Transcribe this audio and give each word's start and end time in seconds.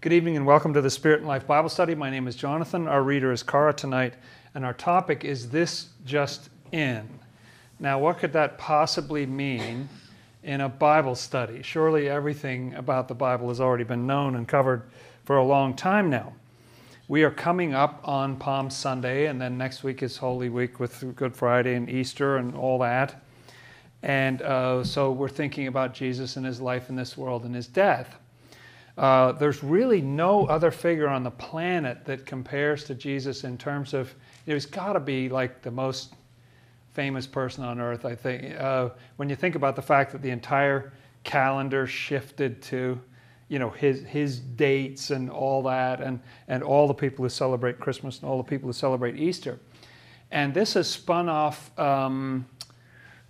Good 0.00 0.12
evening 0.12 0.36
and 0.36 0.46
welcome 0.46 0.72
to 0.74 0.80
the 0.80 0.90
Spirit 0.90 1.18
and 1.18 1.26
Life 1.26 1.44
Bible 1.44 1.68
Study. 1.68 1.96
My 1.96 2.08
name 2.08 2.28
is 2.28 2.36
Jonathan. 2.36 2.86
Our 2.86 3.02
reader 3.02 3.32
is 3.32 3.42
Cara 3.42 3.74
tonight, 3.74 4.14
and 4.54 4.64
our 4.64 4.72
topic 4.72 5.24
is 5.24 5.50
This 5.50 5.88
Just 6.06 6.50
In. 6.70 7.18
Now, 7.80 7.98
what 7.98 8.18
could 8.18 8.32
that 8.34 8.58
possibly 8.58 9.26
mean 9.26 9.88
in 10.44 10.60
a 10.60 10.68
Bible 10.68 11.16
study? 11.16 11.62
Surely 11.62 12.08
everything 12.08 12.74
about 12.74 13.08
the 13.08 13.14
Bible 13.16 13.48
has 13.48 13.60
already 13.60 13.82
been 13.82 14.06
known 14.06 14.36
and 14.36 14.46
covered 14.46 14.84
for 15.24 15.36
a 15.36 15.44
long 15.44 15.74
time 15.74 16.08
now. 16.08 16.32
We 17.08 17.24
are 17.24 17.32
coming 17.32 17.74
up 17.74 18.00
on 18.04 18.36
Palm 18.36 18.70
Sunday, 18.70 19.26
and 19.26 19.40
then 19.40 19.58
next 19.58 19.82
week 19.82 20.04
is 20.04 20.18
Holy 20.18 20.48
Week 20.48 20.78
with 20.78 21.16
Good 21.16 21.34
Friday 21.34 21.74
and 21.74 21.90
Easter 21.90 22.36
and 22.36 22.54
all 22.54 22.78
that. 22.78 23.20
And 24.04 24.42
uh, 24.42 24.84
so 24.84 25.10
we're 25.10 25.28
thinking 25.28 25.66
about 25.66 25.92
Jesus 25.92 26.36
and 26.36 26.46
his 26.46 26.60
life 26.60 26.88
in 26.88 26.94
this 26.94 27.16
world 27.16 27.44
and 27.44 27.52
his 27.52 27.66
death. 27.66 28.16
Uh, 28.98 29.30
there's 29.30 29.62
really 29.62 30.02
no 30.02 30.44
other 30.46 30.72
figure 30.72 31.06
on 31.06 31.22
the 31.22 31.30
planet 31.30 32.04
that 32.04 32.26
compares 32.26 32.82
to 32.82 32.96
Jesus 32.96 33.44
in 33.44 33.56
terms 33.56 33.94
of, 33.94 34.12
he's 34.44 34.66
got 34.66 34.94
to 34.94 35.00
be 35.00 35.28
like 35.28 35.62
the 35.62 35.70
most 35.70 36.14
famous 36.94 37.24
person 37.24 37.62
on 37.62 37.80
earth, 37.80 38.04
I 38.04 38.16
think. 38.16 38.58
Uh, 38.58 38.90
when 39.14 39.30
you 39.30 39.36
think 39.36 39.54
about 39.54 39.76
the 39.76 39.82
fact 39.82 40.10
that 40.10 40.20
the 40.20 40.30
entire 40.30 40.92
calendar 41.22 41.86
shifted 41.86 42.60
to, 42.62 43.00
you 43.46 43.60
know, 43.60 43.70
his, 43.70 44.02
his 44.02 44.40
dates 44.40 45.12
and 45.12 45.30
all 45.30 45.62
that, 45.62 46.00
and, 46.00 46.18
and 46.48 46.64
all 46.64 46.88
the 46.88 46.94
people 46.94 47.24
who 47.24 47.28
celebrate 47.28 47.78
Christmas 47.78 48.18
and 48.18 48.28
all 48.28 48.36
the 48.36 48.48
people 48.48 48.66
who 48.66 48.72
celebrate 48.72 49.16
Easter. 49.16 49.60
And 50.32 50.52
this 50.52 50.74
has 50.74 50.88
spun 50.88 51.28
off. 51.28 51.70
Um, 51.78 52.46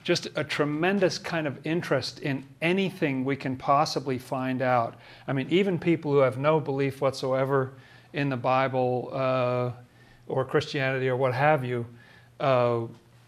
just 0.09 0.27
a 0.37 0.43
tremendous 0.43 1.19
kind 1.19 1.47
of 1.47 1.59
interest 1.67 2.21
in 2.21 2.43
anything 2.62 3.27
we 3.27 3.37
can 3.37 3.55
possibly 3.55 4.17
find 4.17 4.62
out. 4.62 4.95
I 5.27 5.34
mean, 5.34 5.47
even 5.51 5.79
people 5.79 6.11
who 6.11 6.21
have 6.21 6.39
no 6.39 6.61
belief 6.61 7.03
whatsoever 7.03 7.75
in 8.15 8.31
the 8.31 8.37
Bible 8.39 9.11
uh, 9.12 9.70
or 10.27 10.47
Christianity 10.47 11.11
or 11.11 11.17
what 11.17 11.34
have 11.34 11.62
you 11.62 11.84
uh, 12.41 12.84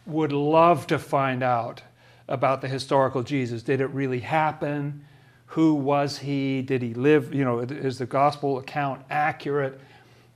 would 0.07 0.33
love 0.33 0.87
to 0.87 0.99
find 0.99 1.43
out 1.43 1.83
about 2.29 2.63
the 2.63 2.69
historical 2.69 3.23
Jesus. 3.23 3.63
Did 3.63 3.83
it 3.83 3.89
really 3.89 4.21
happen? 4.21 5.05
Who 5.49 5.75
was 5.75 6.17
he? 6.17 6.63
Did 6.63 6.81
he 6.81 6.95
live? 6.95 7.35
You 7.35 7.45
know, 7.45 7.59
is 7.59 7.99
the 7.99 8.07
gospel 8.07 8.57
account 8.57 9.03
accurate? 9.11 9.79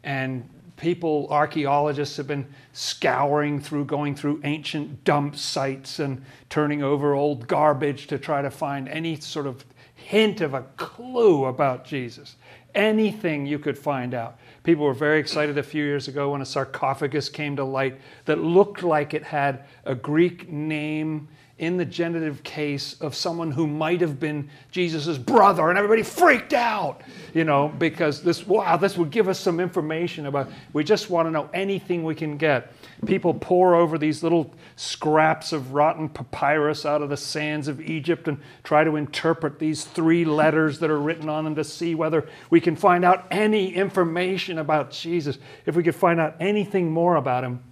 And 0.02 0.46
people, 0.76 1.28
archaeologists, 1.30 2.16
have 2.16 2.26
been 2.26 2.46
scouring 2.72 3.60
through, 3.60 3.84
going 3.84 4.14
through 4.14 4.40
ancient 4.44 5.04
dump 5.04 5.36
sites 5.36 5.98
and 5.98 6.24
turning 6.48 6.82
over 6.82 7.14
old 7.14 7.46
garbage 7.46 8.06
to 8.08 8.18
try 8.18 8.42
to 8.42 8.50
find 8.50 8.88
any 8.88 9.16
sort 9.16 9.46
of 9.46 9.64
hint 9.94 10.40
of 10.40 10.54
a 10.54 10.62
clue 10.76 11.44
about 11.44 11.84
Jesus. 11.84 12.36
Anything 12.74 13.46
you 13.46 13.58
could 13.58 13.78
find 13.78 14.14
out. 14.14 14.38
People 14.64 14.84
were 14.84 14.94
very 14.94 15.20
excited 15.20 15.56
a 15.58 15.62
few 15.62 15.84
years 15.84 16.08
ago 16.08 16.32
when 16.32 16.42
a 16.42 16.46
sarcophagus 16.46 17.28
came 17.28 17.54
to 17.56 17.64
light 17.64 18.00
that 18.24 18.38
looked 18.38 18.82
like 18.82 19.14
it 19.14 19.22
had 19.22 19.64
a 19.84 19.94
Greek 19.94 20.50
name 20.50 21.28
in 21.56 21.76
the 21.76 21.84
genitive 21.84 22.42
case 22.42 23.00
of 23.00 23.14
someone 23.14 23.52
who 23.52 23.64
might 23.66 24.00
have 24.00 24.18
been 24.18 24.50
Jesus' 24.72 25.16
brother, 25.16 25.68
and 25.68 25.78
everybody 25.78 26.02
freaked 26.02 26.52
out, 26.52 27.02
you 27.32 27.44
know, 27.44 27.68
because 27.78 28.22
this, 28.22 28.44
wow, 28.44 28.76
this 28.76 28.96
would 28.96 29.10
give 29.10 29.28
us 29.28 29.38
some 29.38 29.60
information 29.60 30.26
about, 30.26 30.48
we 30.72 30.82
just 30.82 31.10
want 31.10 31.28
to 31.28 31.30
know 31.30 31.48
anything 31.54 32.02
we 32.02 32.16
can 32.16 32.36
get. 32.36 32.72
People 33.06 33.34
pour 33.34 33.76
over 33.76 33.98
these 33.98 34.20
little 34.24 34.52
scraps 34.74 35.52
of 35.52 35.74
rotten 35.74 36.08
papyrus 36.08 36.84
out 36.84 37.02
of 37.02 37.08
the 37.08 37.16
sands 37.16 37.68
of 37.68 37.80
Egypt 37.80 38.26
and 38.26 38.40
try 38.64 38.82
to 38.82 38.96
interpret 38.96 39.60
these 39.60 39.84
three 39.84 40.24
letters 40.24 40.80
that 40.80 40.90
are 40.90 41.00
written 41.00 41.28
on 41.28 41.44
them 41.44 41.54
to 41.54 41.62
see 41.62 41.94
whether 41.94 42.28
we 42.50 42.60
can 42.60 42.74
find 42.74 43.04
out 43.04 43.26
any 43.30 43.72
information 43.72 44.58
about 44.58 44.90
Jesus, 44.90 45.38
if 45.66 45.76
we 45.76 45.84
could 45.84 45.94
find 45.94 46.18
out 46.18 46.34
anything 46.40 46.90
more 46.90 47.14
about 47.14 47.44
him. 47.44 47.62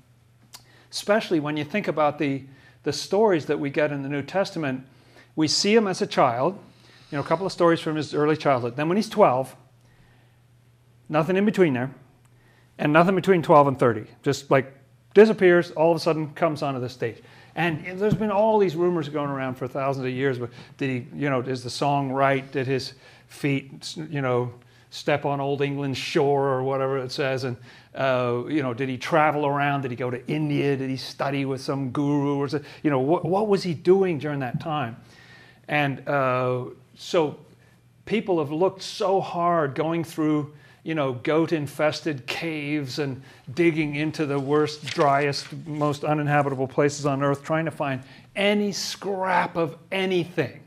Especially 0.92 1.40
when 1.40 1.56
you 1.56 1.64
think 1.64 1.88
about 1.88 2.20
the 2.20 2.44
the 2.82 2.92
stories 2.92 3.46
that 3.46 3.60
we 3.60 3.70
get 3.70 3.92
in 3.92 4.02
the 4.02 4.08
New 4.08 4.22
Testament, 4.22 4.84
we 5.36 5.48
see 5.48 5.74
him 5.74 5.86
as 5.86 6.02
a 6.02 6.06
child, 6.06 6.58
you 7.10 7.16
know, 7.16 7.22
a 7.22 7.26
couple 7.26 7.46
of 7.46 7.52
stories 7.52 7.80
from 7.80 7.96
his 7.96 8.14
early 8.14 8.36
childhood. 8.36 8.76
Then 8.76 8.88
when 8.88 8.96
he's 8.96 9.08
12, 9.08 9.54
nothing 11.08 11.36
in 11.36 11.44
between 11.44 11.74
there, 11.74 11.90
and 12.78 12.92
nothing 12.92 13.14
between 13.14 13.42
12 13.42 13.68
and 13.68 13.78
30. 13.78 14.06
Just 14.22 14.50
like 14.50 14.72
disappears, 15.14 15.70
all 15.72 15.90
of 15.90 15.96
a 15.96 16.00
sudden 16.00 16.32
comes 16.34 16.62
onto 16.62 16.80
the 16.80 16.88
stage. 16.88 17.22
And 17.54 17.98
there's 17.98 18.14
been 18.14 18.30
all 18.30 18.58
these 18.58 18.74
rumors 18.76 19.10
going 19.10 19.28
around 19.28 19.56
for 19.56 19.68
thousands 19.68 20.06
of 20.06 20.12
years. 20.12 20.38
But 20.38 20.50
did 20.78 20.88
he, 20.88 21.06
you 21.14 21.28
know, 21.28 21.40
is 21.40 21.62
the 21.62 21.70
song 21.70 22.10
right? 22.10 22.50
Did 22.50 22.66
his 22.66 22.94
feet, 23.28 23.94
you 23.96 24.22
know, 24.22 24.52
step 24.92 25.24
on 25.24 25.40
old 25.40 25.62
England's 25.62 25.98
shore 25.98 26.48
or 26.48 26.62
whatever 26.62 26.98
it 26.98 27.10
says? 27.10 27.44
And 27.44 27.56
uh, 27.94 28.44
you 28.48 28.62
know, 28.62 28.74
did 28.74 28.88
he 28.88 28.98
travel 28.98 29.46
around? 29.46 29.82
Did 29.82 29.90
he 29.90 29.96
go 29.96 30.10
to 30.10 30.24
India? 30.28 30.76
Did 30.76 30.88
he 30.88 30.96
study 30.96 31.44
with 31.44 31.60
some 31.60 31.90
guru 31.90 32.38
or 32.38 32.48
you 32.82 32.90
know, 32.90 33.00
what, 33.00 33.24
what 33.24 33.48
was 33.48 33.62
he 33.62 33.74
doing 33.74 34.18
during 34.18 34.40
that 34.40 34.60
time? 34.60 34.96
And 35.68 36.06
uh, 36.08 36.66
so 36.96 37.38
people 38.04 38.38
have 38.38 38.52
looked 38.52 38.82
so 38.82 39.20
hard 39.20 39.74
going 39.74 40.04
through, 40.04 40.52
you 40.82 40.94
know, 40.94 41.12
goat-infested 41.12 42.26
caves 42.26 42.98
and 42.98 43.22
digging 43.54 43.94
into 43.94 44.26
the 44.26 44.38
worst, 44.38 44.84
driest, 44.86 45.52
most 45.66 46.04
uninhabitable 46.04 46.68
places 46.68 47.06
on 47.06 47.22
earth, 47.22 47.42
trying 47.42 47.64
to 47.64 47.70
find 47.70 48.02
any 48.36 48.72
scrap 48.72 49.56
of 49.56 49.76
anything 49.90 50.60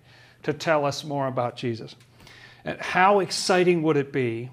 to 0.44 0.54
tell 0.54 0.86
us 0.86 1.04
more 1.04 1.28
about 1.28 1.58
Jesus. 1.58 1.96
How 2.80 3.20
exciting 3.20 3.84
would 3.84 3.98
it 3.98 4.12
be 4.12 4.50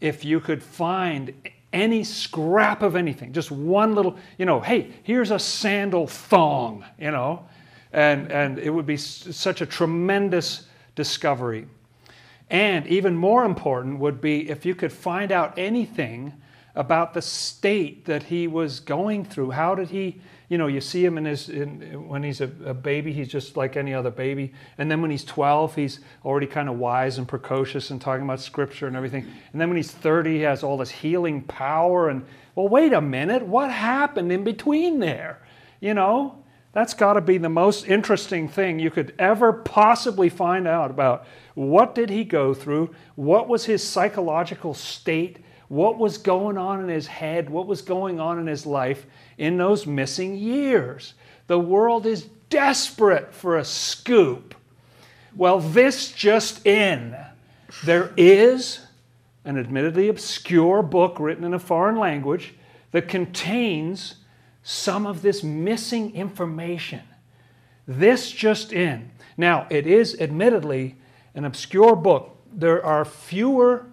if 0.00 0.24
you 0.24 0.40
could 0.40 0.62
find 0.62 1.34
any 1.72 2.04
scrap 2.04 2.82
of 2.82 2.96
anything, 2.96 3.32
just 3.32 3.50
one 3.50 3.94
little, 3.94 4.16
you 4.38 4.46
know, 4.46 4.60
hey, 4.60 4.90
here's 5.02 5.30
a 5.30 5.38
sandal 5.38 6.06
thong, 6.06 6.84
you 6.98 7.10
know, 7.10 7.46
and, 7.92 8.30
and 8.32 8.58
it 8.58 8.70
would 8.70 8.86
be 8.86 8.96
such 8.96 9.60
a 9.60 9.66
tremendous 9.66 10.66
discovery. 10.94 11.66
And 12.50 12.86
even 12.86 13.14
more 13.14 13.44
important 13.44 13.98
would 13.98 14.20
be 14.20 14.48
if 14.48 14.64
you 14.64 14.74
could 14.74 14.92
find 14.92 15.30
out 15.30 15.58
anything 15.58 16.32
about 16.74 17.12
the 17.12 17.20
state 17.20 18.06
that 18.06 18.22
he 18.22 18.46
was 18.46 18.80
going 18.80 19.24
through. 19.24 19.50
How 19.50 19.74
did 19.74 19.90
he, 19.90 20.20
you 20.48 20.56
know, 20.56 20.66
you 20.66 20.80
see 20.80 21.04
him 21.04 21.18
in 21.18 21.26
his, 21.26 21.50
in, 21.50 22.08
when 22.08 22.22
he's 22.22 22.40
a, 22.40 22.50
a, 22.64 22.72
baby, 22.72 23.12
he's 23.12 23.28
just 23.28 23.56
like 23.56 23.76
any 23.76 23.92
other 23.92 24.10
baby. 24.10 24.54
And 24.78 24.90
then 24.90 25.02
when 25.02 25.10
he's 25.10 25.24
12, 25.24 25.74
he's 25.74 26.00
already 26.24 26.46
kind 26.46 26.70
of 26.70 26.78
wise 26.78 27.18
and 27.18 27.28
precocious 27.28 27.90
and 27.90 28.00
talking 28.00 28.24
about 28.24 28.40
scripture 28.40 28.86
and 28.86 28.96
everything. 28.96 29.26
And 29.52 29.60
then 29.60 29.68
when 29.68 29.76
he's 29.76 29.90
30, 29.90 30.36
he 30.36 30.40
has 30.42 30.62
all 30.62 30.78
this 30.78 30.90
healing 30.90 31.42
power. 31.42 32.08
And, 32.08 32.24
well, 32.54 32.66
wait 32.66 32.94
a 32.94 33.00
minute, 33.00 33.42
what 33.42 33.70
happened 33.70 34.32
in 34.32 34.42
between 34.42 35.00
there? 35.00 35.42
You 35.80 35.92
know, 35.92 36.42
that's 36.72 36.94
got 36.94 37.12
to 37.14 37.20
be 37.20 37.36
the 37.36 37.50
most 37.50 37.86
interesting 37.86 38.48
thing 38.48 38.78
you 38.78 38.90
could 38.90 39.14
ever 39.18 39.52
possibly 39.52 40.30
find 40.30 40.66
out 40.66 40.90
about. 40.90 41.26
What 41.54 41.94
did 41.94 42.08
he 42.08 42.24
go 42.24 42.54
through? 42.54 42.94
What 43.16 43.48
was 43.48 43.66
his 43.66 43.86
psychological 43.86 44.72
state? 44.72 45.40
what 45.68 45.98
was 45.98 46.16
going 46.16 46.56
on 46.56 46.82
in 46.82 46.88
his 46.88 47.06
head, 47.06 47.48
what 47.48 47.66
was 47.66 47.82
going 47.82 48.18
on 48.18 48.38
in 48.38 48.46
his 48.46 48.64
life 48.64 49.06
in 49.38 49.56
those 49.56 49.86
missing 49.86 50.36
years. 50.36 51.14
The 51.46 51.58
world 51.58 52.04
is 52.04 52.28
desperate 52.50 53.32
for 53.32 53.56
a 53.56 53.64
scoop. 53.64 54.54
Well, 55.34 55.60
this 55.60 56.12
just 56.12 56.66
in. 56.66 57.16
There 57.84 58.12
is 58.16 58.80
an 59.44 59.58
admittedly 59.58 60.08
obscure 60.08 60.82
book 60.82 61.18
written 61.18 61.44
in 61.44 61.54
a 61.54 61.58
foreign 61.58 61.96
language 61.96 62.54
that 62.90 63.08
contains 63.08 64.16
some 64.62 65.06
of 65.06 65.22
this 65.22 65.42
missing 65.42 66.14
information. 66.14 67.02
This 67.86 68.30
just 68.30 68.72
in. 68.72 69.10
Now, 69.36 69.66
it 69.70 69.86
is 69.86 70.20
admittedly 70.20 70.96
an 71.34 71.44
obscure 71.44 71.96
book. 71.96 72.36
There 72.52 72.84
are 72.84 73.04
fewer 73.04 73.86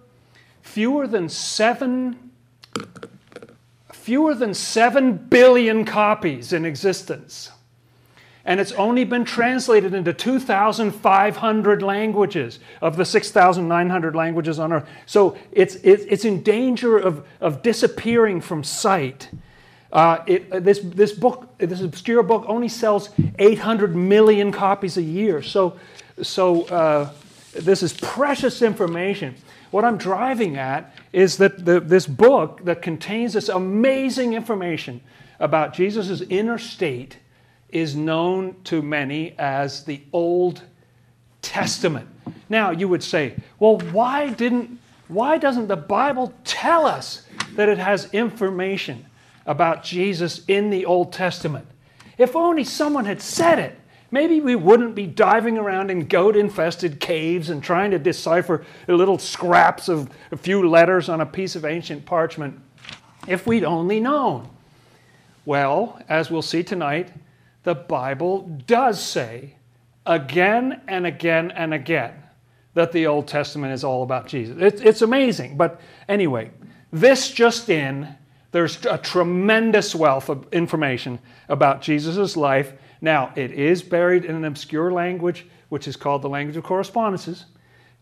fewer 0.65 1.07
than 1.07 1.29
seven 1.29 2.31
fewer 4.05 4.35
than 4.35 4.53
7 4.53 5.17
billion 5.17 5.83
copies 5.83 6.53
in 6.53 6.63
existence. 6.63 7.49
And 8.45 8.59
it's 8.59 8.71
only 8.73 9.03
been 9.03 9.25
translated 9.25 9.95
into 9.95 10.13
2,500 10.13 11.81
languages 11.81 12.59
of 12.83 12.97
the 12.97 13.03
6,900 13.03 14.15
languages 14.15 14.59
on 14.59 14.73
earth. 14.73 14.87
So 15.07 15.35
it's, 15.51 15.73
it's 15.77 16.23
in 16.23 16.43
danger 16.43 16.99
of, 16.99 17.25
of 17.41 17.63
disappearing 17.63 18.41
from 18.41 18.63
sight. 18.63 19.31
Uh, 19.91 20.23
it, 20.27 20.63
this, 20.63 20.81
this 20.83 21.11
book, 21.11 21.57
this 21.57 21.81
obscure 21.81 22.21
book, 22.21 22.45
only 22.47 22.67
sells 22.67 23.09
800 23.39 23.95
million 23.95 24.51
copies 24.51 24.97
a 24.97 25.01
year. 25.01 25.41
So, 25.41 25.79
so 26.21 26.65
uh, 26.65 27.09
this 27.53 27.81
is 27.81 27.93
precious 27.93 28.61
information. 28.61 29.33
What 29.75 29.83
I'm 29.83 29.97
driving 29.97 30.55
at 30.55 30.95
is 31.11 31.35
that 31.35 31.65
the, 31.65 31.81
this 31.81 32.07
book 32.07 32.63
that 32.63 32.81
contains 32.81 33.33
this 33.33 33.49
amazing 33.49 34.31
information 34.31 35.01
about 35.37 35.73
Jesus' 35.73 36.21
inner 36.29 36.57
state 36.57 37.17
is 37.67 37.93
known 37.93 38.55
to 38.63 38.81
many 38.81 39.37
as 39.37 39.83
the 39.83 40.01
Old 40.13 40.61
Testament. 41.41 42.07
Now, 42.47 42.71
you 42.71 42.87
would 42.87 43.03
say, 43.03 43.35
well, 43.59 43.77
why 43.91 44.29
didn't, 44.29 44.79
Why 45.09 45.37
doesn't 45.37 45.67
the 45.67 45.75
Bible 45.75 46.33
tell 46.45 46.85
us 46.85 47.27
that 47.55 47.69
it 47.69 47.77
has 47.77 48.09
information 48.13 49.05
about 49.45 49.83
Jesus 49.83 50.43
in 50.47 50.69
the 50.69 50.85
Old 50.85 51.13
Testament? 51.13 51.67
If 52.17 52.35
only 52.35 52.63
someone 52.63 53.03
had 53.03 53.21
said 53.21 53.59
it, 53.59 53.77
maybe 54.11 54.39
we 54.39 54.55
wouldn't 54.55 54.95
be 54.95 55.05
diving 55.05 55.57
around 55.57 55.91
in 55.91 56.07
goat 56.07 56.35
infested 56.35 56.99
caves 56.99 57.49
and 57.49 57.63
trying 57.63 57.91
to 57.91 57.99
decipher 57.99 58.65
little 58.87 59.17
scraps 59.17 59.89
of 59.89 60.09
a 60.31 60.37
few 60.37 60.67
letters 60.67 61.09
on 61.09 61.21
a 61.21 61.25
piece 61.25 61.55
of 61.55 61.65
ancient 61.65 62.05
parchment 62.05 62.59
if 63.27 63.47
we'd 63.47 63.63
only 63.63 63.99
known. 63.99 64.49
Well, 65.45 66.01
as 66.09 66.31
we'll 66.31 66.41
see 66.41 66.63
tonight, 66.63 67.11
the 67.63 67.75
Bible 67.75 68.61
does 68.67 69.03
say 69.03 69.55
again 70.05 70.81
and 70.87 71.05
again 71.05 71.51
and 71.51 71.73
again 71.73 72.13
that 72.73 72.91
the 72.91 73.07
Old 73.07 73.27
Testament 73.27 73.73
is 73.73 73.83
all 73.83 74.03
about 74.03 74.27
Jesus. 74.27 74.57
It's, 74.59 74.81
it's 74.81 75.01
amazing. 75.01 75.57
But 75.57 75.79
anyway, 76.07 76.51
this 76.91 77.31
just 77.31 77.69
in, 77.69 78.15
there's 78.51 78.85
a 78.85 78.97
tremendous 78.97 79.95
wealth 79.95 80.29
of 80.29 80.45
information 80.53 81.19
about 81.49 81.81
Jesus' 81.81 82.37
life. 82.37 82.73
Now, 83.01 83.31
it 83.35 83.51
is 83.51 83.83
buried 83.83 84.25
in 84.25 84.35
an 84.35 84.45
obscure 84.45 84.91
language, 84.91 85.45
which 85.69 85.87
is 85.87 85.95
called 85.95 86.21
the 86.21 86.29
language 86.29 86.57
of 86.57 86.63
correspondences. 86.63 87.45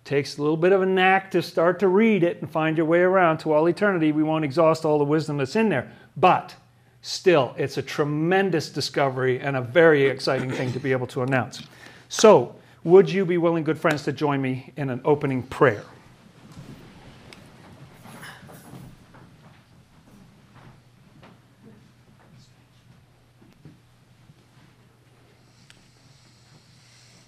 It 0.03 0.05
takes 0.05 0.37
a 0.37 0.41
little 0.41 0.57
bit 0.57 0.71
of 0.71 0.81
a 0.81 0.85
knack 0.85 1.31
to 1.31 1.41
start 1.41 1.79
to 1.79 1.87
read 1.87 2.23
it 2.23 2.41
and 2.41 2.49
find 2.49 2.77
your 2.77 2.85
way 2.85 2.99
around 2.99 3.39
to 3.39 3.53
all 3.53 3.67
eternity. 3.67 4.11
We 4.11 4.23
won't 4.23 4.45
exhaust 4.45 4.85
all 4.85 4.97
the 4.97 5.03
wisdom 5.03 5.37
that's 5.37 5.55
in 5.55 5.69
there. 5.69 5.91
But 6.17 6.55
still, 7.01 7.55
it's 7.57 7.77
a 7.77 7.81
tremendous 7.81 8.69
discovery 8.69 9.39
and 9.39 9.55
a 9.55 9.61
very 9.61 10.05
exciting 10.05 10.51
thing 10.51 10.71
to 10.73 10.79
be 10.79 10.91
able 10.91 11.07
to 11.07 11.21
announce. 11.21 11.63
So, 12.09 12.55
would 12.83 13.09
you 13.09 13.25
be 13.25 13.37
willing, 13.37 13.63
good 13.63 13.79
friends, 13.79 14.03
to 14.03 14.11
join 14.11 14.41
me 14.41 14.73
in 14.75 14.89
an 14.89 15.01
opening 15.05 15.43
prayer? 15.43 15.83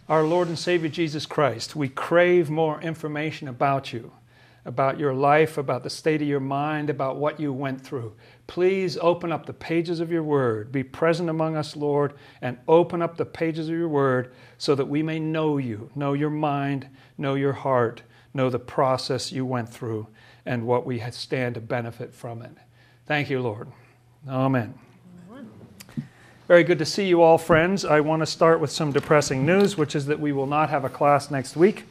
Our 0.08 0.24
Lord 0.24 0.50
and 0.50 0.60
Savior 0.60 0.90
Jesus 0.90 1.26
Christ, 1.26 1.76
we 1.76 1.90
crave 1.90 2.48
more 2.48 2.80
information 2.80 3.48
about 3.48 3.92
you, 3.92 4.12
about 4.64 5.00
your 5.00 5.16
life, 5.16 5.58
about 5.58 5.82
the 5.82 5.90
state 5.90 6.22
of 6.22 6.28
your 6.28 6.40
mind, 6.40 6.92
about 6.92 7.18
what 7.18 7.40
you 7.40 7.52
went 7.52 7.82
through. 7.82 8.14
Please 8.46 8.98
open 8.98 9.32
up 9.32 9.48
the 9.48 9.54
pages 9.54 10.00
of 10.00 10.12
your 10.12 10.22
word. 10.22 10.72
Be 10.72 10.84
present 10.84 11.28
among 11.28 11.58
us, 11.58 11.76
Lord, 11.76 12.14
and 12.40 12.60
open 12.68 13.02
up 13.02 13.18
the 13.18 13.26
pages 13.26 13.68
of 13.68 13.74
your 13.74 13.90
word 13.90 14.36
so 14.60 14.76
that 14.76 14.86
we 14.86 15.02
may 15.02 15.18
know 15.18 15.58
you, 15.58 15.90
know 15.96 16.14
your 16.14 16.30
mind, 16.30 16.88
know 17.18 17.34
your 17.34 17.54
heart, 17.54 18.04
know 18.32 18.52
the 18.52 18.60
process 18.60 19.32
you 19.32 19.44
went 19.44 19.70
through, 19.70 20.06
and 20.46 20.68
what 20.68 20.86
we 20.86 21.00
stand 21.10 21.56
to 21.56 21.62
benefit 21.62 22.14
from 22.14 22.44
it. 22.44 22.52
Thank 23.08 23.32
you, 23.32 23.40
Lord. 23.40 23.72
Amen. 24.30 24.85
Very 26.48 26.64
good 26.64 26.78
to 26.78 26.86
see 26.86 27.08
you 27.08 27.24
all, 27.24 27.40
friends. 27.40 27.86
I 27.86 28.02
want 28.02 28.22
to 28.22 28.28
start 28.28 28.60
with 28.60 28.70
some 28.70 28.92
depressing 28.92 29.48
news, 29.48 29.78
which 29.78 29.96
is 29.96 30.06
that 30.06 30.20
we 30.20 30.32
will 30.32 30.46
not 30.46 30.70
have 30.70 30.86
a 30.86 30.90
class 30.90 31.32
next 31.32 31.58
week. 31.58 31.86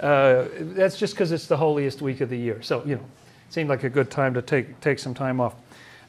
Uh, 0.00 0.46
that's 0.50 0.96
just 0.96 1.12
because 1.12 1.30
it's 1.30 1.46
the 1.46 1.58
holiest 1.58 2.00
week 2.00 2.22
of 2.22 2.30
the 2.30 2.38
year. 2.38 2.62
So, 2.62 2.82
you 2.86 2.94
know, 2.94 3.02
it 3.02 3.52
seemed 3.52 3.68
like 3.68 3.84
a 3.84 3.90
good 3.90 4.10
time 4.10 4.32
to 4.32 4.40
take, 4.40 4.80
take 4.80 4.98
some 4.98 5.12
time 5.12 5.42
off. 5.42 5.56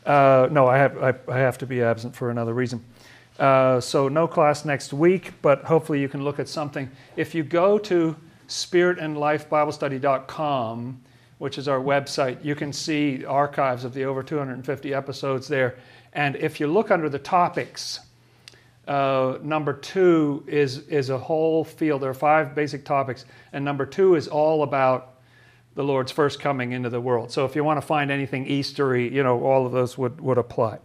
Uh, 0.06 0.48
no, 0.50 0.66
I 0.66 0.78
have, 0.78 1.04
I, 1.04 1.14
I, 1.30 1.40
have 1.40 1.58
to 1.58 1.66
be 1.66 1.82
absent 1.82 2.16
for 2.16 2.30
another 2.30 2.54
reason. 2.54 2.82
Uh, 3.38 3.82
so, 3.82 4.08
no 4.08 4.30
class 4.30 4.64
next 4.64 4.94
week, 4.94 5.34
but 5.42 5.66
hopefully 5.66 6.00
you 6.00 6.08
can 6.08 6.24
look 6.24 6.40
at 6.40 6.48
something. 6.48 6.90
If 7.18 7.36
you 7.36 7.44
go 7.44 7.78
to 7.80 8.16
spiritandlifebiblestudy.com, 8.48 11.02
which 11.40 11.58
is 11.58 11.68
our 11.68 11.80
website, 11.80 12.46
you 12.46 12.56
can 12.56 12.72
see 12.72 13.26
archives 13.26 13.84
of 13.84 13.94
the 13.94 14.06
over 14.06 14.24
250 14.24 14.94
episodes 14.94 15.50
there. 15.50 15.76
And 16.14 16.36
if 16.36 16.60
you 16.60 16.68
look 16.68 16.92
under 16.92 17.10
the 17.10 17.20
topics, 17.20 18.00
uh, 18.88 19.38
number 19.42 19.74
two 19.74 20.44
is, 20.48 20.88
is 20.88 21.10
a 21.10 21.18
whole 21.18 21.64
field. 21.64 22.02
There 22.02 22.10
are 22.10 22.14
five 22.14 22.54
basic 22.54 22.86
topics, 22.86 23.26
and 23.52 23.66
number 23.66 23.86
two 23.86 24.16
is 24.16 24.28
all 24.28 24.64
about 24.64 25.16
the 25.76 25.84
Lord's 25.84 26.12
first 26.12 26.40
coming 26.40 26.72
into 26.72 26.90
the 26.90 27.02
world. 27.02 27.32
So 27.32 27.46
if 27.46 27.56
you 27.56 27.64
want 27.64 27.82
to 27.82 27.86
find 27.86 28.12
anything 28.12 28.46
Eastery, 28.46 29.12
you 29.12 29.24
know, 29.24 29.44
all 29.44 29.66
of 29.66 29.72
those 29.72 29.98
would, 29.98 30.22
would 30.22 30.38
apply. 30.38 30.80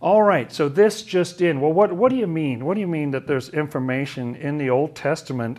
All 0.00 0.22
right, 0.22 0.52
so 0.52 0.68
this 0.68 1.02
just 1.02 1.40
in. 1.40 1.60
Well, 1.60 1.72
what, 1.72 1.92
what 1.92 2.10
do 2.10 2.16
you 2.16 2.26
mean? 2.26 2.64
What 2.64 2.74
do 2.74 2.80
you 2.80 2.88
mean 2.88 3.12
that 3.12 3.28
there's 3.28 3.50
information 3.50 4.34
in 4.34 4.58
the 4.58 4.68
Old 4.68 4.96
Testament 4.96 5.58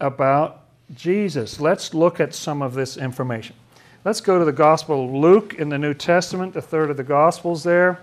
about 0.00 0.64
Jesus? 0.92 1.60
Let's 1.60 1.94
look 1.94 2.18
at 2.18 2.34
some 2.34 2.60
of 2.60 2.74
this 2.74 2.96
information. 2.96 3.54
Let's 4.06 4.20
go 4.20 4.38
to 4.38 4.44
the 4.44 4.52
Gospel 4.52 5.06
of 5.06 5.10
Luke 5.12 5.54
in 5.54 5.68
the 5.68 5.78
New 5.78 5.92
Testament, 5.92 6.54
the 6.54 6.62
third 6.62 6.90
of 6.90 6.96
the 6.96 7.02
Gospels 7.02 7.64
there. 7.64 7.98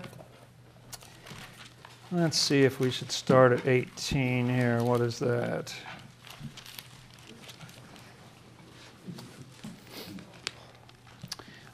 Let's 2.12 2.36
see 2.36 2.62
if 2.64 2.78
we 2.78 2.90
should 2.90 3.10
start 3.10 3.52
at 3.52 3.66
18 3.66 4.46
here. 4.46 4.82
What 4.82 5.00
is 5.00 5.18
that? 5.20 5.74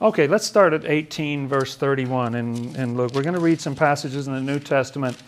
Okay, 0.01 0.29
let's 0.29 0.47
start 0.47 0.75
at 0.75 0.85
18, 0.85 1.49
verse 1.49 1.75
31. 1.75 2.37
And, 2.37 2.77
and 2.77 2.97
look, 2.97 3.13
we're 3.15 3.25
going 3.25 3.35
to 3.35 3.41
read 3.41 3.61
some 3.61 3.75
passages 3.75 4.29
in 4.29 4.35
the 4.35 4.41
New 4.41 4.61
Testament 4.61 5.21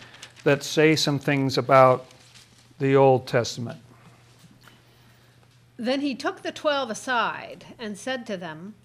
that 0.45 0.63
say 0.63 0.95
some 0.95 1.19
things 1.19 1.57
about 1.57 2.05
the 2.79 2.95
Old 2.95 3.27
Testament. 3.27 3.81
Then 5.75 5.99
he 5.99 6.15
took 6.15 6.41
the 6.41 6.53
twelve 6.53 6.89
aside 6.89 7.65
and 7.77 7.97
said 7.97 8.25
to 8.27 8.37
them, 8.37 8.75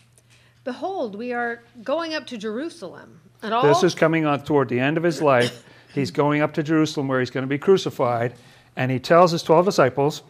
Behold, 0.68 1.14
we 1.14 1.32
are 1.32 1.62
going 1.82 2.12
up 2.12 2.26
to 2.26 2.36
Jerusalem. 2.36 3.22
And 3.42 3.54
all 3.54 3.62
this 3.62 3.82
is 3.82 3.94
coming 3.94 4.26
on 4.26 4.44
toward 4.44 4.68
the 4.68 4.78
end 4.78 4.98
of 4.98 5.02
his 5.02 5.22
life. 5.22 5.64
he's 5.94 6.10
going 6.10 6.42
up 6.42 6.52
to 6.52 6.62
Jerusalem 6.62 7.08
where 7.08 7.20
he's 7.20 7.30
going 7.30 7.42
to 7.42 7.48
be 7.48 7.56
crucified. 7.56 8.34
And 8.76 8.90
he 8.90 8.98
tells 8.98 9.32
his 9.32 9.42
12 9.42 9.64
disciples, 9.64 10.22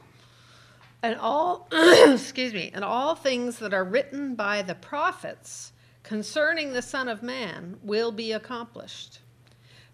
and 1.03 1.19
all 1.19 1.67
excuse 1.73 2.55
me 2.55 2.71
and 2.73 2.85
all 2.85 3.17
things 3.17 3.59
that 3.59 3.75
are 3.75 3.83
written 3.83 4.37
by 4.37 4.63
the 4.63 4.77
prophets 4.77 5.73
concerning 6.05 6.73
the 6.73 6.83
son 6.83 7.09
of 7.09 7.21
man 7.21 7.77
will 7.83 8.13
be 8.13 8.31
accomplished 8.31 9.19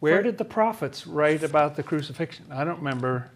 where 0.00 0.18
For, 0.18 0.24
did 0.24 0.36
the 0.36 0.44
prophets 0.44 1.06
write 1.06 1.42
about 1.42 1.74
the 1.74 1.82
crucifixion 1.82 2.44
i 2.50 2.64
don't 2.64 2.78
remember 2.78 3.30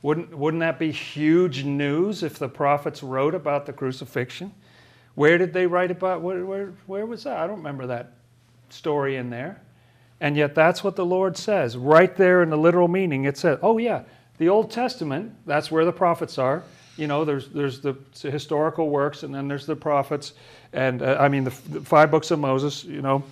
wouldn't, 0.00 0.34
wouldn't 0.34 0.62
that 0.62 0.78
be 0.78 0.90
huge 0.90 1.64
news 1.64 2.22
if 2.22 2.38
the 2.38 2.48
prophets 2.48 3.02
wrote 3.02 3.34
about 3.34 3.66
the 3.66 3.74
crucifixion 3.74 4.54
where 5.16 5.36
did 5.36 5.52
they 5.52 5.66
write 5.66 5.90
about 5.90 6.22
where, 6.22 6.44
where, 6.44 6.72
where 6.86 7.04
was 7.04 7.24
that 7.24 7.36
i 7.38 7.46
don't 7.46 7.58
remember 7.58 7.88
that 7.88 8.12
story 8.70 9.16
in 9.16 9.28
there 9.30 9.60
and 10.20 10.36
yet 10.36 10.54
that's 10.54 10.84
what 10.84 10.94
the 10.96 11.04
lord 11.04 11.36
says 11.36 11.76
right 11.76 12.16
there 12.16 12.42
in 12.42 12.50
the 12.50 12.56
literal 12.56 12.88
meaning 12.88 13.24
it 13.24 13.36
says 13.36 13.58
oh 13.62 13.78
yeah 13.78 14.02
the 14.38 14.48
old 14.48 14.70
testament 14.70 15.34
that's 15.44 15.70
where 15.70 15.84
the 15.84 15.92
prophets 15.92 16.38
are 16.38 16.62
you 16.96 17.06
know, 17.06 17.24
there's 17.24 17.48
there's 17.48 17.80
the 17.80 17.96
historical 18.22 18.88
works, 18.88 19.22
and 19.22 19.34
then 19.34 19.48
there's 19.48 19.66
the 19.66 19.76
prophets, 19.76 20.32
and 20.72 21.02
uh, 21.02 21.16
I 21.20 21.28
mean 21.28 21.44
the, 21.44 21.54
the, 21.68 21.80
five 21.82 22.10
books 22.10 22.30
of 22.30 22.38
Moses. 22.38 22.84
You 22.84 23.02
know, 23.02 23.22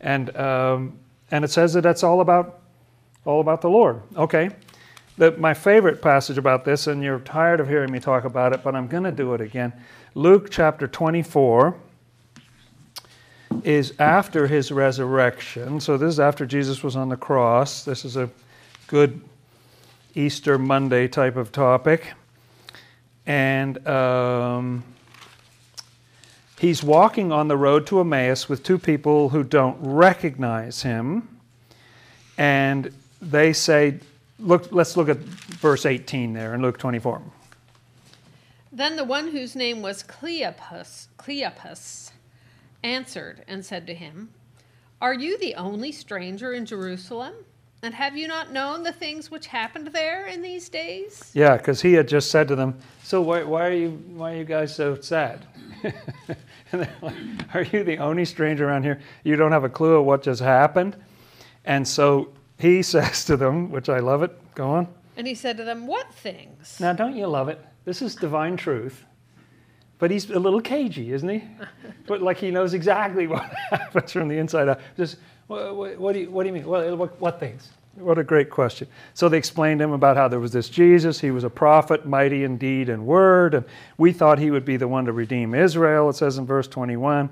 and 0.00 0.34
um, 0.36 0.98
and 1.30 1.44
it 1.44 1.50
says 1.50 1.72
that 1.74 1.82
that's 1.82 2.04
all 2.04 2.20
about 2.20 2.60
all 3.24 3.40
about 3.40 3.62
the 3.62 3.68
Lord. 3.68 4.00
Okay, 4.16 4.50
the, 5.18 5.32
my 5.32 5.54
favorite 5.54 6.00
passage 6.00 6.38
about 6.38 6.64
this, 6.64 6.86
and 6.86 7.02
you're 7.02 7.18
tired 7.20 7.58
of 7.58 7.68
hearing 7.68 7.90
me 7.90 7.98
talk 7.98 8.24
about 8.24 8.52
it, 8.52 8.62
but 8.62 8.76
I'm 8.76 8.86
going 8.86 9.04
to 9.04 9.12
do 9.12 9.34
it 9.34 9.40
again. 9.40 9.72
Luke 10.14 10.50
chapter 10.50 10.88
24 10.88 11.76
is 13.62 13.94
after 13.98 14.46
his 14.46 14.72
resurrection. 14.72 15.80
So 15.80 15.96
this 15.96 16.08
is 16.08 16.20
after 16.20 16.46
Jesus 16.46 16.82
was 16.82 16.96
on 16.96 17.08
the 17.08 17.16
cross. 17.16 17.84
This 17.84 18.04
is 18.04 18.16
a 18.16 18.30
good 18.86 19.20
Easter 20.14 20.58
Monday 20.58 21.06
type 21.06 21.36
of 21.36 21.52
topic 21.52 22.12
and 23.30 23.86
um, 23.86 24.82
he's 26.58 26.82
walking 26.82 27.30
on 27.30 27.46
the 27.46 27.56
road 27.56 27.86
to 27.86 28.00
Emmaus 28.00 28.48
with 28.48 28.64
two 28.64 28.78
people 28.78 29.28
who 29.28 29.44
don't 29.44 29.76
recognize 29.80 30.82
him. 30.82 31.28
And 32.36 32.92
they 33.22 33.52
say, 33.52 34.00
look, 34.40 34.72
let's 34.72 34.96
look 34.96 35.08
at 35.08 35.18
verse 35.18 35.86
18 35.86 36.32
there 36.32 36.54
in 36.54 36.62
Luke 36.62 36.78
24. 36.78 37.22
Then 38.72 38.96
the 38.96 39.04
one 39.04 39.28
whose 39.28 39.56
name 39.56 39.82
was 39.82 40.02
Cleopas, 40.02 41.08
Cleopas 41.18 42.12
answered 42.82 43.44
and 43.48 43.64
said 43.64 43.86
to 43.86 43.94
him, 43.94 44.30
Are 45.00 45.14
you 45.14 45.38
the 45.38 45.56
only 45.56 45.90
stranger 45.92 46.52
in 46.52 46.66
Jerusalem? 46.66 47.34
And 47.82 47.94
have 47.94 48.16
you 48.16 48.28
not 48.28 48.52
known 48.52 48.82
the 48.82 48.92
things 48.92 49.30
which 49.30 49.46
happened 49.46 49.88
there 49.88 50.26
in 50.26 50.42
these 50.42 50.68
days? 50.68 51.30
Yeah, 51.32 51.56
because 51.56 51.80
he 51.80 51.94
had 51.94 52.06
just 52.06 52.30
said 52.30 52.46
to 52.48 52.54
them, 52.54 52.78
So 53.02 53.22
why, 53.22 53.42
why, 53.42 53.68
are, 53.68 53.72
you, 53.72 53.90
why 54.14 54.34
are 54.34 54.36
you 54.36 54.44
guys 54.44 54.74
so 54.74 55.00
sad? 55.00 55.46
and 55.82 55.94
they're 56.70 56.94
like, 57.00 57.14
Are 57.54 57.62
you 57.62 57.82
the 57.82 57.98
only 57.98 58.24
stranger 58.24 58.68
around 58.68 58.84
here? 58.84 59.00
You 59.24 59.36
don't 59.36 59.52
have 59.52 59.64
a 59.64 59.68
clue 59.68 59.94
of 59.94 60.04
what 60.04 60.22
just 60.22 60.42
happened? 60.42 60.96
And 61.64 61.88
so 61.88 62.30
he 62.58 62.82
says 62.84 63.24
to 63.24 63.36
them, 63.36 63.70
which 63.70 63.88
I 63.88 63.98
love 63.98 64.22
it, 64.22 64.38
go 64.54 64.70
on. 64.70 64.88
And 65.16 65.26
he 65.26 65.34
said 65.34 65.56
to 65.56 65.64
them, 65.64 65.86
What 65.86 66.12
things? 66.14 66.78
Now, 66.80 66.92
don't 66.92 67.16
you 67.16 67.26
love 67.26 67.48
it? 67.48 67.64
This 67.84 68.02
is 68.02 68.14
divine 68.14 68.56
truth. 68.56 69.04
but 69.98 70.10
he's 70.10 70.30
a 70.30 70.38
little 70.38 70.60
cagey, 70.60 71.12
isn't 71.12 71.28
he? 71.28 71.44
but 72.06 72.22
like 72.22 72.38
he 72.38 72.50
knows 72.50 72.74
exactly 72.74 73.26
what 73.28 73.44
happens 73.70 74.12
from 74.12 74.28
the 74.28 74.38
inside 74.38 74.68
out. 74.68 74.80
Just 74.96 75.16
what, 75.46 75.76
what, 75.76 75.98
what 75.98 76.12
do 76.12 76.20
you 76.20 76.30
what 76.30 76.42
do 76.44 76.48
you 76.48 76.54
mean? 76.54 76.66
What, 76.66 76.96
what, 76.98 77.20
what 77.20 77.40
things? 77.40 77.68
What 77.96 78.18
a 78.18 78.24
great 78.24 78.50
question. 78.50 78.86
So 79.14 79.28
they 79.28 79.36
explained 79.36 79.80
to 79.80 79.84
him 79.84 79.92
about 79.92 80.16
how 80.16 80.28
there 80.28 80.38
was 80.40 80.52
this 80.52 80.68
Jesus. 80.68 81.20
He 81.20 81.32
was 81.32 81.44
a 81.44 81.50
prophet, 81.50 82.06
mighty 82.06 82.44
in 82.44 82.56
deed 82.56 82.88
and 82.88 83.04
word, 83.04 83.54
and 83.54 83.64
we 83.98 84.12
thought 84.12 84.38
he 84.38 84.50
would 84.50 84.64
be 84.64 84.76
the 84.76 84.86
one 84.88 85.04
to 85.06 85.12
redeem 85.12 85.54
Israel. 85.54 86.08
It 86.08 86.14
says 86.16 86.38
in 86.38 86.46
verse 86.46 86.68
21 86.68 87.30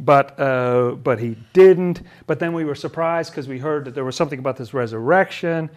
but 0.00 0.38
uh, 0.38 0.92
but 1.02 1.18
he 1.18 1.36
didn't. 1.52 2.02
But 2.26 2.38
then 2.38 2.52
we 2.52 2.64
were 2.64 2.74
surprised 2.74 3.32
because 3.32 3.48
we 3.48 3.58
heard 3.58 3.84
that 3.84 3.94
there 3.94 4.04
was 4.04 4.16
something 4.16 4.38
about 4.38 4.56
this 4.56 4.72
resurrection, 4.72 5.68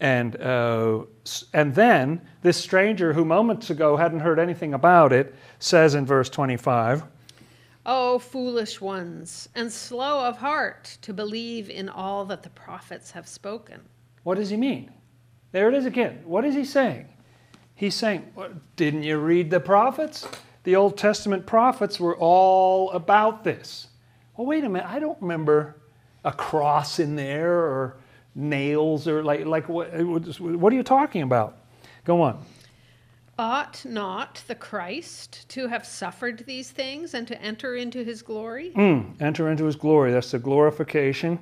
and 0.00 0.40
uh, 0.40 1.04
and 1.52 1.74
then 1.74 2.20
this 2.42 2.56
stranger 2.56 3.12
who 3.12 3.24
moments 3.24 3.70
ago 3.70 3.96
hadn't 3.96 4.20
heard 4.20 4.38
anything 4.38 4.74
about 4.74 5.12
it 5.12 5.34
says 5.58 5.94
in 5.94 6.06
verse 6.06 6.28
25. 6.28 7.02
O 7.86 8.18
foolish 8.18 8.80
ones, 8.80 9.48
and 9.54 9.72
slow 9.72 10.26
of 10.26 10.36
heart 10.38 10.98
to 11.02 11.14
believe 11.14 11.70
in 11.70 11.88
all 11.88 12.24
that 12.26 12.42
the 12.42 12.50
prophets 12.50 13.10
have 13.10 13.26
spoken. 13.26 13.80
What 14.22 14.36
does 14.36 14.50
he 14.50 14.56
mean? 14.56 14.90
There 15.52 15.68
it 15.68 15.74
is 15.74 15.86
again. 15.86 16.20
What 16.24 16.44
is 16.44 16.54
he 16.54 16.64
saying? 16.64 17.08
He's 17.74 17.94
saying, 17.94 18.32
Didn't 18.76 19.02
you 19.02 19.18
read 19.18 19.50
the 19.50 19.60
prophets? 19.60 20.26
the 20.64 20.76
Old 20.76 20.98
Testament 20.98 21.46
prophets 21.46 21.98
were 21.98 22.16
all 22.16 22.90
about 22.90 23.44
this. 23.44 23.88
Well, 24.36 24.46
wait 24.46 24.64
a 24.64 24.68
minute, 24.68 24.88
I 24.88 24.98
don't 24.98 25.20
remember 25.20 25.76
a 26.24 26.32
cross 26.32 26.98
in 26.98 27.16
there 27.16 27.52
or 27.52 27.96
nails 28.34 29.08
or 29.08 29.22
like, 29.22 29.44
like 29.44 29.68
what, 29.68 29.92
what 30.00 30.72
are 30.72 30.76
you 30.76 30.82
talking 30.82 31.22
about? 31.22 31.58
Go 32.04 32.22
on. 32.22 32.44
Ought 33.38 33.84
not 33.86 34.42
the 34.48 34.54
Christ 34.54 35.48
to 35.50 35.66
have 35.66 35.86
suffered 35.86 36.44
these 36.46 36.70
things 36.70 37.14
and 37.14 37.26
to 37.26 37.40
enter 37.40 37.74
into 37.74 38.04
his 38.04 38.20
glory? 38.20 38.72
Mm, 38.76 39.20
enter 39.20 39.50
into 39.50 39.64
his 39.64 39.76
glory. 39.76 40.12
That's 40.12 40.30
the 40.30 40.38
glorification. 40.38 41.38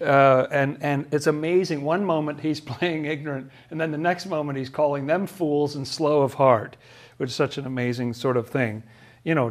Uh, 0.00 0.46
and, 0.50 0.78
and 0.80 1.06
it's 1.12 1.26
amazing. 1.26 1.82
One 1.82 2.04
moment 2.04 2.40
he's 2.40 2.60
playing 2.72 3.06
ignorant, 3.06 3.50
and 3.70 3.80
then 3.80 3.90
the 3.90 3.98
next 3.98 4.26
moment 4.26 4.58
he's 4.58 4.68
calling 4.68 5.06
them 5.06 5.26
fools 5.26 5.74
and 5.74 5.86
slow 5.86 6.22
of 6.22 6.34
heart 6.34 6.76
which 7.16 7.30
is 7.30 7.36
such 7.36 7.58
an 7.58 7.66
amazing 7.66 8.12
sort 8.12 8.36
of 8.36 8.48
thing. 8.48 8.82
You 9.22 9.34
know, 9.34 9.50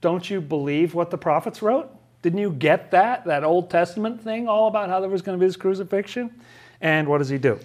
don't 0.00 0.30
you 0.30 0.40
believe 0.40 0.94
what 0.94 1.10
the 1.10 1.18
prophets 1.18 1.62
wrote? 1.62 1.90
Didn't 2.22 2.38
you 2.38 2.50
get 2.50 2.90
that, 2.90 3.24
that 3.26 3.44
Old 3.44 3.70
Testament 3.70 4.20
thing, 4.22 4.48
all 4.48 4.68
about 4.68 4.88
how 4.88 5.00
there 5.00 5.08
was 5.08 5.22
going 5.22 5.38
to 5.38 5.40
be 5.40 5.46
this 5.46 5.56
crucifixion? 5.56 6.30
And 6.80 7.08
what 7.08 7.18
does 7.18 7.28
he 7.28 7.38
do? 7.38 7.58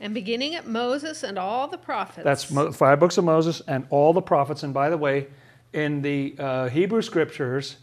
And 0.00 0.14
beginning 0.14 0.54
at 0.54 0.66
Moses 0.66 1.22
and 1.22 1.38
all 1.38 1.68
the 1.68 1.78
prophets. 1.78 2.24
That's 2.24 2.44
five 2.76 2.98
books 2.98 3.18
of 3.18 3.24
Moses 3.24 3.60
and 3.68 3.86
all 3.90 4.12
the 4.12 4.22
prophets. 4.22 4.62
And 4.62 4.72
by 4.72 4.90
the 4.90 4.96
way, 4.96 5.26
in 5.72 6.02
the 6.02 6.34
uh, 6.38 6.68
Hebrew 6.68 7.02
scriptures, 7.02 7.76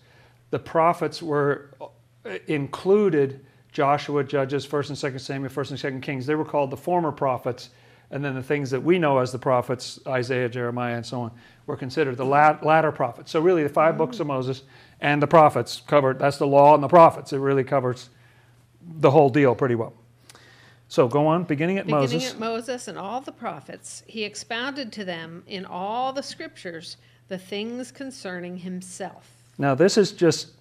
the 0.50 0.60
prophets 0.60 1.22
were 1.22 1.70
uh, 1.80 1.88
included 2.48 3.46
Joshua, 3.72 4.24
Judges, 4.24 4.66
1st 4.66 4.90
and 4.90 5.16
2nd 5.16 5.20
Samuel, 5.20 5.52
1st 5.52 5.70
and 5.70 5.80
2nd 5.80 6.02
Kings. 6.02 6.26
They 6.26 6.36
were 6.36 6.46
called 6.46 6.72
the 6.72 6.78
former 6.78 7.12
prophets 7.12 7.70
and 8.12 8.24
then 8.24 8.36
the 8.36 8.44
things 8.44 8.72
that 8.72 8.82
we 8.82 9.00
know 9.00 9.18
as 9.18 9.32
the 9.32 9.40
prophets, 9.40 10.00
Isaiah, 10.08 10.48
Jeremiah, 10.48 10.96
and 10.96 11.06
so 11.06 11.22
on, 11.22 11.32
were 11.66 11.76
considered 11.76 12.16
the 12.16 12.26
latter 12.26 12.92
prophets. 12.92 13.32
So 13.32 13.42
really, 13.42 13.64
the 13.64 13.70
5 13.70 13.90
mm-hmm. 13.90 13.98
books 13.98 14.20
of 14.20 14.28
Moses 14.28 14.64
and 15.02 15.22
the 15.22 15.28
prophets 15.28 15.82
covered. 15.86 16.20
That's 16.20 16.38
the 16.38 16.48
law 16.48 16.74
and 16.74 16.84
the 16.84 16.88
prophets. 16.88 17.34
It 17.34 17.40
really 17.40 17.64
covers 17.64 18.10
the 18.82 19.12
whole 19.12 19.30
deal 19.30 19.54
pretty 19.56 19.76
well. 19.76 19.94
So 20.90 21.08
go 21.10 21.28
on, 21.28 21.44
beginning 21.44 21.78
at 21.78 21.86
beginning 21.86 22.02
Moses. 22.02 22.24
Beginning 22.24 22.34
at 22.36 22.40
Moses 22.40 22.88
and 22.88 22.98
all 22.98 23.20
the 23.20 23.32
prophets, 23.32 24.04
he 24.08 24.24
expounded 24.24 24.94
to 24.94 25.04
them 25.04 25.44
in 25.48 25.66
all 25.66 26.14
the 26.14 26.24
scriptures 26.24 26.98
the 27.28 27.38
things 27.38 27.92
concerning 27.92 28.58
himself. 28.58 29.30
Now 29.58 29.76
this 29.76 29.98
is 29.98 30.14
just 30.14 30.52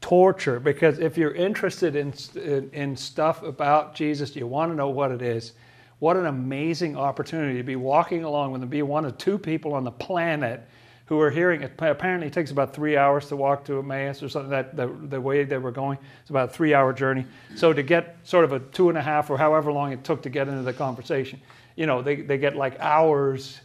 torture 0.00 0.58
because 0.58 1.00
if 1.00 1.18
you're 1.18 1.34
interested 1.34 1.96
in, 1.96 2.14
in, 2.34 2.70
in 2.70 2.96
stuff 2.96 3.42
about 3.42 3.94
Jesus, 3.94 4.34
you 4.34 4.46
want 4.46 4.72
to 4.72 4.76
know 4.76 4.88
what 4.88 5.10
it 5.10 5.20
is 5.20 5.52
what 5.98 6.16
an 6.16 6.26
amazing 6.26 6.96
opportunity 6.96 7.58
to 7.58 7.64
be 7.64 7.76
walking 7.76 8.24
along 8.24 8.52
with 8.52 8.68
be 8.70 8.82
one 8.82 9.04
of 9.04 9.18
two 9.18 9.38
people 9.38 9.74
on 9.74 9.84
the 9.84 9.90
planet 9.90 10.66
who 11.06 11.18
are 11.20 11.30
hearing 11.30 11.62
it. 11.62 11.72
Apparently, 11.78 12.26
it 12.26 12.32
takes 12.34 12.50
about 12.50 12.74
three 12.74 12.96
hours 12.96 13.28
to 13.28 13.36
walk 13.36 13.64
to 13.64 13.78
Emmaus 13.78 14.22
or 14.22 14.28
something. 14.28 14.50
That 14.50 14.76
the, 14.76 14.86
the 15.08 15.20
way 15.20 15.42
they 15.44 15.56
were 15.56 15.70
going, 15.70 15.98
it's 16.20 16.30
about 16.30 16.50
a 16.50 16.52
three-hour 16.52 16.92
journey. 16.92 17.24
So 17.56 17.72
to 17.72 17.82
get 17.82 18.18
sort 18.24 18.44
of 18.44 18.52
a 18.52 18.58
two 18.60 18.90
and 18.90 18.98
a 18.98 19.02
half 19.02 19.30
or 19.30 19.38
however 19.38 19.72
long 19.72 19.92
it 19.92 20.04
took 20.04 20.22
to 20.22 20.30
get 20.30 20.48
into 20.48 20.62
the 20.62 20.74
conversation, 20.74 21.40
you 21.76 21.86
know, 21.86 22.02
they, 22.02 22.16
they 22.16 22.36
get 22.36 22.56
like 22.56 22.78
hours 22.78 23.58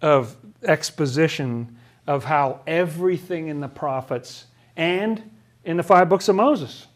of 0.00 0.36
exposition 0.62 1.76
of 2.06 2.24
how 2.24 2.60
everything 2.66 3.48
in 3.48 3.60
the 3.60 3.68
prophets 3.68 4.46
and 4.76 5.28
in 5.64 5.76
the 5.76 5.82
five 5.82 6.08
books 6.08 6.28
of 6.28 6.36
Moses, 6.36 6.86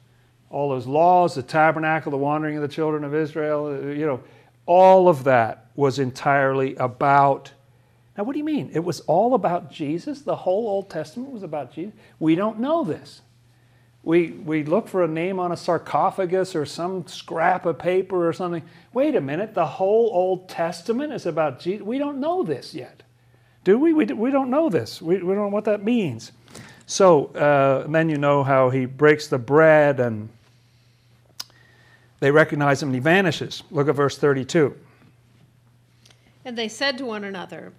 all 0.51 0.71
those 0.71 0.87
laws, 0.87 1.35
the 1.35 1.43
tabernacle, 1.43 2.13
the 2.13 2.17
wandering 2.17 2.57
of 2.57 2.63
the 2.63 2.69
children 2.69 3.03
of 3.03 3.13
Israel, 3.13 3.93
you 3.93 4.07
know, 4.07 4.23
all 4.67 5.09
of 5.09 5.25
that 5.25 5.67
was 5.77 5.99
entirely 5.99 6.75
about. 6.77 7.53
Now, 8.17 8.25
what 8.25 8.33
do 8.33 8.39
you 8.39 8.45
mean? 8.45 8.71
It 8.73 8.85
was 8.85 9.01
all 9.01 9.35
about 9.35 9.71
Jesus? 9.71 10.23
The 10.23 10.37
whole 10.37 10.69
Old 10.69 10.89
Testament 10.89 11.33
was 11.33 11.43
about 11.43 11.73
Jesus? 11.73 11.95
We 12.19 12.35
don't 12.35 12.61
know 12.61 12.85
this. 12.85 13.23
We, 14.05 14.33
we 14.33 14.65
look 14.65 14.87
for 14.87 15.03
a 15.03 15.09
name 15.09 15.41
on 15.41 15.51
a 15.51 15.57
sarcophagus 15.57 16.55
or 16.55 16.67
some 16.67 17.07
scrap 17.07 17.65
of 17.65 17.79
paper 17.79 18.29
or 18.29 18.33
something. 18.33 18.63
Wait 18.93 19.17
a 19.17 19.21
minute, 19.21 19.55
the 19.55 19.67
whole 19.67 20.11
Old 20.13 20.49
Testament 20.49 21.13
is 21.13 21.25
about 21.25 21.59
Jesus? 21.59 21.83
We 21.83 21.99
don't 21.99 22.21
know 22.21 22.43
this 22.43 22.75
yet. 22.75 23.03
Do 23.65 23.79
we? 23.79 23.95
We, 23.95 24.05
we 24.05 24.31
don't 24.31 24.51
know 24.51 24.69
this. 24.69 25.01
We, 25.01 25.15
we 25.23 25.35
don't 25.35 25.45
know 25.45 25.49
what 25.49 25.65
that 25.65 25.83
means. 25.83 26.33
So 26.87 27.27
uh, 27.29 27.87
then 27.91 28.11
you 28.11 28.19
know 28.19 28.45
how 28.45 28.69
he 28.69 28.85
breaks 28.85 29.27
the 29.27 29.39
bread 29.39 30.01
and 30.01 30.29
they 32.25 32.31
recognize 32.31 32.83
him 32.83 32.89
and 32.89 32.95
he 32.95 33.01
vanishes. 33.03 33.63
Look 33.71 33.87
at 33.87 33.97
verse 33.97 34.17
32. 34.17 34.75
And 36.47 36.57
they 36.57 36.69
said 36.69 36.97
to 36.97 37.05
one 37.05 37.23
another, 37.23 37.75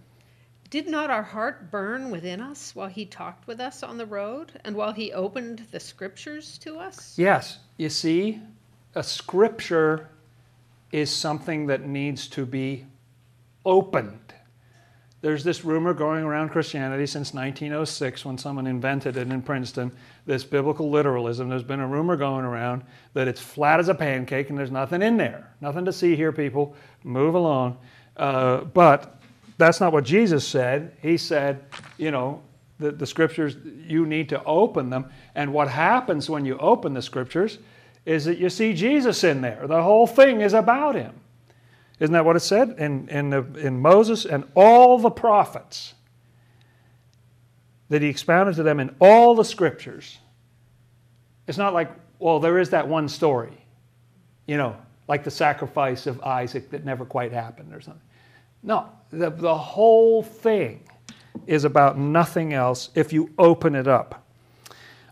Did 0.70 0.88
not 0.88 1.10
our 1.10 1.24
heart 1.24 1.72
burn 1.72 2.12
within 2.12 2.40
us 2.40 2.76
while 2.76 2.88
he 2.88 3.08
talked 3.08 3.48
with 3.48 3.60
us 3.60 3.82
on 3.82 3.98
the 3.98 4.06
road 4.06 4.52
and 4.64 4.76
while 4.76 4.94
he 4.94 5.12
opened 5.14 5.66
the 5.72 5.80
scriptures 5.80 6.60
to 6.60 6.78
us? 6.78 7.18
Yes. 7.18 7.58
You 7.78 7.90
see, 7.90 8.40
a 8.94 9.02
scripture 9.02 10.10
is 10.92 11.10
something 11.10 11.66
that 11.66 11.88
needs 11.88 12.28
to 12.28 12.46
be 12.46 12.86
opened 13.66 14.25
there's 15.26 15.44
this 15.44 15.66
rumor 15.66 15.92
going 15.96 16.24
around 16.24 16.50
Christianity 16.50 17.08
since 17.08 17.34
1906 17.34 18.26
when 18.26 18.38
someone 18.38 18.68
invented 18.68 19.18
it 19.18 19.28
in 19.32 19.42
Princeton, 19.42 19.92
this 20.28 20.44
biblical 20.44 20.92
literalism. 20.92 21.50
There's 21.50 21.64
been 21.64 21.80
a 21.80 21.88
rumor 21.88 22.16
going 22.16 22.46
around 22.46 22.84
that 23.16 23.28
it's 23.28 23.42
flat 23.42 23.80
as 23.80 23.90
a 23.90 23.96
pancake 23.96 24.52
and 24.52 24.60
there's 24.60 24.70
nothing 24.70 25.02
in 25.02 25.18
there. 25.18 25.52
Nothing 25.62 25.84
to 25.86 25.92
see 25.92 26.16
here, 26.16 26.32
people. 26.32 26.76
Move 27.04 27.34
along. 27.34 27.76
Uh, 28.16 28.66
but 28.66 29.20
that's 29.58 29.80
not 29.80 29.92
what 29.92 30.04
Jesus 30.04 30.48
said. 30.48 30.96
He 31.02 31.18
said, 31.18 31.66
you 31.98 32.12
know, 32.12 32.44
the, 32.78 32.92
the 32.92 33.08
scriptures, 33.08 33.58
you 33.88 34.06
need 34.06 34.30
to 34.30 34.44
open 34.44 34.92
them. 34.92 35.10
And 35.34 35.52
what 35.52 35.70
happens 35.70 36.30
when 36.30 36.46
you 36.46 36.56
open 36.60 36.94
the 36.94 37.02
scriptures 37.02 37.58
is 38.06 38.26
that 38.26 38.38
you 38.38 38.52
see 38.52 38.76
Jesus 38.76 39.24
in 39.24 39.42
there. 39.42 39.66
The 39.66 39.82
whole 39.82 40.06
thing 40.06 40.42
is 40.42 40.54
about 40.54 40.94
him. 40.94 41.20
Isn't 42.00 42.14
that 42.14 42.26
what 42.26 42.36
it 42.36 42.42
said 42.42 42.76
in, 42.78 43.08
in, 43.10 43.30
the, 43.30 43.44
in 43.56 43.80
Moses 43.80 44.26
and 44.26 44.44
all 44.54 44.98
the 44.98 45.10
prophets? 45.10 45.94
That 47.90 48.02
he 48.02 48.10
expounded 48.10 48.56
to 48.56 48.64
them 48.64 48.80
in 48.80 48.96
all 49.00 49.36
the 49.36 49.46
scriptures. 49.46 50.18
It's 51.48 51.58
not 51.58 51.74
like, 51.74 51.92
well, 52.20 52.40
there 52.40 52.60
is 52.60 52.72
that 52.72 52.88
one 52.88 53.08
story, 53.08 53.54
you 54.48 54.58
know, 54.58 54.76
like 55.08 55.24
the 55.24 55.32
sacrifice 55.32 56.08
of 56.08 56.22
Isaac 56.22 56.70
that 56.72 56.84
never 56.84 57.06
quite 57.06 57.32
happened 57.32 57.74
or 57.74 57.82
something. 57.82 58.02
No, 58.64 58.90
the, 59.12 59.30
the 59.30 59.56
whole 59.56 60.24
thing 60.24 60.82
is 61.46 61.64
about 61.64 61.98
nothing 61.98 62.54
else 62.54 62.90
if 62.96 63.14
you 63.14 63.30
open 63.38 63.76
it 63.76 63.88
up. 63.88 64.24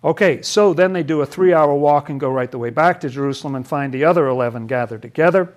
Okay, 0.03 0.41
so 0.41 0.73
then 0.73 0.91
they 0.91 1.03
do 1.03 1.21
a 1.21 1.25
three 1.25 1.53
hour 1.53 1.73
walk 1.73 2.09
and 2.09 2.19
go 2.19 2.29
right 2.29 2.49
the 2.49 2.57
way 2.57 2.71
back 2.71 2.99
to 3.01 3.09
Jerusalem 3.09 3.55
and 3.55 3.65
find 3.65 3.93
the 3.93 4.03
other 4.03 4.27
11 4.27 4.67
gathered 4.67 5.01
together. 5.01 5.53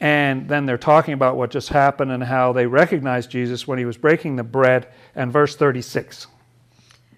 And 0.00 0.48
then 0.48 0.66
they're 0.66 0.76
talking 0.76 1.14
about 1.14 1.36
what 1.36 1.50
just 1.50 1.70
happened 1.70 2.12
and 2.12 2.22
how 2.22 2.52
they 2.52 2.66
recognized 2.66 3.30
Jesus 3.30 3.66
when 3.66 3.78
he 3.78 3.84
was 3.84 3.96
breaking 3.96 4.36
the 4.36 4.44
bread. 4.44 4.88
And 5.14 5.32
verse 5.32 5.56
36. 5.56 6.26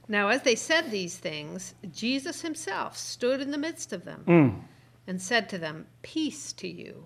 Now, 0.09 0.29
as 0.29 0.43
they 0.43 0.55
said 0.55 0.91
these 0.91 1.19
things, 1.19 1.75
Jesus 1.93 2.41
himself 2.41 2.97
stood 2.97 3.41
in 3.41 3.51
the 3.51 3.59
midst 3.59 3.93
of 3.93 4.05
them 4.05 4.25
mm. 4.27 4.61
and 5.07 5.21
said 5.21 5.49
to 5.51 5.59
them, 5.59 5.87
Peace 6.03 6.53
to 6.55 6.69
you. 6.69 7.05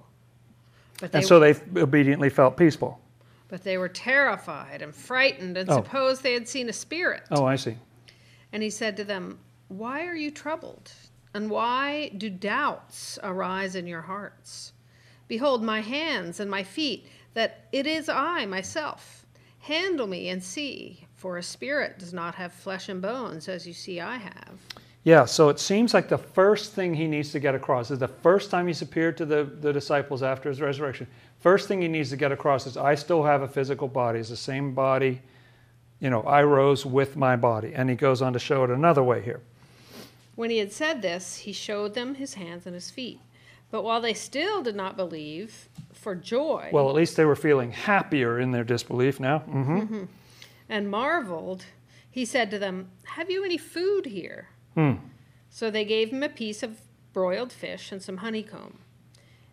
But 1.00 1.14
and 1.14 1.24
so 1.24 1.40
they 1.40 1.56
obediently 1.76 2.30
felt 2.30 2.56
peaceful. 2.56 3.00
But 3.48 3.64
they 3.64 3.76
were 3.76 3.88
terrified 3.88 4.82
and 4.82 4.94
frightened 4.94 5.56
and 5.56 5.68
oh. 5.68 5.76
supposed 5.76 6.22
they 6.22 6.34
had 6.34 6.48
seen 6.48 6.68
a 6.68 6.72
spirit. 6.72 7.24
Oh, 7.30 7.44
I 7.44 7.56
see. 7.56 7.76
And 8.52 8.62
he 8.62 8.70
said 8.70 8.96
to 8.98 9.04
them, 9.04 9.40
Why 9.68 10.06
are 10.06 10.14
you 10.14 10.30
troubled? 10.30 10.92
And 11.34 11.50
why 11.50 12.10
do 12.16 12.30
doubts 12.30 13.18
arise 13.22 13.74
in 13.74 13.86
your 13.86 14.02
hearts? 14.02 14.72
Behold 15.32 15.62
my 15.62 15.80
hands 15.80 16.40
and 16.40 16.50
my 16.50 16.62
feet, 16.62 17.06
that 17.32 17.64
it 17.72 17.86
is 17.86 18.10
I 18.10 18.44
myself. 18.44 19.24
Handle 19.60 20.06
me 20.06 20.28
and 20.28 20.44
see, 20.44 21.06
for 21.14 21.38
a 21.38 21.42
spirit 21.42 21.98
does 21.98 22.12
not 22.12 22.34
have 22.34 22.52
flesh 22.52 22.90
and 22.90 23.00
bones, 23.00 23.48
as 23.48 23.66
you 23.66 23.72
see 23.72 23.98
I 23.98 24.18
have. 24.18 24.58
Yeah, 25.04 25.24
so 25.24 25.48
it 25.48 25.58
seems 25.58 25.94
like 25.94 26.10
the 26.10 26.18
first 26.18 26.74
thing 26.74 26.92
he 26.92 27.06
needs 27.06 27.32
to 27.32 27.40
get 27.40 27.54
across 27.54 27.90
is 27.90 27.98
the 27.98 28.08
first 28.08 28.50
time 28.50 28.66
he's 28.66 28.82
appeared 28.82 29.16
to 29.16 29.24
the, 29.24 29.44
the 29.44 29.72
disciples 29.72 30.22
after 30.22 30.50
his 30.50 30.60
resurrection. 30.60 31.06
First 31.40 31.66
thing 31.66 31.80
he 31.80 31.88
needs 31.88 32.10
to 32.10 32.18
get 32.18 32.30
across 32.30 32.66
is 32.66 32.76
I 32.76 32.94
still 32.94 33.22
have 33.22 33.40
a 33.40 33.48
physical 33.48 33.88
body. 33.88 34.18
It's 34.18 34.28
the 34.28 34.36
same 34.36 34.74
body. 34.74 35.22
You 35.98 36.10
know, 36.10 36.20
I 36.24 36.42
rose 36.42 36.84
with 36.84 37.16
my 37.16 37.36
body. 37.36 37.72
And 37.74 37.88
he 37.88 37.96
goes 37.96 38.20
on 38.20 38.34
to 38.34 38.38
show 38.38 38.64
it 38.64 38.70
another 38.70 39.02
way 39.02 39.22
here. 39.22 39.40
When 40.36 40.50
he 40.50 40.58
had 40.58 40.74
said 40.74 41.00
this, 41.00 41.38
he 41.38 41.54
showed 41.54 41.94
them 41.94 42.16
his 42.16 42.34
hands 42.34 42.66
and 42.66 42.74
his 42.74 42.90
feet. 42.90 43.18
But 43.72 43.84
while 43.84 44.02
they 44.02 44.14
still 44.14 44.62
did 44.62 44.76
not 44.76 44.96
believe, 44.98 45.68
for 45.94 46.14
joy 46.14 46.68
Well, 46.72 46.88
at 46.90 46.94
least 46.94 47.16
they 47.16 47.24
were 47.24 47.34
feeling 47.34 47.72
happier 47.72 48.38
in 48.38 48.52
their 48.52 48.64
disbelief 48.64 49.18
now. 49.18 49.40
hmm 49.40 50.04
and 50.68 50.90
marveled, 50.90 51.66
he 52.10 52.24
said 52.24 52.50
to 52.50 52.58
them, 52.58 52.90
Have 53.04 53.30
you 53.30 53.44
any 53.44 53.58
food 53.58 54.06
here? 54.06 54.48
Hmm. 54.74 54.92
So 55.50 55.70
they 55.70 55.84
gave 55.84 56.10
him 56.10 56.22
a 56.22 56.30
piece 56.30 56.62
of 56.62 56.80
broiled 57.12 57.52
fish 57.52 57.92
and 57.92 58.00
some 58.00 58.18
honeycomb. 58.18 58.78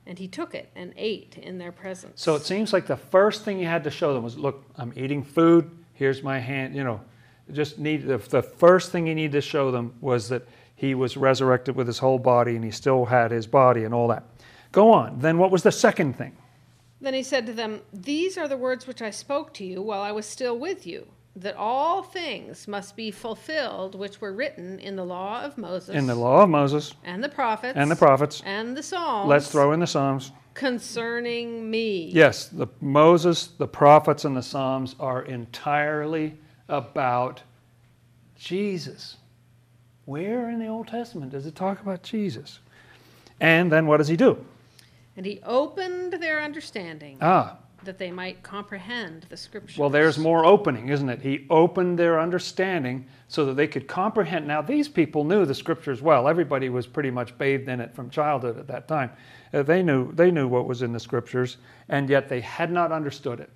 And 0.06 0.18
he 0.18 0.28
took 0.28 0.56
it 0.56 0.70
and 0.76 0.94
ate 0.96 1.38
in 1.38 1.58
their 1.58 1.74
presence. 1.74 2.22
So 2.22 2.36
it 2.36 2.44
seems 2.44 2.72
like 2.72 2.88
the 2.88 2.96
first 2.96 3.44
thing 3.44 3.60
you 3.60 3.66
had 3.68 3.84
to 3.84 3.92
show 3.92 4.14
them 4.14 4.24
was, 4.24 4.38
look, 4.38 4.64
I'm 4.78 4.94
eating 4.96 5.24
food. 5.24 5.70
Here's 5.94 6.24
my 6.24 6.40
hand. 6.40 6.74
You 6.74 6.86
know, 6.86 7.02
just 7.52 7.80
need 7.80 8.08
the, 8.08 8.18
the 8.18 8.42
first 8.42 8.92
thing 8.92 9.08
he 9.08 9.14
needed 9.14 9.34
to 9.34 9.42
show 9.42 9.72
them 9.72 9.94
was 10.00 10.30
that 10.30 10.48
he 10.79 10.95
was 10.95 11.17
resurrected 11.17 11.75
with 11.75 11.88
his 11.88 12.00
whole 12.00 12.19
body 12.19 12.55
and 12.55 12.63
he 12.63 12.71
still 12.71 13.03
had 13.05 13.31
his 13.31 13.45
body 13.48 13.83
and 13.83 13.93
all 13.93 14.07
that. 14.07 14.24
Go 14.71 14.91
on. 14.93 15.19
Then 15.19 15.38
what 15.38 15.51
was 15.51 15.62
the 15.63 15.74
second 15.74 16.13
thing? 16.17 16.38
Then 17.01 17.13
he 17.13 17.21
said 17.21 17.45
to 17.48 17.53
them, 17.53 17.81
These 17.91 18.38
are 18.38 18.48
the 18.48 18.55
words 18.55 18.88
which 18.88 19.01
I 19.01 19.09
spoke 19.09 19.53
to 19.55 19.65
you 19.65 19.81
while 19.81 20.01
I 20.01 20.13
was 20.13 20.25
still 20.25 20.57
with 20.57 20.88
you, 20.88 21.07
that 21.36 21.55
all 21.57 22.01
things 22.01 22.65
must 22.65 22.95
be 22.95 23.12
fulfilled 23.12 23.93
which 23.93 24.21
were 24.21 24.31
written 24.31 24.79
in 24.79 24.95
the 24.95 25.03
law 25.03 25.41
of 25.41 25.57
Moses 25.57 25.95
In 25.95 26.07
the 26.07 26.15
law 26.15 26.43
of 26.43 26.50
Moses 26.50 26.93
and 27.03 27.21
the 27.21 27.29
prophets 27.29 27.75
and 27.75 27.91
the 27.91 27.95
prophets. 27.98 28.41
and 28.45 28.77
the 28.77 28.83
Psalms 28.83 29.27
Let's 29.29 29.51
throw 29.51 29.74
in 29.74 29.81
the 29.81 29.88
Psalms. 29.88 30.31
concerning 30.53 31.69
me. 31.69 32.09
Yes, 32.13 32.48
the 32.48 32.67
Moses, 32.79 33.48
the 33.48 33.67
prophets, 33.67 34.24
and 34.24 34.36
the 34.38 34.41
Psalms 34.43 34.95
are 34.98 35.24
entirely 35.24 36.38
about 36.69 37.41
Jesus. 38.36 39.17
Where 40.10 40.50
in 40.50 40.58
the 40.58 40.66
Old 40.66 40.88
Testament 40.88 41.34
does 41.34 41.46
it 41.46 41.54
talk 41.54 41.82
about 41.82 42.01
Jesus? 42.01 42.58
And 43.39 43.72
then 43.72 43.86
what 43.86 43.98
does 43.98 44.08
he 44.08 44.18
do? 44.18 44.44
And 45.16 45.24
he 45.24 45.39
opened 45.44 46.13
their 46.13 46.42
understanding 46.42 47.20
Ah, 47.22 47.58
that 47.84 48.00
they 48.00 48.10
might 48.10 48.42
comprehend 48.42 49.28
the 49.30 49.38
scriptures. 49.38 49.78
well, 49.78 49.92
there's 49.92 50.18
more 50.18 50.46
opening, 50.46 50.89
isn't 50.89 51.10
it? 51.10 51.22
He 51.22 51.46
opened 51.51 52.00
their 52.00 52.20
understanding 52.20 53.06
so 53.28 53.46
that 53.46 53.54
they 53.54 53.68
could 53.68 53.88
comprehend. 53.88 54.48
Now, 54.48 54.63
these 54.63 54.89
people 54.89 55.25
knew 55.25 55.46
the 55.46 55.54
scriptures 55.54 56.01
well. 56.01 56.28
Everybody 56.28 56.70
was 56.70 56.88
pretty 56.88 57.12
much 57.12 57.38
bathed 57.38 57.70
in 57.70 57.80
it 57.80 57.94
from 57.94 58.10
childhood 58.10 58.58
at 58.58 58.66
that 58.66 58.88
time. 58.88 59.12
Uh, 59.54 59.62
they 59.62 59.84
knew 59.84 60.12
they 60.13 60.32
knew 60.32 60.48
what 60.48 60.66
was 60.66 60.82
in 60.82 60.92
the 60.92 61.00
scriptures, 61.00 61.58
and 61.88 62.10
yet 62.10 62.30
they 62.30 62.42
had 62.42 62.72
not 62.72 62.92
understood 62.92 63.39
it. 63.39 63.51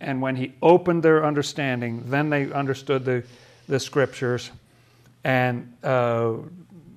And 0.00 0.20
when 0.20 0.36
he 0.36 0.52
opened 0.60 1.02
their 1.02 1.24
understanding, 1.24 2.02
then 2.10 2.28
they 2.28 2.52
understood 2.52 3.06
the, 3.06 3.24
the 3.68 3.80
scriptures. 3.80 4.50
And, 5.24 5.74
uh, 5.82 6.34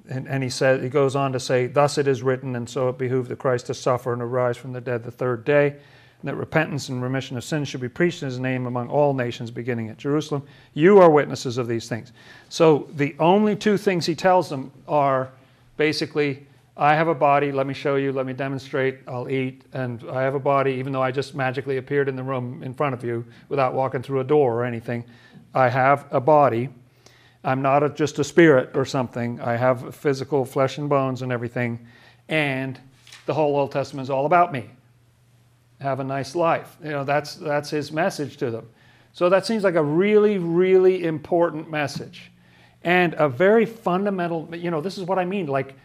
and, 0.09 0.27
and 0.27 0.43
he 0.43 0.49
said, 0.49 0.83
he 0.83 0.89
goes 0.89 1.15
on 1.15 1.33
to 1.33 1.39
say, 1.39 1.67
Thus 1.67 1.97
it 1.97 2.07
is 2.07 2.23
written, 2.23 2.55
and 2.55 2.69
so 2.69 2.89
it 2.89 2.97
behooved 2.97 3.29
the 3.29 3.35
Christ 3.35 3.67
to 3.67 3.73
suffer 3.73 4.13
and 4.13 4.21
arise 4.21 4.57
from 4.57 4.73
the 4.73 4.81
dead 4.81 5.03
the 5.03 5.11
third 5.11 5.45
day, 5.45 5.77
that 6.23 6.35
repentance 6.35 6.89
and 6.89 7.01
remission 7.01 7.35
of 7.35 7.43
sins 7.43 7.67
should 7.67 7.81
be 7.81 7.89
preached 7.89 8.21
in 8.21 8.27
his 8.27 8.39
name 8.39 8.67
among 8.67 8.89
all 8.89 9.13
nations, 9.13 9.49
beginning 9.49 9.89
at 9.89 9.97
Jerusalem. 9.97 10.43
You 10.73 10.99
are 10.99 11.09
witnesses 11.09 11.57
of 11.57 11.67
these 11.67 11.89
things. 11.89 12.13
So 12.49 12.87
the 12.93 13.15
only 13.19 13.55
two 13.55 13.77
things 13.77 14.05
he 14.05 14.13
tells 14.13 14.47
them 14.49 14.71
are 14.87 15.31
basically, 15.77 16.45
I 16.77 16.93
have 16.93 17.07
a 17.07 17.15
body, 17.15 17.51
let 17.51 17.65
me 17.65 17.73
show 17.73 17.95
you, 17.95 18.11
let 18.11 18.27
me 18.27 18.33
demonstrate, 18.33 18.99
I'll 19.07 19.29
eat, 19.29 19.63
and 19.73 20.03
I 20.11 20.21
have 20.21 20.35
a 20.35 20.39
body, 20.39 20.73
even 20.73 20.93
though 20.93 21.01
I 21.01 21.11
just 21.11 21.33
magically 21.33 21.77
appeared 21.77 22.07
in 22.07 22.15
the 22.15 22.23
room 22.23 22.61
in 22.61 22.73
front 22.73 22.93
of 22.93 23.03
you 23.03 23.25
without 23.49 23.73
walking 23.73 24.03
through 24.03 24.19
a 24.19 24.23
door 24.23 24.61
or 24.61 24.63
anything. 24.63 25.03
I 25.55 25.69
have 25.69 26.05
a 26.11 26.21
body. 26.21 26.69
I'm 27.43 27.61
not 27.61 27.83
a, 27.83 27.89
just 27.89 28.19
a 28.19 28.23
spirit 28.23 28.71
or 28.75 28.85
something. 28.85 29.39
I 29.39 29.55
have 29.55 29.95
physical 29.95 30.45
flesh 30.45 30.77
and 30.77 30.87
bones 30.87 31.21
and 31.21 31.31
everything. 31.31 31.87
And 32.29 32.79
the 33.25 33.33
whole 33.33 33.55
Old 33.55 33.71
Testament 33.71 34.05
is 34.05 34.09
all 34.09 34.25
about 34.25 34.51
me. 34.53 34.69
Have 35.79 35.99
a 35.99 36.03
nice 36.03 36.35
life. 36.35 36.77
You 36.83 36.91
know, 36.91 37.03
that's, 37.03 37.35
that's 37.35 37.69
his 37.69 37.91
message 37.91 38.37
to 38.37 38.51
them. 38.51 38.69
So 39.13 39.29
that 39.29 39.45
seems 39.45 39.63
like 39.63 39.75
a 39.75 39.83
really, 39.83 40.37
really 40.37 41.03
important 41.03 41.69
message. 41.69 42.31
And 42.83 43.13
a 43.15 43.27
very 43.27 43.65
fundamental, 43.65 44.47
you 44.55 44.71
know, 44.71 44.81
this 44.81 44.97
is 44.97 45.03
what 45.03 45.19
I 45.19 45.25
mean. 45.25 45.47
Like, 45.47 45.75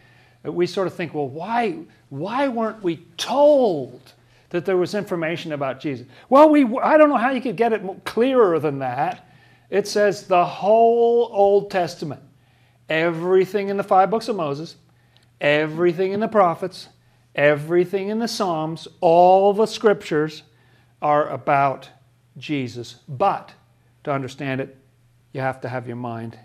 we 0.43 0.65
sort 0.67 0.87
of 0.87 0.93
think, 0.93 1.13
well, 1.13 1.27
why, 1.27 1.79
why 2.09 2.47
weren't 2.47 2.81
we 2.83 2.97
told 3.17 4.13
that 4.49 4.65
there 4.65 4.77
was 4.77 4.95
information 4.95 5.51
about 5.51 5.79
Jesus? 5.79 6.07
Well, 6.29 6.49
we, 6.49 6.63
I 6.77 6.97
don't 6.97 7.09
know 7.09 7.17
how 7.17 7.31
you 7.31 7.41
could 7.41 7.57
get 7.57 7.73
it 7.73 7.83
clearer 8.05 8.59
than 8.59 8.79
that. 8.79 9.26
It 9.69 9.87
says 9.87 10.27
the 10.27 10.45
whole 10.45 11.29
Old 11.31 11.71
Testament, 11.71 12.21
everything 12.89 13.69
in 13.69 13.77
the 13.77 13.83
five 13.83 14.09
books 14.09 14.27
of 14.27 14.35
Moses, 14.35 14.75
everything 15.41 16.13
in 16.13 16.19
the 16.19 16.27
prophets, 16.27 16.87
everything 17.35 18.09
in 18.09 18.19
the 18.19 18.27
Psalms, 18.27 18.87
all 19.01 19.53
the 19.53 19.65
scriptures 19.65 20.43
are 21.01 21.27
about 21.29 21.89
Jesus. 22.37 22.95
But 23.07 23.53
to 24.03 24.11
understand 24.11 24.61
it, 24.61 24.77
you 25.33 25.41
have 25.41 25.61
to 25.61 25.69
have 25.69 25.85
your 25.85 25.97
mind 25.97 26.37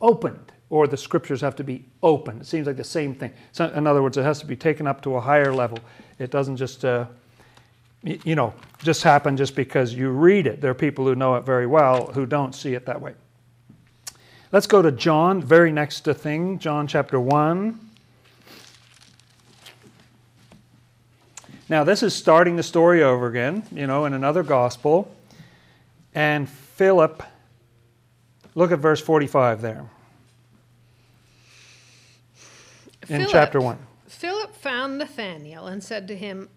opened, 0.00 0.52
or 0.70 0.86
the 0.86 0.96
scriptures 0.96 1.40
have 1.40 1.56
to 1.56 1.64
be 1.64 1.84
open. 2.02 2.40
It 2.40 2.46
seems 2.46 2.66
like 2.66 2.76
the 2.76 2.84
same 2.84 3.14
thing. 3.14 3.32
So, 3.52 3.66
in 3.68 3.86
other 3.86 4.02
words, 4.02 4.16
it 4.16 4.22
has 4.22 4.40
to 4.40 4.46
be 4.46 4.56
taken 4.56 4.86
up 4.86 5.02
to 5.02 5.16
a 5.16 5.20
higher 5.20 5.52
level. 5.52 5.78
It 6.18 6.30
doesn't 6.30 6.56
just, 6.56 6.84
uh, 6.84 7.06
you 8.02 8.34
know, 8.34 8.52
just 8.82 9.02
happen 9.02 9.36
just 9.36 9.54
because 9.54 9.94
you 9.94 10.10
read 10.10 10.46
it. 10.46 10.60
There 10.60 10.70
are 10.70 10.74
people 10.74 11.04
who 11.04 11.14
know 11.14 11.36
it 11.36 11.44
very 11.44 11.66
well 11.66 12.06
who 12.12 12.26
don't 12.26 12.54
see 12.54 12.74
it 12.74 12.86
that 12.86 13.00
way. 13.00 13.14
Let's 14.50 14.66
go 14.66 14.82
to 14.82 14.92
John, 14.92 15.40
very 15.40 15.72
next 15.72 16.00
to 16.00 16.14
thing, 16.14 16.58
John 16.58 16.86
chapter 16.86 17.18
1. 17.18 17.78
Now, 21.68 21.84
this 21.84 22.02
is 22.02 22.14
starting 22.14 22.56
the 22.56 22.62
story 22.62 23.02
over 23.02 23.28
again, 23.28 23.62
you 23.72 23.86
know, 23.86 24.04
in 24.04 24.12
another 24.12 24.42
gospel. 24.42 25.10
And 26.14 26.48
Philip, 26.48 27.22
look 28.54 28.72
at 28.72 28.78
verse 28.78 29.00
45 29.00 29.62
there 29.62 29.86
in 33.08 33.20
Philip- 33.20 33.28
chapter 33.30 33.60
1. 33.60 33.78
Philip 34.06 34.54
found 34.54 34.98
Nathanael 34.98 35.66
and 35.66 35.82
said 35.82 36.06
to 36.08 36.16
him, 36.16 36.50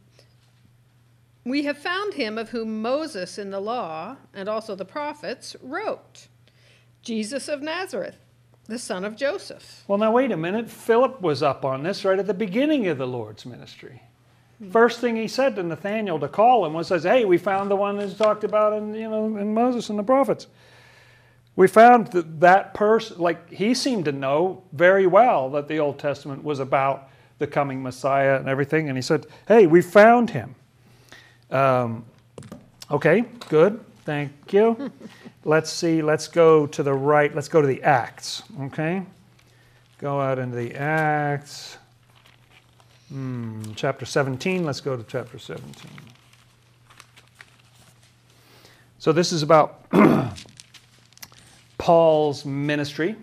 We 1.45 1.63
have 1.65 1.77
found 1.77 2.15
him 2.15 2.39
of 2.39 2.49
whom 2.49 2.81
Moses 2.81 3.37
in 3.37 3.51
the 3.51 3.59
law 3.59 4.17
and 4.33 4.49
also 4.49 4.75
the 4.75 4.83
prophets 4.83 5.55
wrote, 5.61 6.27
Jesus 7.03 7.47
of 7.47 7.61
Nazareth, 7.61 8.17
the 8.65 8.79
son 8.79 9.05
of 9.05 9.15
Joseph. 9.15 9.83
Well, 9.87 9.99
now 9.99 10.11
wait 10.11 10.31
a 10.31 10.37
minute. 10.37 10.67
Philip 10.71 11.21
was 11.21 11.43
up 11.43 11.63
on 11.63 11.83
this 11.83 12.03
right 12.03 12.17
at 12.17 12.25
the 12.25 12.33
beginning 12.33 12.87
of 12.87 12.97
the 12.97 13.05
Lord's 13.05 13.45
ministry. 13.45 14.01
First 14.71 15.01
thing 15.01 15.15
he 15.15 15.27
said 15.27 15.55
to 15.55 15.63
Nathaniel 15.63 16.19
to 16.19 16.27
call 16.27 16.65
him 16.65 16.73
was, 16.73 16.87
"says 16.87 17.03
Hey, 17.03 17.25
we 17.25 17.37
found 17.37 17.69
the 17.69 17.75
one 17.75 17.97
that's 17.97 18.15
talked 18.15 18.43
about 18.43 18.73
in 18.73 18.95
you 18.95 19.09
know 19.09 19.37
in 19.37 19.53
Moses 19.53 19.89
and 19.89 19.99
the 19.99 20.03
prophets. 20.03 20.47
We 21.57 21.67
found 21.67 22.07
that 22.07 22.39
that 22.39 22.73
person, 22.73 23.19
like 23.19 23.51
he 23.51 23.73
seemed 23.73 24.05
to 24.05 24.11
know 24.11 24.63
very 24.71 25.07
well 25.07 25.49
that 25.51 25.67
the 25.67 25.79
Old 25.79 25.99
Testament 25.99 26.43
was 26.43 26.59
about 26.59 27.09
the 27.37 27.47
coming 27.47 27.83
Messiah 27.83 28.37
and 28.37 28.47
everything, 28.47 28.87
and 28.87 28.97
he 28.97 29.01
said, 29.01 29.27
"Hey, 29.47 29.67
we 29.67 29.81
found 29.81 30.31
him." 30.31 30.55
Um, 31.51 32.05
okay, 32.89 33.25
good, 33.49 33.79
thank 34.03 34.31
you. 34.51 34.91
let's 35.45 35.71
see. 35.71 36.01
Let's 36.01 36.27
go 36.27 36.67
to 36.67 36.83
the 36.83 36.93
right. 36.93 37.33
Let's 37.33 37.47
go 37.47 37.61
to 37.61 37.67
the 37.67 37.81
Acts. 37.83 38.43
Okay. 38.63 39.03
Go 39.99 40.19
out 40.19 40.39
into 40.39 40.57
the 40.57 40.75
Acts. 40.75 41.77
Hmm, 43.09 43.61
chapter 43.75 44.05
17. 44.05 44.65
Let's 44.65 44.81
go 44.81 44.97
to 44.97 45.03
chapter 45.03 45.39
17. 45.39 45.89
So 48.97 49.11
this 49.11 49.31
is 49.31 49.43
about 49.43 49.85
Paul's 51.77 52.43
ministry. 52.43 53.15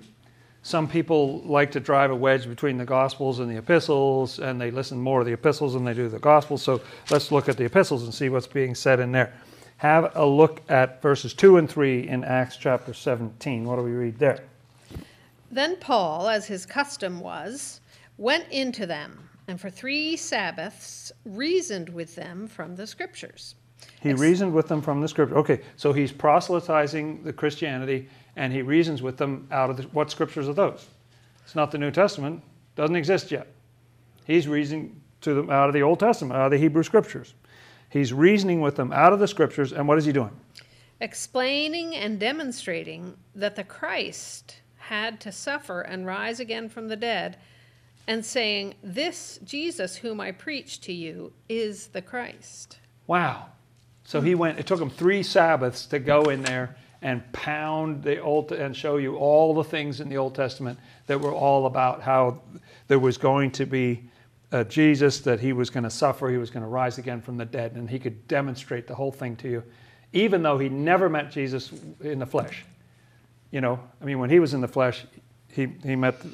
Some 0.65 0.87
people 0.89 1.41
like 1.41 1.73
to 1.73 1.81
drive 1.81 2.13
a 2.13 2.17
wedge 2.17 2.49
between 2.49 2.79
the 2.79 2.85
Gospels 2.85 3.41
and 3.41 3.51
the 3.51 3.59
epistles, 3.59 4.39
and 4.39 4.61
they 4.61 4.71
listen 4.71 5.01
more 5.01 5.19
to 5.19 5.25
the 5.25 5.33
epistles 5.33 5.75
than 5.75 5.85
they 5.85 5.95
do 5.95 6.09
the 6.09 6.21
Gospels. 6.21 6.63
So 6.63 6.81
let's 7.11 7.33
look 7.33 7.49
at 7.49 7.57
the 7.57 7.65
epistles 7.65 8.05
and 8.05 8.15
see 8.15 8.29
what's 8.29 8.47
being 8.47 8.77
said 8.77 9.01
in 9.01 9.11
there. 9.11 9.33
Have 9.79 10.13
a 10.15 10.25
look 10.25 10.63
at 10.69 11.03
verses 11.03 11.35
2 11.35 11.57
and 11.57 11.69
3 11.69 12.07
in 12.07 12.23
Acts 12.23 12.57
chapter 12.57 12.95
17. 12.95 13.65
What 13.65 13.77
do 13.77 13.83
we 13.83 13.91
read 13.91 14.19
there? 14.21 14.39
Then 15.51 15.77
Paul, 15.77 16.29
as 16.29 16.47
his 16.47 16.65
custom 16.65 17.19
was, 17.19 17.81
went 18.17 18.47
into 18.51 18.87
them, 18.87 19.29
and 19.49 19.61
for 19.61 19.69
three 19.69 20.17
Sabbaths 20.17 21.11
reasoned 21.25 21.89
with 21.89 22.15
them 22.15 22.47
from 22.47 22.77
the 22.77 22.87
Scriptures, 22.87 23.57
He 24.01 24.15
reasoned 24.15 24.55
with 24.55 24.69
them 24.69 24.81
from 24.81 25.01
the 25.01 25.09
scripture. 25.09 25.37
Okay, 25.39 25.61
so 25.77 25.93
he's 25.93 26.13
proselytizing 26.13 27.25
the 27.25 27.33
Christianity 27.33 28.09
and 28.37 28.53
he 28.53 28.63
reasons 28.63 29.03
with 29.03 29.17
them 29.17 29.49
out 29.51 29.71
of 29.71 29.77
the, 29.77 29.83
what 29.85 30.11
scriptures 30.11 30.49
are 30.49 30.55
those? 30.55 30.87
It's 31.45 31.55
not 31.55 31.71
the 31.71 31.79
New 31.79 31.91
Testament, 31.91 32.43
doesn't 32.77 32.97
exist 32.97 33.31
yet. 33.31 33.49
He's 34.25 34.49
reasoning 34.49 35.01
to 35.23 35.35
them 35.35 35.51
out 35.51 35.69
of 35.69 35.75
the 35.75 35.83
Old 35.83 36.01
Testament, 36.01 36.39
out 36.39 36.47
of 36.47 36.51
the 36.53 36.59
Hebrew 36.59 36.83
scriptures. 36.83 37.35
He's 37.91 38.13
reasoning 38.13 38.61
with 38.61 38.77
them 38.77 38.93
out 38.93 39.13
of 39.13 39.19
the 39.19 39.29
scriptures, 39.29 39.73
and 39.73 39.87
what 39.87 39.99
is 39.99 40.05
he 40.05 40.13
doing? 40.13 40.31
explaining 41.03 41.97
and 41.97 42.21
demonstrating 42.21 43.17
that 43.35 43.57
the 43.57 43.65
Christ 43.65 44.61
had 44.77 45.21
to 45.21 45.33
suffer 45.33 45.81
and 45.81 46.07
rise 46.07 46.39
again 46.39 46.69
from 46.69 46.89
the 46.89 46.97
dead, 46.97 47.37
and 48.07 48.25
saying, 48.25 48.75
This 48.83 49.39
Jesus 49.45 49.97
whom 49.97 50.21
I 50.21 50.31
preach 50.31 50.81
to 50.83 50.93
you 50.93 51.33
is 51.49 51.89
the 51.89 52.03
Christ. 52.03 52.79
Wow. 53.07 53.47
So 54.05 54.21
he 54.21 54.35
went, 54.35 54.59
it 54.59 54.67
took 54.67 54.81
him 54.81 54.91
three 54.91 55.23
Sabbaths 55.23 55.87
to 55.87 55.99
go 55.99 56.25
in 56.25 56.43
there 56.43 56.77
and 57.03 57.31
pound 57.33 58.03
the 58.03 58.21
Old 58.21 58.53
and 58.53 58.77
show 58.77 58.97
you 58.97 59.17
all 59.17 59.53
the 59.53 59.65
things 59.65 60.01
in 60.01 60.09
the 60.09 60.17
Old 60.17 60.35
Testament 60.35 60.79
that 61.07 61.21
were 61.21 61.35
all 61.35 61.67
about 61.67 62.01
how 62.01 62.41
there 62.89 63.01
was 63.01 63.19
going 63.19 63.51
to 63.53 63.67
be 63.67 64.05
uh, 64.53 64.65
Jesus, 64.65 65.21
that 65.21 65.41
he 65.41 65.53
was 65.53 65.71
going 65.71 65.85
to 65.85 65.91
suffer, 65.91 66.29
he 66.31 66.37
was 66.37 66.51
going 66.51 66.63
to 66.63 66.69
rise 66.69 66.99
again 66.99 67.21
from 67.21 67.37
the 67.37 67.45
dead, 67.45 67.73
and 67.73 67.89
he 67.89 67.99
could 67.99 68.29
demonstrate 68.29 68.87
the 68.87 68.95
whole 68.95 69.11
thing 69.11 69.35
to 69.37 69.49
you, 69.49 69.63
even 70.13 70.43
though 70.43 70.59
he 70.59 70.69
never 70.69 71.09
met 71.09 71.31
Jesus 71.31 71.73
in 72.03 72.19
the 72.19 72.27
flesh. 72.27 72.65
You 73.51 73.61
know, 73.61 73.81
I 74.01 74.05
mean, 74.05 74.19
when 74.19 74.31
he 74.31 74.41
was 74.41 74.55
in 74.55 74.61
the 74.61 74.69
flesh, 74.69 75.05
he, 75.49 75.69
he 75.83 75.97
met 75.97 76.21
the, 76.21 76.31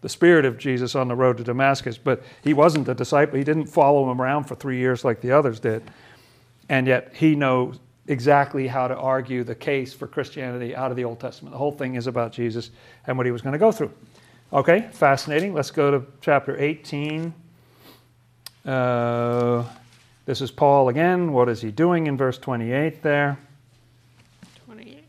the 0.00 0.08
spirit 0.08 0.44
of 0.44 0.58
Jesus 0.58 0.94
on 0.94 1.08
the 1.08 1.14
road 1.14 1.36
to 1.38 1.44
Damascus, 1.44 1.98
but 1.98 2.22
he 2.42 2.54
wasn't 2.54 2.88
a 2.88 2.94
disciple. 2.94 3.36
He 3.36 3.44
didn't 3.44 3.66
follow 3.66 4.10
him 4.10 4.20
around 4.20 4.44
for 4.44 4.54
three 4.54 4.78
years 4.78 5.04
like 5.04 5.20
the 5.20 5.32
others 5.32 5.60
did. 5.60 5.82
And 6.68 6.86
yet 6.86 7.12
he 7.14 7.34
knows 7.34 7.78
exactly 8.08 8.66
how 8.66 8.88
to 8.88 8.96
argue 8.96 9.44
the 9.44 9.54
case 9.54 9.92
for 9.92 10.06
Christianity 10.06 10.74
out 10.74 10.90
of 10.90 10.96
the 10.96 11.04
Old 11.04 11.20
Testament. 11.20 11.52
The 11.52 11.58
whole 11.58 11.72
thing 11.72 11.94
is 11.94 12.06
about 12.06 12.32
Jesus 12.32 12.70
and 13.06 13.16
what 13.16 13.26
he 13.26 13.32
was 13.32 13.42
going 13.42 13.52
to 13.52 13.58
go 13.58 13.72
through. 13.72 13.92
Okay, 14.52 14.88
fascinating. 14.92 15.54
Let's 15.54 15.70
go 15.70 15.90
to 15.90 16.06
chapter 16.20 16.56
18. 16.56 17.34
Uh, 18.64 19.64
this 20.24 20.40
is 20.40 20.50
Paul 20.50 20.88
again. 20.88 21.32
What 21.32 21.48
is 21.48 21.60
he 21.60 21.70
doing 21.70 22.06
in 22.06 22.16
verse 22.16 22.38
28 22.38 23.02
there? 23.02 23.38
28. 24.64 25.04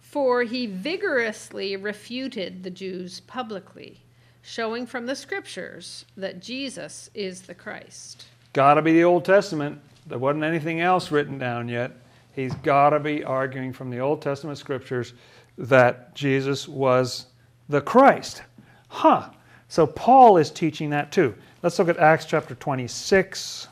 For 0.00 0.42
he 0.42 0.66
vigorously 0.66 1.76
refuted 1.76 2.62
the 2.62 2.70
Jews 2.70 3.20
publicly, 3.20 4.00
showing 4.42 4.86
from 4.86 5.06
the 5.06 5.16
scriptures 5.16 6.04
that 6.16 6.40
Jesus 6.40 7.10
is 7.14 7.42
the 7.42 7.54
Christ. 7.54 8.26
Got 8.52 8.74
to 8.74 8.82
be 8.82 8.92
the 8.92 9.04
Old 9.04 9.24
Testament. 9.24 9.80
There 10.06 10.18
wasn't 10.18 10.44
anything 10.44 10.80
else 10.80 11.10
written 11.10 11.38
down 11.38 11.68
yet. 11.68 11.92
He's 12.32 12.54
got 12.56 12.90
to 12.90 13.00
be 13.00 13.24
arguing 13.24 13.72
from 13.72 13.90
the 13.90 14.00
Old 14.00 14.20
Testament 14.20 14.58
scriptures 14.58 15.14
that 15.56 16.14
Jesus 16.14 16.68
was 16.68 17.26
the 17.68 17.80
Christ. 17.80 18.42
Huh. 18.88 19.30
So 19.68 19.86
Paul 19.86 20.36
is 20.36 20.50
teaching 20.50 20.90
that 20.90 21.12
too. 21.12 21.34
Let's 21.62 21.78
look 21.78 21.88
at 21.88 21.98
Acts 21.98 22.26
chapter 22.26 22.54
26. 22.54 23.68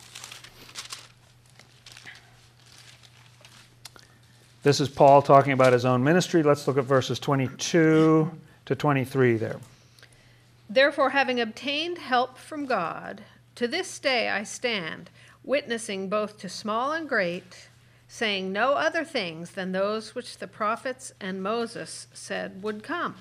This 4.62 4.80
is 4.80 4.88
Paul 4.88 5.22
talking 5.22 5.52
about 5.52 5.72
his 5.72 5.84
own 5.84 6.04
ministry. 6.04 6.42
Let's 6.42 6.68
look 6.68 6.78
at 6.78 6.84
verses 6.84 7.18
22 7.18 8.30
to 8.64 8.74
23 8.74 9.36
there. 9.36 9.58
Therefore, 10.70 11.10
having 11.10 11.40
obtained 11.40 11.98
help 11.98 12.38
from 12.38 12.66
God, 12.66 13.24
to 13.56 13.66
this 13.66 13.98
day 13.98 14.30
I 14.30 14.44
stand, 14.44 15.10
witnessing 15.44 16.08
both 16.08 16.38
to 16.38 16.48
small 16.48 16.92
and 16.92 17.08
great, 17.08 17.68
saying 18.08 18.52
no 18.52 18.72
other 18.72 19.04
things 19.04 19.52
than 19.52 19.72
those 19.72 20.14
which 20.14 20.38
the 20.38 20.46
prophets 20.46 21.12
and 21.20 21.42
Moses 21.42 22.06
said 22.12 22.62
would 22.62 22.82
come. 22.82 23.14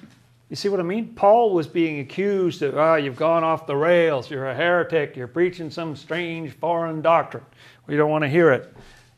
You 0.49 0.55
see 0.57 0.67
what 0.67 0.81
I 0.81 0.83
mean? 0.83 1.13
Paul 1.15 1.53
was 1.53 1.65
being 1.65 1.99
accused 1.99 2.61
of, 2.61 2.77
ah, 2.77 2.95
you've 2.95 3.15
gone 3.15 3.43
off 3.43 3.65
the 3.65 3.75
rails, 3.75 4.29
you're 4.29 4.49
a 4.49 4.53
heretic, 4.53 5.15
you're 5.15 5.27
preaching 5.27 5.71
some 5.71 5.95
strange 5.95 6.51
foreign 6.51 7.01
doctrine. 7.01 7.45
We 7.87 7.95
don't 7.95 8.11
want 8.11 8.23
to 8.23 8.29
hear 8.29 8.51
it. 8.51 8.73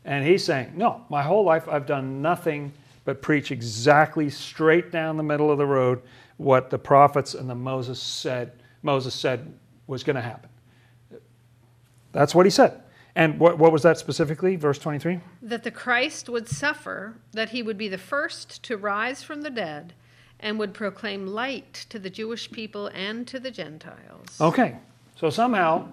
And 0.06 0.24
he's 0.24 0.44
saying, 0.44 0.74
no, 0.76 1.04
my 1.10 1.24
whole 1.24 1.44
life 1.44 1.68
I've 1.68 1.88
done 1.88 2.22
nothing 2.22 2.72
but 3.04 3.22
preach 3.22 3.52
exactly 3.52 4.30
straight 4.30 4.92
down 4.92 5.18
the 5.18 5.24
middle 5.24 5.50
of 5.50 5.58
the 5.58 5.66
road 5.66 6.02
what 6.38 6.70
the 6.70 6.78
prophets 6.78 7.34
and 7.34 7.50
the 7.50 7.56
Moses 7.56 8.00
said 8.00 8.52
Moses 8.84 9.14
said 9.14 9.52
was 9.88 10.04
going 10.04 10.16
to 10.16 10.22
happen. 10.22 10.50
That's 12.12 12.36
what 12.36 12.46
he 12.46 12.50
said. 12.50 12.83
And 13.16 13.40
what, 13.40 13.60
what 13.60 13.72
was 13.72 13.84
that 13.84 13.98
specifically? 13.98 14.56
Verse 14.56 14.80
23? 14.80 15.20
That 15.42 15.64
the 15.64 15.72
Christ 15.72 16.30
would 16.30 16.50
suffer, 16.50 17.16
that 17.32 17.50
he 17.50 17.62
would 17.62 17.78
be 17.78 17.88
the 17.88 17.98
first 17.98 18.64
to 18.64 18.78
rise 18.78 19.22
from 19.22 19.42
the 19.42 19.52
dead, 19.52 19.94
and 20.40 20.60
would 20.60 20.74
proclaim 20.74 21.28
light 21.28 21.86
to 21.90 22.00
the 22.00 22.10
Jewish 22.10 22.52
people 22.52 22.88
and 22.88 23.28
to 23.28 23.40
the 23.40 23.52
Gentiles. 23.52 24.42
Okay. 24.42 24.78
So 25.16 25.30
somehow 25.30 25.88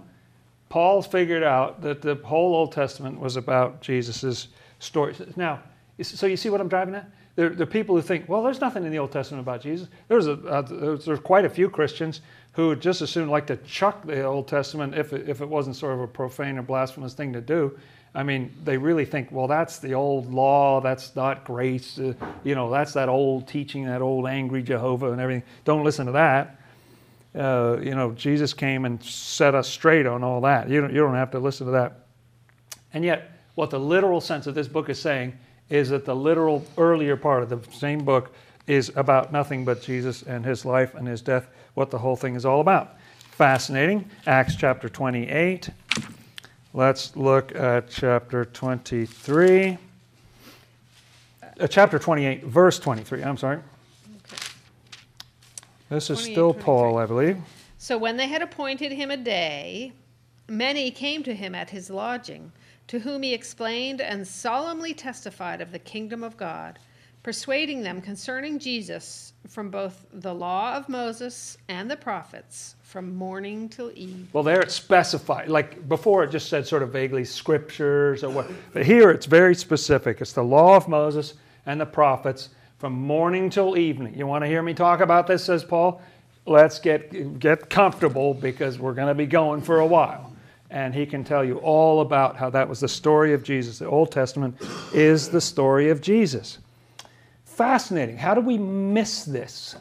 Paul 0.71 1.03
figured 1.03 1.43
out 1.43 1.83
that 1.83 2.01
the 2.01 2.15
whole 2.15 2.55
Old 2.55 2.73
Testament 2.73 3.21
was 3.21 3.37
about 3.37 3.83
Jesus' 3.83 4.49
story. 4.79 5.15
Now, 5.37 5.61
so 6.03 6.27
you 6.27 6.37
see 6.37 6.49
what 6.49 6.61
I'm 6.61 6.69
driving 6.69 6.95
at? 6.95 7.11
There, 7.37 7.51
there 7.51 7.63
are 7.63 7.71
people 7.71 7.95
who 7.95 8.03
think, 8.03 8.29
well, 8.29 8.43
there's 8.43 8.61
nothing 8.61 8.85
in 8.85 8.91
the 8.91 8.99
Old 8.99 9.13
Testament 9.13 9.43
about 9.43 9.63
Jesus. 9.63 9.89
There's, 10.09 10.27
a, 10.27 10.33
uh, 10.33 10.63
there's, 10.63 11.05
there's 11.05 11.21
quite 11.21 11.45
a 11.45 11.49
few 11.49 11.71
Christians 11.71 12.23
who 12.53 12.69
would 12.69 12.81
just 12.81 13.01
as 13.03 13.11
soon 13.11 13.29
like 13.29 13.47
to 13.47 13.57
chuck 13.59 14.05
the 14.05 14.23
Old 14.23 14.49
Testament 14.49 14.95
if 14.95 15.13
it, 15.13 15.29
if 15.29 15.41
it 15.41 15.49
wasn't 15.49 15.77
sort 15.77 15.95
of 15.95 16.01
a 16.01 16.07
profane 16.07 16.59
or 16.59 16.63
blasphemous 16.63 17.15
thing 17.15 17.33
to 17.33 17.41
do. 17.41 17.79
I 18.15 18.25
mean, 18.25 18.53
they 18.65 18.77
really 18.77 19.05
think, 19.05 19.31
well, 19.31 19.47
that's 19.47 19.79
the 19.79 19.95
old 19.95 20.33
law, 20.33 20.81
that's 20.81 21.15
not 21.15 21.45
grace, 21.45 21.99
uh, 21.99 22.13
you 22.43 22.57
know, 22.57 22.69
that's 22.69 22.93
that 22.95 23.09
old 23.09 23.47
teaching, 23.47 23.87
that 23.87 24.03
old 24.03 24.27
angry 24.27 24.65
Jehovah 24.65 25.13
and 25.13 25.21
everything. 25.21 25.45
Don't 25.65 25.85
listen 25.85 26.07
to 26.07 26.13
that. 26.13 26.61
Uh, 27.33 27.79
you 27.81 27.95
know, 27.95 28.11
Jesus 28.13 28.53
came 28.53 28.85
and 28.85 29.01
set 29.05 29.55
us 29.55 29.69
straight 29.69 30.07
on 30.07 30.25
all 30.25 30.41
that. 30.41 30.69
You 30.69 30.81
don't, 30.81 30.93
you 30.93 30.99
don't 30.99 31.15
have 31.15 31.31
to 31.31 31.39
listen 31.39 31.67
to 31.67 31.73
that. 31.73 32.07
And 32.93 33.05
yet, 33.05 33.31
what 33.55 33.71
the 33.71 33.79
literal 33.79 34.21
sense 34.21 34.49
of 34.49 34.57
this 34.57 34.67
book 34.67 34.89
is 34.89 35.01
saying 35.01 35.39
is 35.69 35.91
that 35.91 36.05
the 36.05 36.17
literal 36.17 36.67
earlier 36.77 37.17
part 37.17 37.45
of 37.45 37.49
the 37.49 37.61
same 37.73 38.05
book 38.05 38.35
is 38.67 38.91
about 38.97 39.33
nothing 39.33 39.65
but 39.65 39.81
Jesus 39.81 40.23
and 40.23 40.45
his 40.45 40.65
life 40.65 40.95
and 40.95 41.07
his 41.07 41.23
death, 41.23 41.49
what 41.81 41.91
the 41.91 41.99
whole 41.99 42.15
thing 42.15 42.35
is 42.37 42.45
all 42.45 42.61
about. 42.61 42.99
Fascinating. 43.31 44.05
Acts 44.27 44.55
chapter 44.55 44.87
28. 44.87 45.71
Let's 46.75 47.17
look 47.17 47.57
at 47.57 47.89
chapter 47.89 48.45
23. 48.45 49.79
Uh, 51.59 51.67
chapter 51.67 51.99
28, 51.99 52.45
verse 52.45 52.79
23. 52.79 53.23
I'm 53.23 53.39
sorry. 53.39 53.57
Okay. 53.57 54.37
This 55.89 56.11
is 56.11 56.21
still 56.21 56.53
Paul, 56.53 56.99
I 56.99 57.07
believe. 57.07 57.39
So 57.79 57.97
when 57.97 58.19
they 58.19 58.29
had 58.29 58.43
appointed 58.43 58.93
him 58.93 59.11
a 59.11 59.17
day, 59.17 59.95
many 60.49 60.91
came 60.91 61.23
to 61.23 61.35
him 61.35 61.55
at 61.55 61.71
his 61.71 61.89
lodging, 61.89 62.53
to 62.89 62.99
whom 62.99 63.23
he 63.23 63.33
explained 63.33 64.03
and 64.03 64.29
solemnly 64.29 64.93
testified 64.93 65.63
of 65.63 65.73
the 65.73 65.79
kingdom 65.79 66.23
of 66.23 66.37
God, 66.37 66.79
persuading 67.23 67.83
them 67.83 68.01
concerning 68.01 68.59
Jesus 68.59 69.35
from 69.49 69.71
both 69.71 70.07
the 70.13 70.33
law 70.33 70.75
of 70.75 70.89
Moses 70.89 71.59
and 71.69 71.91
the 71.91 71.97
prophets, 71.97 72.77
from 72.83 73.15
morning 73.15 73.69
till 73.69 73.91
eve. 73.95 74.29
Well, 74.33 74.43
there 74.43 74.61
it's 74.61 74.75
specified. 74.75 75.49
Like 75.49 75.89
before, 75.89 76.25
it 76.25 76.31
just 76.31 76.49
said 76.49 76.67
sort 76.67 76.83
of 76.83 76.91
vaguely 76.91 77.25
scriptures 77.25 78.25
or 78.25 78.31
what. 78.31 78.51
But 78.73 78.85
here 78.85 79.11
it's 79.11 79.27
very 79.27 79.55
specific. 79.55 80.21
It's 80.21 80.33
the 80.33 80.45
law 80.45 80.77
of 80.77 80.89
Moses 80.89 81.35
and 81.67 81.81
the 81.81 81.87
prophets 81.87 82.51
from 82.79 82.95
morning 82.95 83.51
till 83.51 83.77
evening. 83.77 84.17
You 84.17 84.27
want 84.27 84.43
to 84.43 84.49
hear 84.49 84.63
me 84.63 84.73
talk 84.73 85.01
about 85.01 85.27
this, 85.27 85.45
says 85.45 85.63
Paul? 85.63 86.01
Let's 86.47 86.79
get, 86.79 87.39
get 87.39 87.69
comfortable 87.69 88.33
because 88.33 88.79
we're 88.79 88.95
going 88.95 89.09
to 89.09 89.15
be 89.15 89.27
going 89.27 89.61
for 89.61 89.81
a 89.81 89.87
while. 89.87 90.33
And 90.71 90.95
he 90.95 91.05
can 91.05 91.23
tell 91.23 91.45
you 91.45 91.59
all 91.59 92.01
about 92.01 92.37
how 92.37 92.49
that 92.51 92.69
was 92.69 92.81
the 92.81 92.89
story 92.89 93.35
of 93.35 93.43
Jesus. 93.43 93.79
The 93.79 93.89
Old 93.89 94.11
Testament 94.11 94.57
is 94.95 95.29
the 95.29 95.41
story 95.41 95.91
of 95.91 96.01
Jesus. 96.01 96.59
Fascinating. 97.61 98.17
How 98.17 98.33
did 98.33 98.47
we 98.47 98.57
miss 98.57 99.27
this? 99.27 99.77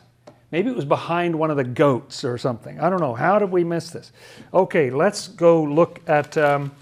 Maybe 0.51 0.69
it 0.69 0.75
was 0.75 0.83
behind 0.83 1.33
one 1.33 1.49
of 1.49 1.55
the 1.55 1.63
goats 1.63 2.25
or 2.25 2.37
something. 2.37 2.77
I 2.77 2.89
don't 2.89 2.99
know. 2.99 3.13
How 3.13 3.39
did 3.39 3.51
we 3.51 3.63
miss 3.63 3.89
this? 3.89 4.11
Okay, 4.53 4.89
let's 4.89 5.29
go 5.29 5.63
look 5.63 6.01
at 6.05 6.37
um, 6.37 6.73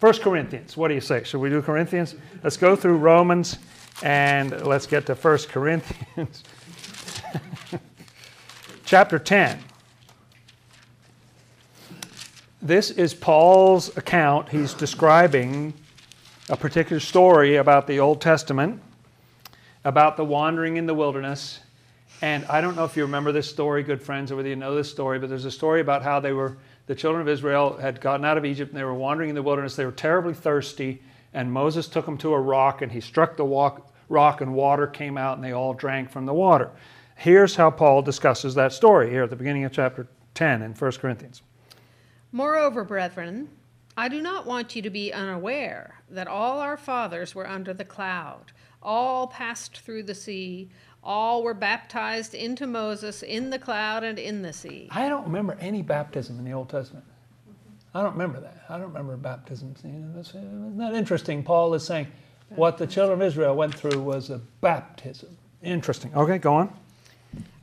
1 0.00 0.14
Corinthians. 0.20 0.78
What 0.78 0.88
do 0.88 0.94
you 0.94 1.02
say? 1.02 1.24
Should 1.24 1.42
we 1.42 1.50
do 1.50 1.60
Corinthians? 1.60 2.14
Let's 2.42 2.56
go 2.56 2.74
through 2.74 2.96
Romans 2.96 3.58
and 4.02 4.64
let's 4.64 4.86
get 4.86 5.04
to 5.08 5.14
1 5.14 5.38
Corinthians. 5.50 6.42
Chapter 8.86 9.18
10. 9.18 9.58
This 12.62 12.92
is 12.92 13.12
Paul's 13.12 13.94
account. 13.98 14.48
He's 14.48 14.72
describing 14.72 15.74
a 16.48 16.56
particular 16.56 17.00
story 17.00 17.56
about 17.56 17.86
the 17.86 18.00
Old 18.00 18.22
Testament, 18.22 18.80
about 19.84 20.16
the 20.16 20.24
wandering 20.24 20.76
in 20.76 20.86
the 20.86 20.94
wilderness. 20.94 21.60
And 22.22 22.44
I 22.46 22.60
don't 22.60 22.76
know 22.76 22.84
if 22.84 22.96
you 22.96 23.02
remember 23.02 23.32
this 23.32 23.48
story, 23.48 23.82
good 23.82 24.02
friends, 24.02 24.32
or 24.32 24.36
whether 24.36 24.48
you 24.48 24.56
know 24.56 24.74
this 24.74 24.90
story, 24.90 25.18
but 25.18 25.28
there's 25.28 25.44
a 25.44 25.50
story 25.50 25.80
about 25.80 26.02
how 26.02 26.20
they 26.20 26.32
were 26.32 26.56
the 26.86 26.94
children 26.94 27.22
of 27.22 27.28
Israel 27.28 27.76
had 27.78 28.00
gotten 28.00 28.24
out 28.24 28.36
of 28.36 28.44
Egypt 28.44 28.70
and 28.70 28.78
they 28.78 28.84
were 28.84 28.94
wandering 28.94 29.30
in 29.30 29.34
the 29.34 29.42
wilderness. 29.42 29.74
They 29.74 29.86
were 29.86 29.92
terribly 29.92 30.34
thirsty, 30.34 31.02
and 31.32 31.50
Moses 31.50 31.88
took 31.88 32.04
them 32.06 32.18
to 32.18 32.34
a 32.34 32.40
rock 32.40 32.82
and 32.82 32.92
he 32.92 33.00
struck 33.00 33.36
the 33.36 33.44
walk, 33.44 33.92
rock, 34.08 34.40
and 34.40 34.54
water 34.54 34.86
came 34.86 35.16
out, 35.16 35.36
and 35.36 35.44
they 35.44 35.52
all 35.52 35.72
drank 35.72 36.10
from 36.10 36.26
the 36.26 36.34
water. 36.34 36.70
Here's 37.16 37.56
how 37.56 37.70
Paul 37.70 38.02
discusses 38.02 38.54
that 38.54 38.72
story 38.72 39.08
here 39.10 39.22
at 39.22 39.30
the 39.30 39.36
beginning 39.36 39.64
of 39.64 39.72
chapter 39.72 40.06
10 40.34 40.62
in 40.62 40.72
1 40.72 40.92
Corinthians. 40.92 41.42
Moreover, 42.32 42.84
brethren, 42.84 43.48
I 43.96 44.08
do 44.08 44.20
not 44.20 44.44
want 44.44 44.74
you 44.74 44.82
to 44.82 44.90
be 44.90 45.12
unaware 45.12 46.02
that 46.10 46.26
all 46.26 46.58
our 46.58 46.76
fathers 46.76 47.34
were 47.34 47.48
under 47.48 47.72
the 47.72 47.84
cloud, 47.84 48.52
all 48.84 49.26
passed 49.26 49.78
through 49.78 50.02
the 50.04 50.14
sea, 50.14 50.68
all 51.02 51.42
were 51.42 51.54
baptized 51.54 52.34
into 52.34 52.66
Moses 52.66 53.22
in 53.22 53.50
the 53.50 53.58
cloud 53.58 54.04
and 54.04 54.18
in 54.18 54.42
the 54.42 54.52
sea. 54.52 54.88
I 54.90 55.08
don't 55.08 55.24
remember 55.24 55.56
any 55.60 55.82
baptism 55.82 56.38
in 56.38 56.44
the 56.44 56.52
Old 56.52 56.68
Testament. 56.68 57.04
I 57.94 58.02
don't 58.02 58.12
remember 58.12 58.40
that. 58.40 58.64
I 58.68 58.76
don't 58.78 58.88
remember 58.88 59.16
baptisms. 59.16 59.78
Isn't 59.80 60.78
that 60.78 60.94
interesting? 60.94 61.42
Paul 61.42 61.74
is 61.74 61.84
saying 61.84 62.08
what 62.48 62.76
the 62.78 62.86
children 62.86 63.20
of 63.20 63.26
Israel 63.26 63.54
went 63.54 63.74
through 63.74 64.00
was 64.02 64.30
a 64.30 64.40
baptism. 64.60 65.36
Interesting. 65.62 66.12
Okay, 66.14 66.38
go 66.38 66.54
on. 66.54 66.72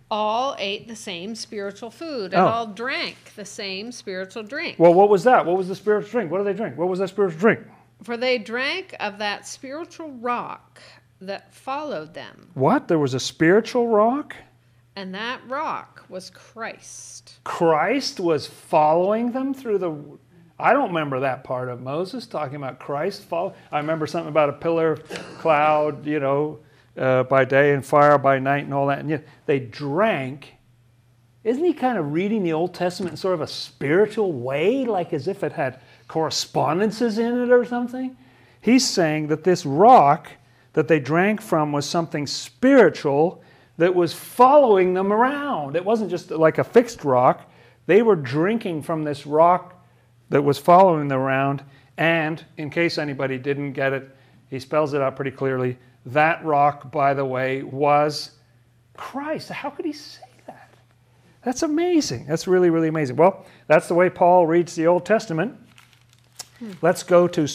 All 0.09 0.55
ate 0.59 0.87
the 0.87 0.95
same 0.95 1.35
spiritual 1.35 1.89
food 1.89 2.33
and 2.33 2.41
Oh. 2.41 2.47
all 2.47 2.67
drank 2.67 3.15
the 3.35 3.45
same 3.45 3.91
spiritual 3.91 4.43
drink. 4.43 4.77
Well, 4.77 4.93
what 4.93 5.09
was 5.09 5.23
that? 5.23 5.45
What 5.45 5.57
was 5.57 5.67
the 5.67 5.75
spiritual 5.75 6.11
drink? 6.11 6.31
What 6.31 6.39
did 6.39 6.47
they 6.47 6.53
drink? 6.53 6.77
What 6.77 6.89
was 6.89 6.99
that 6.99 7.09
spiritual 7.09 7.39
drink? 7.39 7.61
For 8.03 8.17
they 8.17 8.37
drank 8.37 8.95
of 8.99 9.19
that 9.19 9.47
spiritual 9.47 10.11
rock 10.11 10.81
that 11.21 11.53
followed 11.53 12.13
them, 12.13 12.49
What? 12.53 12.87
There 12.87 12.99
was 12.99 13.13
a 13.13 13.19
spiritual 13.19 13.87
rock? 13.87 14.35
and 14.95 15.15
that 15.15 15.39
rock 15.47 16.03
was 16.09 16.29
Christ. 16.29 17.39
Christ 17.45 18.19
was 18.19 18.45
following 18.47 19.31
them 19.31 19.53
through 19.53 19.77
the. 19.77 19.95
I 20.59 20.73
don't 20.73 20.89
remember 20.89 21.21
that 21.21 21.43
part 21.43 21.69
of 21.69 21.81
Moses 21.81 22.27
talking 22.27 22.57
about 22.57 22.77
Christ 22.79 23.23
follow. 23.23 23.55
I 23.71 23.77
remember 23.79 24.05
something 24.05 24.29
about 24.29 24.49
a 24.49 24.53
pillar 24.53 24.91
of 24.91 25.03
cloud, 25.39 26.05
you 26.05 26.19
know, 26.19 26.59
uh, 26.97 27.23
by 27.23 27.45
day 27.45 27.73
and 27.73 27.85
fire 27.85 28.17
by 28.17 28.37
night 28.39 28.65
and 28.65 28.73
all 28.73 28.87
that. 28.87 28.99
And 28.99 29.09
yet 29.09 29.25
they 29.45 29.59
drank. 29.59 30.55
Isn't 31.43 31.63
he 31.63 31.73
kind 31.73 31.97
of 31.97 32.11
reading 32.13 32.43
the 32.43 32.53
Old 32.53 32.73
Testament 32.75 33.13
in 33.13 33.17
sort 33.17 33.33
of 33.33 33.41
a 33.41 33.47
spiritual 33.47 34.33
way, 34.33 34.85
like 34.85 35.13
as 35.13 35.27
if 35.27 35.43
it 35.43 35.53
had 35.53 35.79
correspondences 36.07 37.17
in 37.17 37.41
it 37.41 37.49
or 37.49 37.65
something? 37.65 38.15
He's 38.59 38.87
saying 38.87 39.27
that 39.27 39.43
this 39.43 39.65
rock 39.65 40.27
that 40.73 40.87
they 40.87 40.99
drank 40.99 41.41
from 41.41 41.71
was 41.71 41.85
something 41.85 42.25
spiritual 42.27 43.43
that 43.77 43.93
was 43.95 44.13
following 44.13 44.93
them 44.93 45.11
around. 45.11 45.75
It 45.75 45.83
wasn't 45.83 46.09
just 46.09 46.31
like 46.31 46.57
a 46.57 46.63
fixed 46.63 47.03
rock. 47.03 47.49
They 47.87 48.01
were 48.01 48.15
drinking 48.15 48.83
from 48.83 49.03
this 49.03 49.25
rock 49.25 49.83
that 50.29 50.43
was 50.43 50.57
following 50.57 51.07
them 51.07 51.19
around. 51.19 51.63
And 51.97 52.43
in 52.57 52.69
case 52.69 52.97
anybody 52.97 53.37
didn't 53.37 53.73
get 53.73 53.93
it, 53.93 54.15
he 54.49 54.59
spells 54.59 54.93
it 54.93 55.01
out 55.01 55.15
pretty 55.15 55.31
clearly. 55.31 55.77
That 56.05 56.43
rock, 56.43 56.91
by 56.91 57.13
the 57.13 57.25
way, 57.25 57.63
was 57.63 58.31
Christ. 58.95 59.49
How 59.49 59.69
could 59.69 59.85
he 59.85 59.93
say 59.93 60.21
that? 60.47 60.69
That's 61.43 61.63
amazing. 61.63 62.25
That's 62.27 62.47
really, 62.47 62.69
really 62.69 62.87
amazing. 62.87 63.15
Well, 63.15 63.45
that's 63.67 63.87
the 63.87 63.93
way 63.93 64.09
Paul 64.09 64.47
reads 64.47 64.75
the 64.75 64.87
Old 64.87 65.05
Testament. 65.05 65.55
Hmm. 66.59 66.71
Let's 66.81 67.03
go 67.03 67.27
to 67.29 67.47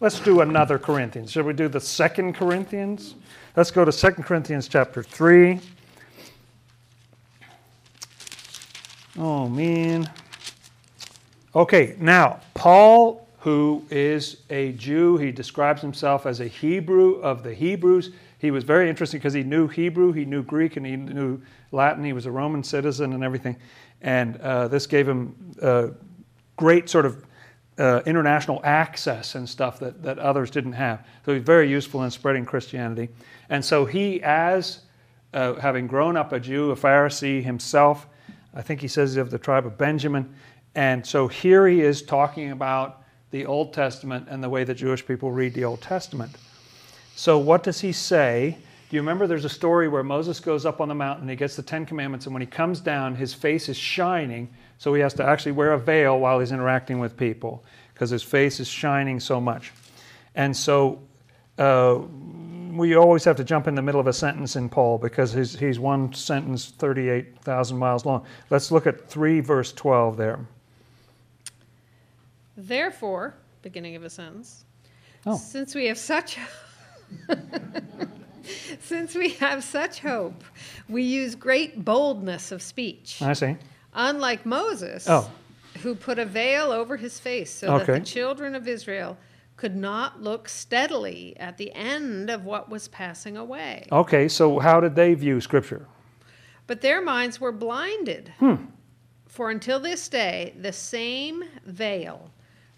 let's 0.00 0.20
do 0.20 0.40
another 0.40 0.78
Corinthians. 0.78 1.32
Should 1.32 1.46
we 1.46 1.52
do 1.52 1.68
the 1.68 1.80
second 1.80 2.34
Corinthians? 2.34 3.14
Let's 3.56 3.70
go 3.70 3.84
to 3.84 3.92
2 3.92 4.22
Corinthians 4.22 4.68
chapter 4.68 5.02
3. 5.02 5.60
Oh 9.16 9.48
man. 9.48 10.10
Okay, 11.54 11.94
now 12.00 12.40
Paul, 12.54 13.28
who 13.38 13.84
is 13.90 14.38
a 14.50 14.72
Jew, 14.72 15.16
he 15.18 15.30
describes 15.30 15.80
himself 15.80 16.26
as 16.26 16.40
a 16.40 16.48
Hebrew 16.48 17.20
of 17.20 17.44
the 17.44 17.54
Hebrews. 17.54 18.10
He 18.40 18.50
was 18.50 18.64
very 18.64 18.90
interesting 18.90 19.20
because 19.20 19.32
he 19.32 19.44
knew 19.44 19.68
Hebrew, 19.68 20.12
he 20.12 20.24
knew 20.24 20.42
Greek, 20.42 20.76
and 20.76 20.84
he 20.84 20.96
knew 20.96 21.40
Latin. 21.70 22.02
He 22.04 22.12
was 22.12 22.26
a 22.26 22.30
Roman 22.30 22.64
citizen 22.64 23.12
and 23.12 23.22
everything. 23.22 23.56
And 24.02 24.36
uh, 24.38 24.68
this 24.68 24.86
gave 24.86 25.08
him 25.08 25.34
uh, 25.62 25.88
great 26.56 26.90
sort 26.90 27.06
of 27.06 27.24
uh, 27.78 28.02
international 28.06 28.60
access 28.62 29.34
and 29.34 29.48
stuff 29.48 29.78
that, 29.80 30.02
that 30.02 30.18
others 30.18 30.50
didn't 30.50 30.72
have. 30.74 31.04
So 31.24 31.34
he's 31.34 31.42
very 31.42 31.68
useful 31.68 32.04
in 32.04 32.10
spreading 32.10 32.44
Christianity. 32.44 33.08
And 33.48 33.64
so 33.64 33.84
he, 33.84 34.22
as 34.22 34.80
uh, 35.32 35.54
having 35.54 35.86
grown 35.86 36.16
up 36.16 36.32
a 36.32 36.40
Jew, 36.40 36.70
a 36.70 36.76
Pharisee 36.76 37.42
himself, 37.42 38.06
I 38.54 38.62
think 38.62 38.80
he 38.80 38.88
says 38.88 39.10
he's 39.10 39.16
of 39.16 39.30
the 39.30 39.38
tribe 39.38 39.66
of 39.66 39.76
Benjamin. 39.76 40.32
And 40.74 41.04
so 41.04 41.28
here 41.28 41.66
he 41.66 41.80
is 41.80 42.02
talking 42.02 42.52
about 42.52 43.02
the 43.30 43.46
Old 43.46 43.72
Testament 43.72 44.28
and 44.30 44.42
the 44.42 44.48
way 44.48 44.62
that 44.64 44.74
Jewish 44.74 45.04
people 45.04 45.32
read 45.32 45.54
the 45.54 45.64
Old 45.64 45.80
Testament. 45.80 46.32
So 47.16 47.38
what 47.38 47.64
does 47.64 47.80
he 47.80 47.92
say? 47.92 48.58
Do 48.94 48.96
you 48.98 49.02
remember 49.02 49.26
there's 49.26 49.44
a 49.44 49.48
story 49.48 49.88
where 49.88 50.04
Moses 50.04 50.38
goes 50.38 50.64
up 50.64 50.80
on 50.80 50.86
the 50.86 50.94
mountain, 50.94 51.28
he 51.28 51.34
gets 51.34 51.56
the 51.56 51.64
Ten 51.64 51.84
Commandments, 51.84 52.26
and 52.26 52.32
when 52.32 52.40
he 52.40 52.46
comes 52.46 52.78
down, 52.78 53.16
his 53.16 53.34
face 53.34 53.68
is 53.68 53.76
shining, 53.76 54.48
so 54.78 54.94
he 54.94 55.00
has 55.00 55.12
to 55.14 55.24
actually 55.24 55.50
wear 55.50 55.72
a 55.72 55.78
veil 55.80 56.20
while 56.20 56.38
he's 56.38 56.52
interacting 56.52 57.00
with 57.00 57.16
people 57.16 57.64
because 57.92 58.08
his 58.08 58.22
face 58.22 58.60
is 58.60 58.68
shining 58.68 59.18
so 59.18 59.40
much. 59.40 59.72
And 60.36 60.56
so 60.56 61.00
uh, 61.58 62.02
we 62.70 62.94
always 62.94 63.24
have 63.24 63.34
to 63.38 63.42
jump 63.42 63.66
in 63.66 63.74
the 63.74 63.82
middle 63.82 64.00
of 64.00 64.06
a 64.06 64.12
sentence 64.12 64.54
in 64.54 64.68
Paul 64.68 64.98
because 64.98 65.32
he's, 65.32 65.58
he's 65.58 65.80
one 65.80 66.14
sentence 66.14 66.66
38,000 66.78 67.76
miles 67.76 68.06
long. 68.06 68.24
Let's 68.48 68.70
look 68.70 68.86
at 68.86 69.08
3 69.08 69.40
verse 69.40 69.72
12 69.72 70.16
there. 70.16 70.38
Therefore, 72.56 73.34
beginning 73.60 73.96
of 73.96 74.04
a 74.04 74.10
sentence, 74.10 74.64
Oh. 75.26 75.36
since 75.36 75.74
we 75.74 75.86
have 75.86 75.98
such 75.98 76.38
since 78.80 79.14
we 79.14 79.30
have 79.30 79.64
such 79.64 80.00
hope, 80.00 80.42
we 80.88 81.02
use 81.02 81.34
great 81.34 81.84
boldness 81.84 82.52
of 82.52 82.62
speech. 82.62 83.20
I 83.22 83.32
see. 83.32 83.56
Unlike 83.94 84.44
Moses, 84.46 85.06
Oh. 85.08 85.30
who 85.82 85.94
put 85.94 86.18
a 86.18 86.24
veil 86.24 86.70
over 86.72 86.96
his 86.96 87.18
face 87.20 87.50
so 87.50 87.78
that 87.78 87.86
the 87.86 88.00
children 88.00 88.54
of 88.54 88.66
Israel 88.66 89.16
could 89.56 89.76
not 89.76 90.20
look 90.20 90.48
steadily 90.48 91.36
at 91.38 91.56
the 91.58 91.72
end 91.74 92.28
of 92.28 92.44
what 92.44 92.68
was 92.68 92.88
passing 92.88 93.36
away. 93.36 93.86
Okay, 93.92 94.26
so 94.28 94.58
how 94.58 94.80
did 94.80 94.96
they 94.96 95.14
view 95.14 95.40
Scripture? 95.40 95.86
But 96.66 96.80
their 96.80 97.00
minds 97.02 97.40
were 97.40 97.52
blinded. 97.52 98.32
Hmm. 98.38 98.56
For 99.26 99.50
until 99.50 99.80
this 99.80 100.08
day, 100.08 100.54
the 100.60 100.72
same 100.72 101.44
veil 101.66 102.30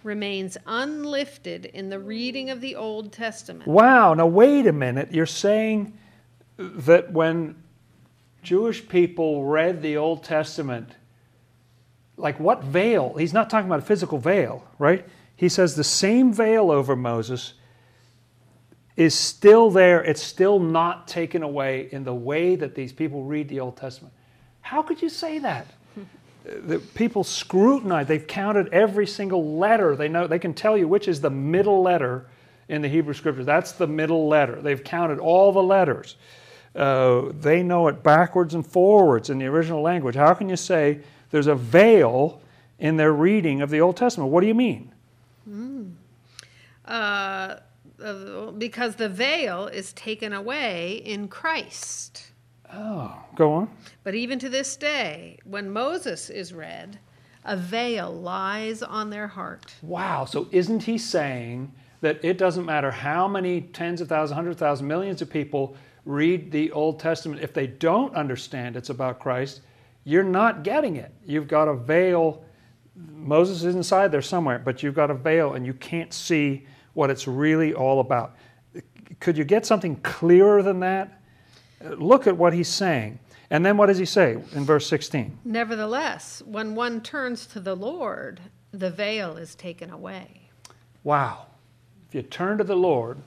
remains 0.07 0.57
unlifted 0.64 1.66
in 1.66 1.90
the 1.90 1.99
reading 1.99 2.49
of 2.49 2.62
the 2.62 2.77
Old 2.77 3.12
Testament. 3.12 3.66
Wow, 3.66 4.14
now 4.14 4.27
wait 4.27 4.66
a 4.66 4.73
minute. 4.73 5.12
You're 5.12 5.27
saying 5.27 5.99
that 6.57 7.12
when 7.12 7.62
Jewish 8.42 8.88
people 8.88 9.45
read 9.45 9.83
the 9.83 9.99
Old 9.99 10.25
Testament, 10.25 10.92
like 12.16 12.40
what 12.40 12.64
veil? 12.64 13.14
He's 13.19 13.35
not 13.35 13.51
talking 13.51 13.66
about 13.66 13.81
a 13.81 13.83
physical 13.83 14.19
veil, 14.19 14.64
right? 14.79 15.05
He 15.35 15.51
says 15.51 15.75
the 15.75 15.85
same 15.85 16.33
veil 16.33 16.71
over 16.71 16.97
Moses 16.97 17.55
is 18.97 19.14
still 19.14 19.71
there. 19.71 20.03
It's 20.03 20.23
still 20.23 20.59
not 20.59 21.07
taken 21.07 21.42
away 21.42 21.88
in 21.92 22.05
the 22.05 22.14
way 22.14 22.57
that 22.57 22.75
these 22.75 22.92
people 22.92 23.25
read 23.25 23.49
the 23.49 23.61
Old 23.61 23.77
Testament. 23.77 24.14
How 24.62 24.83
could 24.83 25.03
you 25.03 25.11
say 25.11 25.38
that? 25.40 25.66
The 26.46 26.78
people 26.94 27.24
scrutinize. 27.24 28.06
They've 28.06 28.26
counted 28.26 28.68
every 28.72 29.06
single 29.06 29.59
letter. 29.59 29.96
They 29.96 30.09
know 30.09 30.26
they 30.26 30.38
can 30.38 30.54
tell 30.54 30.76
you 30.76 30.87
which 30.87 31.09
is 31.09 31.20
the 31.20 31.30
middle 31.30 31.82
letter 31.82 32.26
in 32.68 32.82
the 32.82 32.88
Hebrew 32.88 33.14
Scriptures. 33.14 33.46
That's 33.46 33.72
the 33.72 33.87
middle 33.87 34.28
letter. 34.28 34.61
They've 34.61 34.82
counted 34.82 35.18
all 35.18 35.52
the 35.52 35.62
letters. 35.62 36.16
Uh, 36.74 37.32
they 37.40 37.62
know 37.62 37.88
it 37.88 38.02
backwards 38.02 38.54
and 38.54 38.66
forwards 38.66 39.30
in 39.30 39.38
the 39.38 39.46
original 39.46 39.82
language. 39.82 40.14
How 40.14 40.35
can 40.35 40.48
you 40.48 40.56
say 40.56 41.00
there's 41.30 41.46
a 41.46 41.54
veil 41.54 42.40
in 42.78 42.96
their 42.96 43.12
reading 43.12 43.62
of 43.62 43.70
the 43.70 43.80
Old 43.80 43.96
Testament? 43.96 44.30
What 44.30 44.42
do 44.42 44.46
you 44.46 44.54
mean? 44.54 44.92
Uh, 46.85 47.56
uh, 48.02 48.50
because 48.52 48.96
the 48.96 49.09
veil 49.09 49.66
is 49.66 49.92
taken 49.94 50.32
away 50.32 51.02
in 51.04 51.28
Christ. 51.28 52.30
Oh, 52.72 53.16
go 53.35 53.52
on. 53.52 53.68
But 54.05 54.14
even 54.14 54.38
to 54.40 54.48
this 54.48 54.76
day, 54.76 55.38
when 55.44 55.70
Moses 55.70 56.31
is 56.31 56.52
read, 56.52 56.98
a 57.44 57.57
veil 57.57 58.12
lies 58.12 58.83
on 58.83 59.11
their 59.11 59.29
heart. 59.29 59.74
Wow. 59.83 60.24
So 60.24 60.48
isn't 60.50 60.83
he 60.83 60.98
saying 60.98 61.72
that 62.00 62.24
it 62.24 62.38
doesn't 62.38 62.66
matter 62.66 62.90
how 62.90 63.29
many 63.29 63.62
tens 63.62 64.00
of 64.00 64.09
thousands, 64.09 64.35
hundred 64.35 64.59
thousands, 64.59 64.87
millions 64.87 65.22
of 65.22 65.31
people 65.31 65.76
read 66.05 66.52
the 66.52 66.70
Old 66.72 67.00
Testament, 67.00 67.42
if 67.42 67.52
they 67.52 67.66
don't 67.66 68.14
understand 68.14 68.76
it's 68.76 68.90
about 68.90 69.18
Christ, 69.18 69.61
you're 70.05 70.22
not 70.22 70.62
getting 70.62 70.96
it. 70.96 71.12
You've 71.26 71.48
got 71.48 71.68
a 71.68 71.74
veil. 71.74 72.44
Moses 72.94 73.64
is 73.64 73.74
inside 73.74 74.12
there 74.12 74.22
somewhere, 74.22 74.59
but 74.59 74.83
you've 74.83 74.94
got 74.94 75.11
a 75.11 75.14
veil 75.14 75.55
and 75.55 75.66
you 75.66 75.74
can't 75.74 76.12
see 76.12 76.66
what 76.94 77.11
it's 77.11 77.26
really 77.26 77.74
all 77.74 78.00
about. 78.00 78.37
Could 79.20 79.37
you 79.37 79.44
get 79.44 79.66
something 79.66 79.96
clearer 79.96 80.62
than 80.62 80.81
that? 80.81 81.15
Look 81.81 82.27
at 82.27 82.37
what 82.37 82.53
he's 82.53 82.69
saying. 82.69 83.19
And 83.51 83.65
then 83.65 83.77
what 83.77 83.87
does 83.87 83.99
he 83.99 84.05
say 84.05 84.39
in 84.53 84.65
verse 84.65 84.87
16? 84.89 85.39
Nevertheless, 85.45 86.43
when 86.47 86.75
one 86.75 87.01
turns 87.01 87.47
to 87.47 87.61
the 87.61 87.77
Lord, 87.77 88.41
the 88.73 88.91
veil 88.91 89.37
is 89.37 89.55
taken 89.55 89.91
away. 89.91 90.51
Wow. 91.05 91.47
If 92.09 92.15
you 92.15 92.23
turn 92.23 92.59
to 92.59 92.65
the 92.65 92.77
Lord 92.77 93.19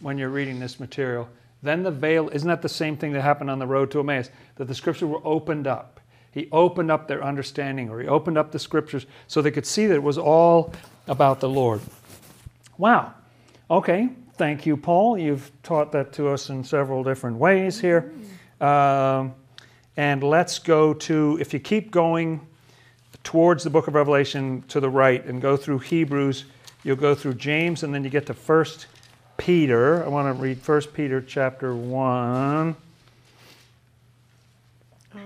when 0.00 0.16
you're 0.16 0.30
reading 0.30 0.58
this 0.60 0.80
material, 0.80 1.28
then 1.62 1.82
the 1.82 1.90
veil, 1.90 2.30
isn't 2.30 2.48
that 2.48 2.62
the 2.62 2.68
same 2.68 2.96
thing 2.96 3.12
that 3.12 3.20
happened 3.20 3.50
on 3.50 3.58
the 3.58 3.66
road 3.66 3.90
to 3.90 4.00
Emmaus? 4.00 4.30
That 4.56 4.66
the 4.66 4.74
scriptures 4.74 5.08
were 5.08 5.20
opened 5.24 5.66
up. 5.66 6.00
He 6.32 6.48
opened 6.52 6.90
up 6.90 7.08
their 7.08 7.22
understanding, 7.22 7.90
or 7.90 8.00
he 8.00 8.08
opened 8.08 8.38
up 8.38 8.52
the 8.52 8.58
scriptures 8.58 9.04
so 9.26 9.42
they 9.42 9.50
could 9.50 9.66
see 9.66 9.86
that 9.86 9.94
it 9.94 10.02
was 10.02 10.16
all 10.16 10.72
about 11.06 11.40
the 11.40 11.48
Lord. 11.48 11.80
Wow. 12.78 13.12
Okay. 13.70 14.08
Thank 14.40 14.64
you, 14.64 14.78
Paul. 14.78 15.18
You've 15.18 15.52
taught 15.62 15.92
that 15.92 16.14
to 16.14 16.28
us 16.30 16.48
in 16.48 16.64
several 16.64 17.04
different 17.04 17.36
ways 17.36 17.78
here. 17.78 18.10
Um, 18.58 19.34
and 19.98 20.22
let's 20.22 20.58
go 20.58 20.94
to, 20.94 21.36
if 21.38 21.52
you 21.52 21.60
keep 21.60 21.90
going 21.90 22.40
towards 23.22 23.64
the 23.64 23.68
book 23.68 23.86
of 23.86 23.94
Revelation 23.94 24.64
to 24.68 24.80
the 24.80 24.88
right 24.88 25.22
and 25.26 25.42
go 25.42 25.58
through 25.58 25.80
Hebrews, 25.80 26.46
you'll 26.84 26.96
go 26.96 27.14
through 27.14 27.34
James, 27.34 27.82
and 27.82 27.94
then 27.94 28.02
you 28.02 28.08
get 28.08 28.24
to 28.28 28.32
1 28.32 28.64
Peter. 29.36 30.02
I 30.02 30.08
want 30.08 30.34
to 30.34 30.42
read 30.42 30.66
1 30.66 30.80
Peter 30.94 31.20
chapter 31.20 31.74
1. 31.74 32.76
Uh, 35.14 35.18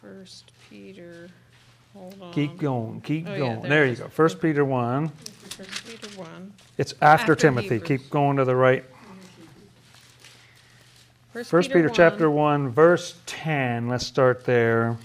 First 0.00 0.52
Peter. 0.70 1.28
Hold 1.92 2.14
on. 2.22 2.32
Keep 2.32 2.58
going, 2.58 3.00
keep 3.00 3.26
Oh, 3.26 3.32
yeah, 3.32 3.38
going. 3.38 3.62
there 3.62 3.70
there 3.70 3.86
you 3.86 3.96
go. 3.96 4.04
1 4.14 4.28
Peter 4.36 4.64
1. 4.64 5.10
First 6.76 7.00
Peter 7.00 7.08
one. 7.08 7.16
It's 7.16 7.22
after, 7.22 7.32
After 7.32 7.34
Timothy. 7.36 7.68
Hebrews. 7.68 7.88
Keep 7.88 8.10
going 8.10 8.36
to 8.36 8.44
the 8.44 8.56
right. 8.56 8.84
First, 11.32 11.52
1 11.52 11.62
Peter, 11.64 11.88
1. 11.88 11.94
chapter 11.94 12.30
1, 12.30 12.70
verse 12.70 13.14
10. 13.26 13.88
Let's 13.88 14.06
start 14.06 14.44
there. 14.44 14.96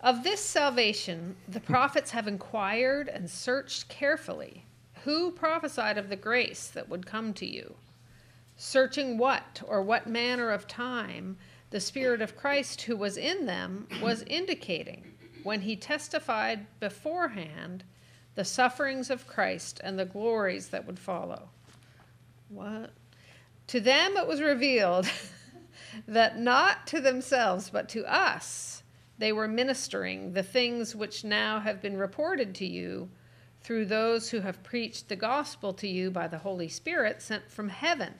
Of 0.00 0.22
this 0.22 0.40
salvation, 0.40 1.34
the 1.48 1.60
prophets 1.60 2.12
have 2.12 2.28
inquired 2.28 3.08
and 3.08 3.28
searched 3.28 3.88
carefully 3.88 4.64
who 5.04 5.30
prophesied 5.32 5.98
of 5.98 6.08
the 6.08 6.16
grace 6.16 6.68
that 6.68 6.88
would 6.88 7.06
come 7.06 7.32
to 7.34 7.46
you, 7.46 7.74
searching 8.56 9.18
what 9.18 9.62
or 9.66 9.82
what 9.82 10.06
manner 10.06 10.50
of 10.50 10.68
time 10.68 11.36
the 11.70 11.80
Spirit 11.80 12.20
of 12.22 12.36
Christ 12.36 12.82
who 12.82 12.96
was 12.96 13.16
in 13.16 13.46
them 13.46 13.88
was 14.00 14.22
indicating 14.28 15.12
when 15.42 15.60
he 15.60 15.76
testified 15.76 16.66
beforehand 16.80 17.84
the 18.36 18.44
sufferings 18.44 19.10
of 19.10 19.26
Christ 19.26 19.80
and 19.82 19.98
the 19.98 20.04
glories 20.04 20.68
that 20.68 20.86
would 20.86 20.98
follow. 20.98 21.48
What? 22.48 22.90
To 23.68 23.80
them 23.80 24.16
it 24.16 24.28
was 24.28 24.40
revealed 24.40 25.10
that 26.06 26.38
not 26.38 26.86
to 26.88 27.00
themselves, 27.00 27.70
but 27.70 27.88
to 27.90 28.04
us, 28.04 28.84
they 29.18 29.32
were 29.32 29.48
ministering 29.48 30.34
the 30.34 30.42
things 30.42 30.94
which 30.94 31.24
now 31.24 31.58
have 31.58 31.80
been 31.82 31.96
reported 31.96 32.54
to 32.56 32.66
you 32.66 33.08
through 33.62 33.86
those 33.86 34.30
who 34.30 34.40
have 34.40 34.62
preached 34.62 35.08
the 35.08 35.16
gospel 35.16 35.72
to 35.72 35.88
you 35.88 36.10
by 36.10 36.28
the 36.28 36.38
Holy 36.38 36.68
Spirit 36.68 37.20
sent 37.20 37.50
from 37.50 37.70
heaven, 37.70 38.12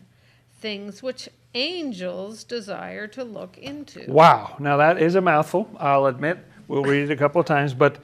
things 0.58 1.02
which 1.02 1.28
angels 1.54 2.42
desire 2.42 3.06
to 3.06 3.22
look 3.22 3.56
into. 3.58 4.10
Wow. 4.10 4.56
Now 4.58 4.78
that 4.78 5.00
is 5.00 5.14
a 5.14 5.20
mouthful, 5.20 5.70
I'll 5.78 6.06
admit. 6.06 6.38
We'll 6.66 6.82
read 6.82 7.04
it 7.04 7.12
a 7.12 7.16
couple 7.16 7.40
of 7.40 7.46
times, 7.46 7.74
but 7.74 7.98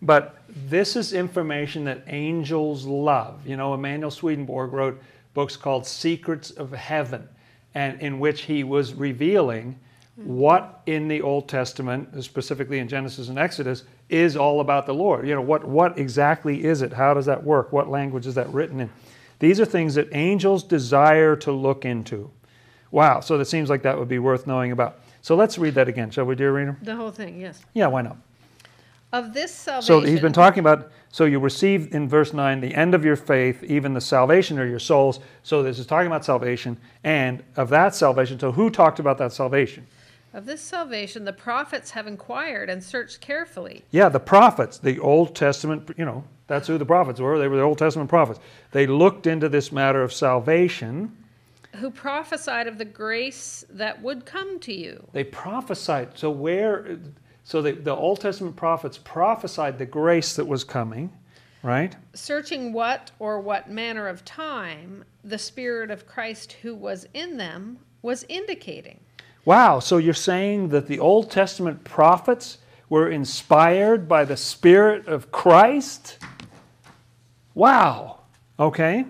but 0.00 0.35
this 0.68 0.96
is 0.96 1.12
information 1.12 1.84
that 1.84 2.02
angels 2.06 2.86
love. 2.86 3.46
You 3.46 3.56
know, 3.56 3.74
Emanuel 3.74 4.10
Swedenborg 4.10 4.72
wrote 4.72 5.00
books 5.34 5.56
called 5.56 5.86
Secrets 5.86 6.50
of 6.50 6.72
Heaven, 6.72 7.28
and 7.74 8.00
in 8.00 8.18
which 8.18 8.42
he 8.42 8.64
was 8.64 8.94
revealing 8.94 9.78
what 10.16 10.80
in 10.86 11.08
the 11.08 11.20
Old 11.20 11.46
Testament, 11.46 12.24
specifically 12.24 12.78
in 12.78 12.88
Genesis 12.88 13.28
and 13.28 13.38
Exodus, 13.38 13.84
is 14.08 14.34
all 14.34 14.60
about 14.60 14.86
the 14.86 14.94
Lord. 14.94 15.28
You 15.28 15.34
know, 15.34 15.42
what 15.42 15.66
what 15.66 15.98
exactly 15.98 16.64
is 16.64 16.80
it? 16.80 16.92
How 16.92 17.12
does 17.12 17.26
that 17.26 17.44
work? 17.44 17.70
What 17.72 17.90
language 17.90 18.26
is 18.26 18.34
that 18.36 18.48
written 18.48 18.80
in? 18.80 18.90
These 19.38 19.60
are 19.60 19.66
things 19.66 19.94
that 19.96 20.08
angels 20.12 20.64
desire 20.64 21.36
to 21.36 21.52
look 21.52 21.84
into. 21.84 22.30
Wow, 22.90 23.20
so 23.20 23.36
that 23.36 23.44
seems 23.44 23.68
like 23.68 23.82
that 23.82 23.98
would 23.98 24.08
be 24.08 24.18
worth 24.18 24.46
knowing 24.46 24.72
about. 24.72 25.00
So 25.20 25.34
let's 25.34 25.58
read 25.58 25.74
that 25.74 25.88
again, 25.88 26.10
shall 26.10 26.24
we, 26.24 26.34
dear 26.34 26.52
reader? 26.52 26.78
The 26.80 26.96
whole 26.96 27.10
thing, 27.10 27.38
yes. 27.38 27.62
Yeah, 27.74 27.88
why 27.88 28.02
not? 28.02 28.16
Of 29.16 29.32
this 29.32 29.50
salvation. 29.50 29.86
So 29.86 30.00
he's 30.00 30.20
been 30.20 30.34
talking 30.34 30.60
about, 30.60 30.90
so 31.10 31.24
you 31.24 31.38
receive 31.38 31.94
in 31.94 32.06
verse 32.06 32.34
9 32.34 32.60
the 32.60 32.74
end 32.74 32.94
of 32.94 33.02
your 33.02 33.16
faith, 33.16 33.62
even 33.64 33.94
the 33.94 34.00
salvation 34.00 34.58
of 34.58 34.68
your 34.68 34.78
souls. 34.78 35.20
So 35.42 35.62
this 35.62 35.78
is 35.78 35.86
talking 35.86 36.06
about 36.06 36.24
salvation 36.24 36.76
and 37.02 37.42
of 37.56 37.70
that 37.70 37.94
salvation. 37.94 38.38
So 38.38 38.52
who 38.52 38.68
talked 38.68 38.98
about 38.98 39.16
that 39.18 39.32
salvation? 39.32 39.86
Of 40.34 40.44
this 40.44 40.60
salvation, 40.60 41.24
the 41.24 41.32
prophets 41.32 41.92
have 41.92 42.06
inquired 42.06 42.68
and 42.68 42.84
searched 42.84 43.22
carefully. 43.22 43.84
Yeah, 43.90 44.10
the 44.10 44.20
prophets, 44.20 44.76
the 44.76 44.98
Old 44.98 45.34
Testament, 45.34 45.88
you 45.96 46.04
know, 46.04 46.24
that's 46.46 46.66
who 46.66 46.76
the 46.76 46.84
prophets 46.84 47.18
were. 47.18 47.38
They 47.38 47.48
were 47.48 47.56
the 47.56 47.62
Old 47.62 47.78
Testament 47.78 48.10
prophets. 48.10 48.38
They 48.72 48.86
looked 48.86 49.26
into 49.26 49.48
this 49.48 49.72
matter 49.72 50.02
of 50.02 50.12
salvation. 50.12 51.16
who 51.76 51.90
prophesied 51.90 52.66
of 52.66 52.78
the 52.78 52.84
grace 52.84 53.64
that 53.70 54.02
would 54.02 54.24
come 54.26 54.58
to 54.60 54.74
you. 54.74 55.06
They 55.12 55.24
prophesied. 55.24 56.18
So 56.18 56.30
where, 56.30 56.98
so 57.46 57.62
the, 57.62 57.70
the 57.70 57.94
Old 57.94 58.20
Testament 58.20 58.56
prophets 58.56 58.98
prophesied 58.98 59.78
the 59.78 59.86
grace 59.86 60.34
that 60.34 60.44
was 60.44 60.64
coming, 60.64 61.12
right? 61.62 61.94
Searching 62.12 62.72
what 62.72 63.12
or 63.20 63.38
what 63.38 63.70
manner 63.70 64.08
of 64.08 64.24
time 64.24 65.04
the 65.22 65.38
Spirit 65.38 65.92
of 65.92 66.08
Christ 66.08 66.56
who 66.62 66.74
was 66.74 67.06
in 67.14 67.36
them 67.36 67.78
was 68.02 68.26
indicating. 68.28 68.98
Wow, 69.44 69.78
so 69.78 69.98
you're 69.98 70.12
saying 70.12 70.70
that 70.70 70.88
the 70.88 70.98
Old 70.98 71.30
Testament 71.30 71.84
prophets 71.84 72.58
were 72.88 73.08
inspired 73.08 74.08
by 74.08 74.24
the 74.24 74.36
Spirit 74.36 75.06
of 75.06 75.30
Christ? 75.30 76.18
Wow. 77.54 78.22
Okay. 78.58 79.04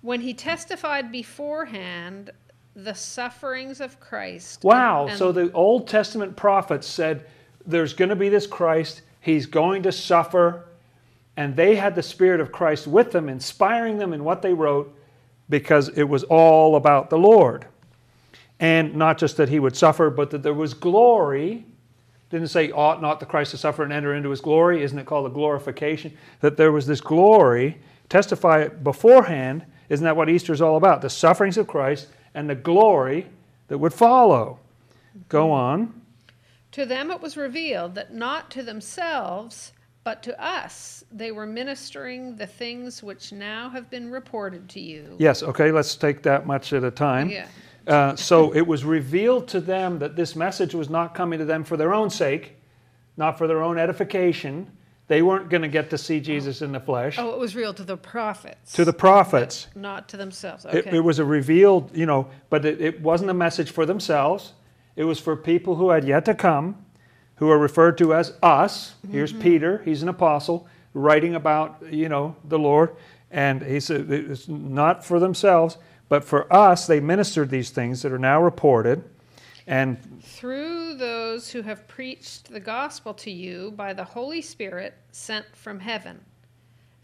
When 0.00 0.22
he 0.22 0.32
testified 0.32 1.12
beforehand 1.12 2.30
the 2.76 2.94
sufferings 2.94 3.80
of 3.80 4.00
Christ. 4.00 4.64
Wow. 4.64 5.06
and- 5.08 5.18
So 5.18 5.32
the 5.32 5.52
Old 5.52 5.86
Testament 5.88 6.36
prophets 6.36 6.86
said 6.86 7.24
there's 7.66 7.94
going 7.94 8.08
to 8.08 8.16
be 8.16 8.28
this 8.28 8.46
Christ, 8.46 9.02
he's 9.20 9.46
going 9.46 9.82
to 9.84 9.92
suffer, 9.92 10.64
and 11.36 11.56
they 11.56 11.76
had 11.76 11.94
the 11.94 12.02
Spirit 12.02 12.40
of 12.40 12.52
Christ 12.52 12.86
with 12.86 13.12
them, 13.12 13.28
inspiring 13.28 13.98
them 13.98 14.12
in 14.12 14.24
what 14.24 14.42
they 14.42 14.52
wrote 14.52 14.94
because 15.48 15.88
it 15.90 16.04
was 16.04 16.24
all 16.24 16.76
about 16.76 17.10
the 17.10 17.18
Lord. 17.18 17.66
And 18.60 18.94
not 18.94 19.18
just 19.18 19.36
that 19.36 19.48
he 19.48 19.58
would 19.58 19.76
suffer, 19.76 20.10
but 20.10 20.30
that 20.30 20.42
there 20.42 20.54
was 20.54 20.74
glory. 20.74 21.66
Didn't 22.30 22.48
say, 22.48 22.70
ought 22.70 23.02
not 23.02 23.20
the 23.20 23.26
Christ 23.26 23.50
to 23.50 23.56
suffer 23.58 23.82
and 23.82 23.92
enter 23.92 24.14
into 24.14 24.30
his 24.30 24.40
glory? 24.40 24.82
Isn't 24.82 24.98
it 24.98 25.06
called 25.06 25.26
a 25.26 25.30
glorification? 25.30 26.16
That 26.40 26.56
there 26.56 26.72
was 26.72 26.86
this 26.86 27.00
glory, 27.00 27.78
testify 28.08 28.68
beforehand. 28.68 29.64
Isn't 29.88 30.04
that 30.04 30.16
what 30.16 30.28
Easter 30.28 30.52
is 30.52 30.62
all 30.62 30.76
about? 30.76 31.02
The 31.02 31.10
sufferings 31.10 31.58
of 31.58 31.66
Christ 31.66 32.08
and 32.34 32.50
the 32.50 32.54
glory 32.54 33.26
that 33.68 33.78
would 33.78 33.94
follow. 33.94 34.58
Go 35.28 35.50
on. 35.50 36.02
To 36.72 36.84
them 36.84 37.10
it 37.10 37.20
was 37.20 37.36
revealed 37.36 37.94
that 37.94 38.12
not 38.12 38.50
to 38.50 38.62
themselves, 38.62 39.72
but 40.02 40.22
to 40.24 40.44
us, 40.44 41.04
they 41.10 41.32
were 41.32 41.46
ministering 41.46 42.36
the 42.36 42.46
things 42.46 43.02
which 43.02 43.32
now 43.32 43.70
have 43.70 43.88
been 43.88 44.10
reported 44.10 44.68
to 44.70 44.80
you. 44.80 45.16
Yes, 45.18 45.42
okay, 45.42 45.72
let's 45.72 45.96
take 45.96 46.22
that 46.24 46.46
much 46.46 46.72
at 46.72 46.84
a 46.84 46.90
time. 46.90 47.30
Yeah. 47.30 47.46
Uh, 47.86 48.16
so 48.16 48.54
it 48.54 48.66
was 48.66 48.84
revealed 48.84 49.46
to 49.48 49.60
them 49.60 49.98
that 49.98 50.16
this 50.16 50.34
message 50.34 50.74
was 50.74 50.90
not 50.90 51.14
coming 51.14 51.38
to 51.38 51.44
them 51.44 51.64
for 51.64 51.76
their 51.76 51.94
own 51.94 52.10
sake, 52.10 52.56
not 53.16 53.38
for 53.38 53.46
their 53.46 53.62
own 53.62 53.78
edification. 53.78 54.70
They 55.06 55.20
weren't 55.20 55.50
going 55.50 55.62
to 55.62 55.68
get 55.68 55.90
to 55.90 55.98
see 55.98 56.20
Jesus 56.20 56.62
in 56.62 56.72
the 56.72 56.80
flesh. 56.80 57.18
Oh, 57.18 57.30
it 57.30 57.38
was 57.38 57.54
real 57.54 57.74
to 57.74 57.84
the 57.84 57.96
prophets. 57.96 58.72
To 58.72 58.84
the 58.84 58.92
prophets, 58.92 59.68
not 59.74 60.08
to 60.08 60.16
themselves. 60.16 60.64
it, 60.64 60.86
Okay. 60.86 60.96
it 60.96 61.00
was 61.00 61.18
a 61.18 61.24
revealed, 61.24 61.94
you 61.94 62.06
know, 62.06 62.28
but 62.48 62.64
it, 62.64 62.80
it 62.80 63.00
wasn't 63.02 63.30
a 63.30 63.34
message 63.34 63.70
for 63.70 63.84
themselves. 63.84 64.54
It 64.96 65.04
was 65.04 65.20
for 65.20 65.36
people 65.36 65.76
who 65.76 65.90
had 65.90 66.04
yet 66.04 66.24
to 66.24 66.34
come, 66.34 66.84
who 67.36 67.50
are 67.50 67.58
referred 67.58 67.98
to 67.98 68.14
as 68.14 68.32
us. 68.42 68.94
Here's 69.10 69.32
mm-hmm. 69.32 69.42
Peter, 69.42 69.82
he's 69.84 70.02
an 70.02 70.08
apostle, 70.08 70.66
writing 70.94 71.34
about, 71.34 71.82
you 71.90 72.08
know, 72.08 72.36
the 72.44 72.58
Lord. 72.58 72.96
And 73.30 73.62
he 73.62 73.80
said 73.80 74.10
it's 74.10 74.48
not 74.48 75.04
for 75.04 75.18
themselves, 75.18 75.76
but 76.08 76.24
for 76.24 76.50
us, 76.52 76.86
they 76.86 77.00
ministered 77.00 77.50
these 77.50 77.70
things 77.70 78.02
that 78.02 78.12
are 78.12 78.18
now 78.18 78.40
reported. 78.40 79.02
And 79.66 80.13
Through 80.34 80.94
those 80.94 81.48
who 81.52 81.62
have 81.62 81.86
preached 81.86 82.50
the 82.52 82.58
gospel 82.58 83.14
to 83.14 83.30
you 83.30 83.70
by 83.76 83.92
the 83.92 84.02
Holy 84.02 84.42
Spirit 84.42 84.94
sent 85.12 85.46
from 85.54 85.78
heaven, 85.78 86.20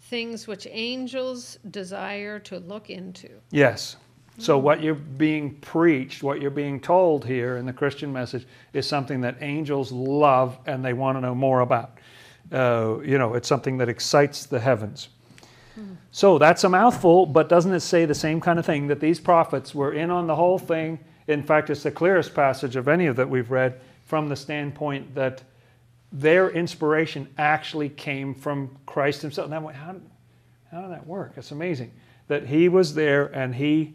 things 0.01 0.49
which 0.49 0.66
angels 0.68 1.57
desire 1.70 2.41
to 2.41 2.59
look 2.59 2.91
into. 2.91 3.28
yes, 3.53 3.97
so 4.39 4.59
what 4.59 4.83
you're 4.83 4.95
being 4.97 5.55
preached, 5.61 6.24
what 6.24 6.41
you're 6.41 6.51
being 6.51 6.81
told 6.81 7.24
here 7.24 7.57
in 7.57 7.66
the 7.66 7.72
Christian 7.72 8.12
message 8.12 8.47
is 8.72 8.85
something 8.85 9.20
that 9.20 9.37
angels 9.41 9.93
love 9.93 10.59
and 10.66 10.85
they 10.85 10.93
want 10.93 11.16
to 11.16 11.20
know 11.20 11.35
more 11.35 11.61
about. 11.61 11.99
Uh, 12.51 12.99
you 13.05 13.16
know, 13.16 13.35
it's 13.35 13.47
something 13.47 13.78
that 13.78 13.89
excites 13.89 14.47
the 14.47 14.59
heavens. 14.59 15.09
So 16.11 16.37
that's 16.39 16.64
a 16.64 16.68
mouthful, 16.68 17.26
but 17.26 17.49
doesn't 17.49 17.72
it 17.72 17.81
say 17.81 18.05
the 18.05 18.14
same 18.14 18.41
kind 18.41 18.59
of 18.59 18.66
thing 18.66 18.89
that 18.89 18.99
these 18.99 19.20
prophets 19.20 19.72
were 19.72 19.93
in 19.93 20.11
on 20.11 20.26
the 20.26 20.35
whole 20.35 20.59
thing 20.59 20.99
In 21.27 21.43
fact, 21.43 21.71
it's 21.71 21.83
the 21.83 21.91
clearest 21.91 22.35
passage 22.35 22.77
of 22.77 22.89
any 22.89 23.07
of 23.07 23.16
that 23.16 23.29
we've 23.29 23.51
read 23.51 23.81
from 24.05 24.29
the 24.29 24.37
standpoint 24.37 25.14
that 25.14 25.43
their 26.12 26.51
inspiration 26.51 27.29
actually 27.39 27.89
came 27.89 28.35
from 28.35 28.77
Christ 28.87 29.23
Himself. 29.23 29.49
Now, 29.49 29.68
how, 29.68 29.97
how 30.71 30.83
did 30.83 30.91
that 30.91 31.07
work? 31.07 31.35
It's 31.37 31.53
amazing 31.53 31.93
that 32.29 32.47
He 32.47 32.68
was 32.68 32.95
there 32.95 33.27
and 33.27 33.55
He 33.55 33.95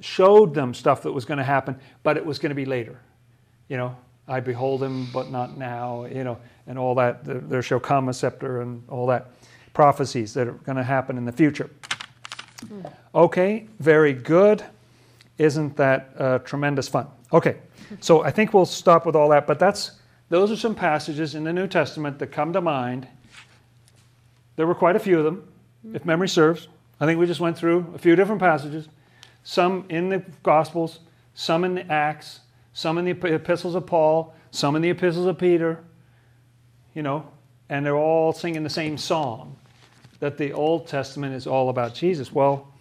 showed 0.00 0.54
them 0.54 0.74
stuff 0.74 1.02
that 1.02 1.12
was 1.12 1.24
going 1.24 1.38
to 1.38 1.44
happen, 1.44 1.78
but 2.02 2.16
it 2.16 2.24
was 2.24 2.38
going 2.38 2.50
to 2.50 2.54
be 2.54 2.64
later. 2.64 3.00
You 3.68 3.76
know, 3.76 3.96
I 4.28 4.40
behold 4.40 4.82
Him, 4.82 5.08
but 5.12 5.30
not 5.30 5.56
now. 5.56 6.04
You 6.04 6.24
know, 6.24 6.38
and 6.66 6.78
all 6.78 6.94
that. 6.96 7.24
There 7.24 7.62
shall 7.62 7.80
come 7.80 8.08
a 8.08 8.14
scepter 8.14 8.60
and 8.60 8.82
all 8.88 9.06
that 9.08 9.30
prophecies 9.72 10.34
that 10.34 10.46
are 10.46 10.52
going 10.52 10.76
to 10.76 10.84
happen 10.84 11.18
in 11.18 11.24
the 11.24 11.32
future. 11.32 11.68
Hmm. 12.68 12.80
Okay, 13.14 13.66
very 13.80 14.12
good. 14.12 14.64
Isn't 15.38 15.76
that 15.76 16.14
uh, 16.18 16.38
tremendous 16.40 16.88
fun? 16.88 17.08
Okay, 17.32 17.56
so 18.00 18.22
I 18.22 18.30
think 18.30 18.54
we'll 18.54 18.66
stop 18.66 19.04
with 19.04 19.16
all 19.16 19.28
that, 19.30 19.46
but 19.46 19.58
that's 19.58 19.92
those 20.28 20.50
are 20.50 20.56
some 20.56 20.74
passages 20.74 21.34
in 21.34 21.44
the 21.44 21.52
New 21.52 21.66
Testament 21.66 22.18
that 22.18 22.28
come 22.28 22.52
to 22.52 22.60
mind. 22.60 23.08
There 24.56 24.66
were 24.66 24.74
quite 24.74 24.96
a 24.96 25.00
few 25.00 25.18
of 25.18 25.24
them, 25.24 25.48
if 25.92 26.04
memory 26.04 26.28
serves. 26.28 26.68
I 27.00 27.06
think 27.06 27.18
we 27.18 27.26
just 27.26 27.40
went 27.40 27.58
through 27.58 27.92
a 27.94 27.98
few 27.98 28.14
different 28.16 28.40
passages, 28.40 28.88
some 29.42 29.84
in 29.88 30.08
the 30.08 30.24
Gospels, 30.42 31.00
some 31.34 31.64
in 31.64 31.74
the 31.74 31.90
Acts, 31.92 32.40
some 32.72 32.98
in 32.98 33.04
the 33.04 33.34
epistles 33.34 33.74
of 33.74 33.86
Paul, 33.86 34.34
some 34.50 34.76
in 34.76 34.82
the 34.82 34.90
epistles 34.90 35.26
of 35.26 35.36
Peter, 35.36 35.82
you 36.94 37.02
know, 37.02 37.26
and 37.68 37.84
they're 37.84 37.96
all 37.96 38.32
singing 38.32 38.62
the 38.62 38.70
same 38.70 38.96
song 38.96 39.56
that 40.20 40.38
the 40.38 40.52
Old 40.52 40.86
Testament 40.86 41.34
is 41.34 41.46
all 41.46 41.68
about 41.68 41.94
Jesus. 41.94 42.32
Well, 42.32 42.72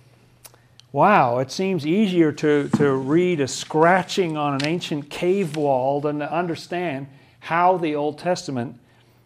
wow, 0.94 1.40
it 1.40 1.52
seems 1.52 1.88
easier 1.88 2.32
to, 2.32 2.70
to 2.70 2.94
read 2.94 3.42
a 3.42 3.48
scratching 3.48 4.38
on 4.38 4.54
an 4.54 4.64
ancient 4.64 5.10
cave 5.10 5.58
wall 5.58 6.00
than 6.00 6.20
to 6.20 6.32
understand 6.32 7.08
how 7.40 7.76
the 7.78 7.96
Old 7.96 8.20
Testament 8.20 8.80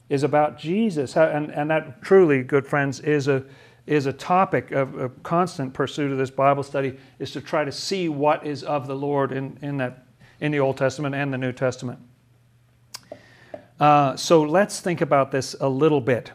is 0.09 0.23
about 0.23 0.57
Jesus. 0.57 1.17
And, 1.17 1.51
and 1.51 1.69
that 1.69 2.01
truly, 2.01 2.41
good 2.41 2.65
friends, 2.65 3.01
is 3.01 3.27
a, 3.27 3.43
is 3.85 4.05
a 4.05 4.13
topic 4.13 4.71
of 4.71 5.11
constant 5.23 5.73
pursuit 5.73 6.09
of 6.09 6.17
this 6.17 6.31
Bible 6.31 6.63
study, 6.63 6.97
is 7.19 7.31
to 7.31 7.41
try 7.41 7.65
to 7.65 7.71
see 7.71 8.07
what 8.07 8.47
is 8.47 8.63
of 8.63 8.87
the 8.87 8.95
Lord 8.95 9.33
in, 9.33 9.59
in, 9.61 9.75
that, 9.77 10.05
in 10.39 10.53
the 10.53 10.61
Old 10.61 10.77
Testament 10.77 11.15
and 11.15 11.33
the 11.33 11.37
New 11.37 11.51
Testament. 11.51 11.99
Uh, 13.77 14.15
so 14.15 14.41
let's 14.41 14.79
think 14.79 15.01
about 15.01 15.31
this 15.31 15.53
a 15.59 15.67
little 15.67 16.01
bit. 16.01 16.31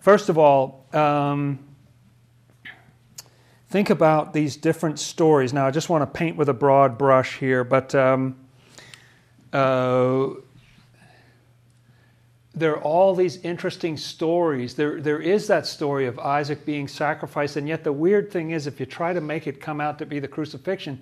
First 0.00 0.28
of 0.28 0.36
all, 0.36 0.84
um, 0.92 1.60
think 3.68 3.90
about 3.90 4.32
these 4.32 4.56
different 4.56 4.98
stories. 4.98 5.52
Now, 5.52 5.66
I 5.66 5.70
just 5.70 5.88
want 5.88 6.02
to 6.02 6.18
paint 6.18 6.36
with 6.36 6.48
a 6.48 6.54
broad 6.54 6.98
brush 6.98 7.38
here, 7.38 7.64
but 7.64 7.94
um, 7.94 8.36
uh, 9.52 10.28
there 12.54 12.72
are 12.72 12.82
all 12.82 13.14
these 13.14 13.36
interesting 13.38 13.96
stories. 13.96 14.74
There, 14.74 15.00
there 15.00 15.20
is 15.20 15.46
that 15.46 15.66
story 15.66 16.06
of 16.06 16.18
Isaac 16.18 16.64
being 16.64 16.88
sacrificed, 16.88 17.56
and 17.56 17.68
yet 17.68 17.84
the 17.84 17.92
weird 17.92 18.30
thing 18.30 18.50
is, 18.50 18.66
if 18.66 18.80
you 18.80 18.86
try 18.86 19.12
to 19.12 19.20
make 19.20 19.46
it 19.46 19.60
come 19.60 19.80
out 19.80 19.98
to 19.98 20.06
be 20.06 20.18
the 20.18 20.28
crucifixion, 20.28 21.00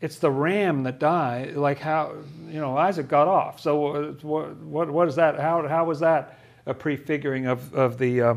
it's 0.00 0.18
the 0.18 0.30
ram 0.30 0.82
that 0.82 0.98
died. 0.98 1.54
Like 1.54 1.78
how 1.78 2.14
you 2.48 2.60
know 2.60 2.76
Isaac 2.76 3.06
got 3.06 3.28
off. 3.28 3.60
So 3.60 4.16
what, 4.22 4.54
what, 4.64 4.90
what 4.90 5.08
is 5.08 5.14
that? 5.14 5.38
How, 5.38 5.68
how 5.68 5.84
was 5.84 6.00
that? 6.00 6.38
a 6.66 6.74
prefiguring 6.74 7.46
of, 7.46 7.74
of, 7.74 7.98
the, 7.98 8.20
uh, 8.20 8.34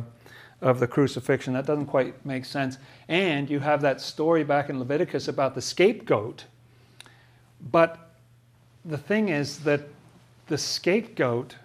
of 0.66 0.80
the 0.80 0.88
crucifixion. 0.88 1.54
That 1.54 1.68
doesn't 1.68 1.86
quite 1.86 2.26
make 2.26 2.44
sense. 2.44 2.80
And 3.08 3.50
you 3.50 3.60
have 3.60 3.82
that 3.82 4.02
story 4.02 4.44
back 4.44 4.68
in 4.68 4.80
Leviticus 4.80 5.28
about 5.28 5.54
the 5.54 5.62
scapegoat. 5.62 6.46
But 7.72 8.16
the 8.84 8.98
thing 8.98 9.30
is 9.30 9.60
that 9.60 9.82
the 10.48 10.58
scapegoat 10.58 11.56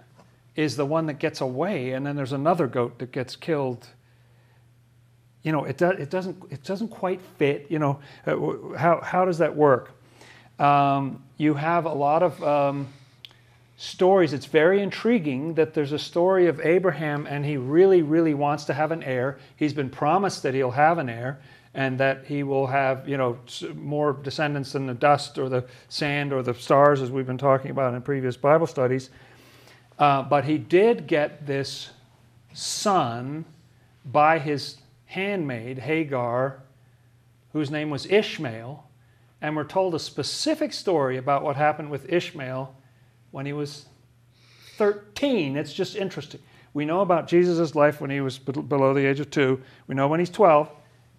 is 0.54 0.76
the 0.76 0.84
one 0.84 1.06
that 1.06 1.18
gets 1.18 1.40
away, 1.40 1.92
and 1.92 2.04
then 2.04 2.14
there's 2.14 2.34
another 2.34 2.66
goat 2.66 2.98
that 2.98 3.10
gets 3.10 3.36
killed. 3.36 3.86
You 5.42 5.52
know, 5.52 5.64
it, 5.64 5.78
do, 5.78 5.88
it, 5.88 6.10
doesn't, 6.10 6.36
it 6.50 6.62
doesn't 6.62 6.88
quite 6.88 7.22
fit. 7.38 7.66
You 7.70 7.78
know, 7.78 8.00
uh, 8.26 8.76
how, 8.76 9.00
how 9.00 9.24
does 9.24 9.38
that 9.38 9.56
work? 9.56 9.92
Um, 10.58 11.22
you 11.38 11.54
have 11.54 11.86
a 11.86 11.92
lot 11.92 12.22
of. 12.22 12.42
Um, 12.44 12.88
stories, 13.80 14.34
it's 14.34 14.44
very 14.44 14.82
intriguing 14.82 15.54
that 15.54 15.72
there's 15.72 15.92
a 15.92 15.98
story 15.98 16.48
of 16.48 16.60
Abraham 16.60 17.26
and 17.26 17.46
he 17.46 17.56
really, 17.56 18.02
really 18.02 18.34
wants 18.34 18.64
to 18.64 18.74
have 18.74 18.92
an 18.92 19.02
heir. 19.02 19.38
He's 19.56 19.72
been 19.72 19.88
promised 19.88 20.42
that 20.42 20.52
he'll 20.52 20.72
have 20.72 20.98
an 20.98 21.08
heir 21.08 21.40
and 21.72 21.96
that 21.98 22.26
he 22.26 22.42
will 22.42 22.66
have, 22.66 23.08
you 23.08 23.16
know, 23.16 23.38
more 23.74 24.12
descendants 24.12 24.72
than 24.72 24.86
the 24.86 24.92
dust 24.92 25.38
or 25.38 25.48
the 25.48 25.64
sand 25.88 26.30
or 26.30 26.42
the 26.42 26.52
stars, 26.52 27.00
as 27.00 27.10
we've 27.10 27.26
been 27.26 27.38
talking 27.38 27.70
about 27.70 27.94
in 27.94 28.02
previous 28.02 28.36
Bible 28.36 28.66
studies. 28.66 29.08
Uh, 29.98 30.22
but 30.24 30.44
he 30.44 30.58
did 30.58 31.06
get 31.06 31.46
this 31.46 31.88
son 32.52 33.46
by 34.04 34.38
his 34.38 34.76
handmaid, 35.06 35.78
Hagar, 35.78 36.62
whose 37.54 37.70
name 37.70 37.88
was 37.88 38.04
Ishmael. 38.04 38.84
And 39.40 39.56
we're 39.56 39.64
told 39.64 39.94
a 39.94 39.98
specific 39.98 40.74
story 40.74 41.16
about 41.16 41.42
what 41.42 41.56
happened 41.56 41.90
with 41.90 42.12
Ishmael 42.12 42.74
when 43.30 43.46
he 43.46 43.52
was 43.52 43.86
13. 44.76 45.56
It's 45.56 45.72
just 45.72 45.96
interesting. 45.96 46.40
We 46.72 46.84
know 46.84 47.00
about 47.00 47.26
Jesus' 47.28 47.74
life 47.74 48.00
when 48.00 48.10
he 48.10 48.20
was 48.20 48.38
below 48.38 48.94
the 48.94 49.06
age 49.06 49.20
of 49.20 49.30
two. 49.30 49.60
We 49.86 49.94
know 49.94 50.08
when 50.08 50.20
he's 50.20 50.30
12. 50.30 50.70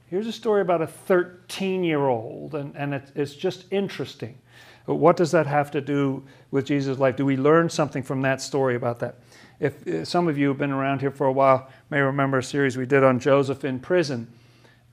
Here's 0.07 0.27
a 0.27 0.31
story 0.31 0.61
about 0.61 0.81
a 0.81 0.87
13 0.87 1.83
year 1.83 2.07
old, 2.07 2.55
and, 2.55 2.75
and 2.75 2.93
it, 2.93 3.11
it's 3.15 3.33
just 3.33 3.65
interesting. 3.71 4.37
But 4.85 4.95
what 4.95 5.15
does 5.15 5.31
that 5.31 5.47
have 5.47 5.71
to 5.71 5.81
do 5.81 6.23
with 6.49 6.65
Jesus' 6.65 6.97
life? 6.97 7.15
Do 7.15 7.25
we 7.25 7.37
learn 7.37 7.69
something 7.69 8.03
from 8.03 8.21
that 8.23 8.41
story 8.41 8.75
about 8.75 8.99
that? 8.99 9.19
If, 9.59 9.85
if 9.85 10.07
some 10.07 10.27
of 10.27 10.37
you 10.37 10.47
have 10.47 10.57
been 10.57 10.71
around 10.71 11.01
here 11.01 11.11
for 11.11 11.27
a 11.27 11.31
while, 11.31 11.69
may 11.89 11.99
remember 11.99 12.39
a 12.39 12.43
series 12.43 12.77
we 12.77 12.85
did 12.85 13.03
on 13.03 13.19
Joseph 13.19 13.63
in 13.63 13.79
prison. 13.79 14.27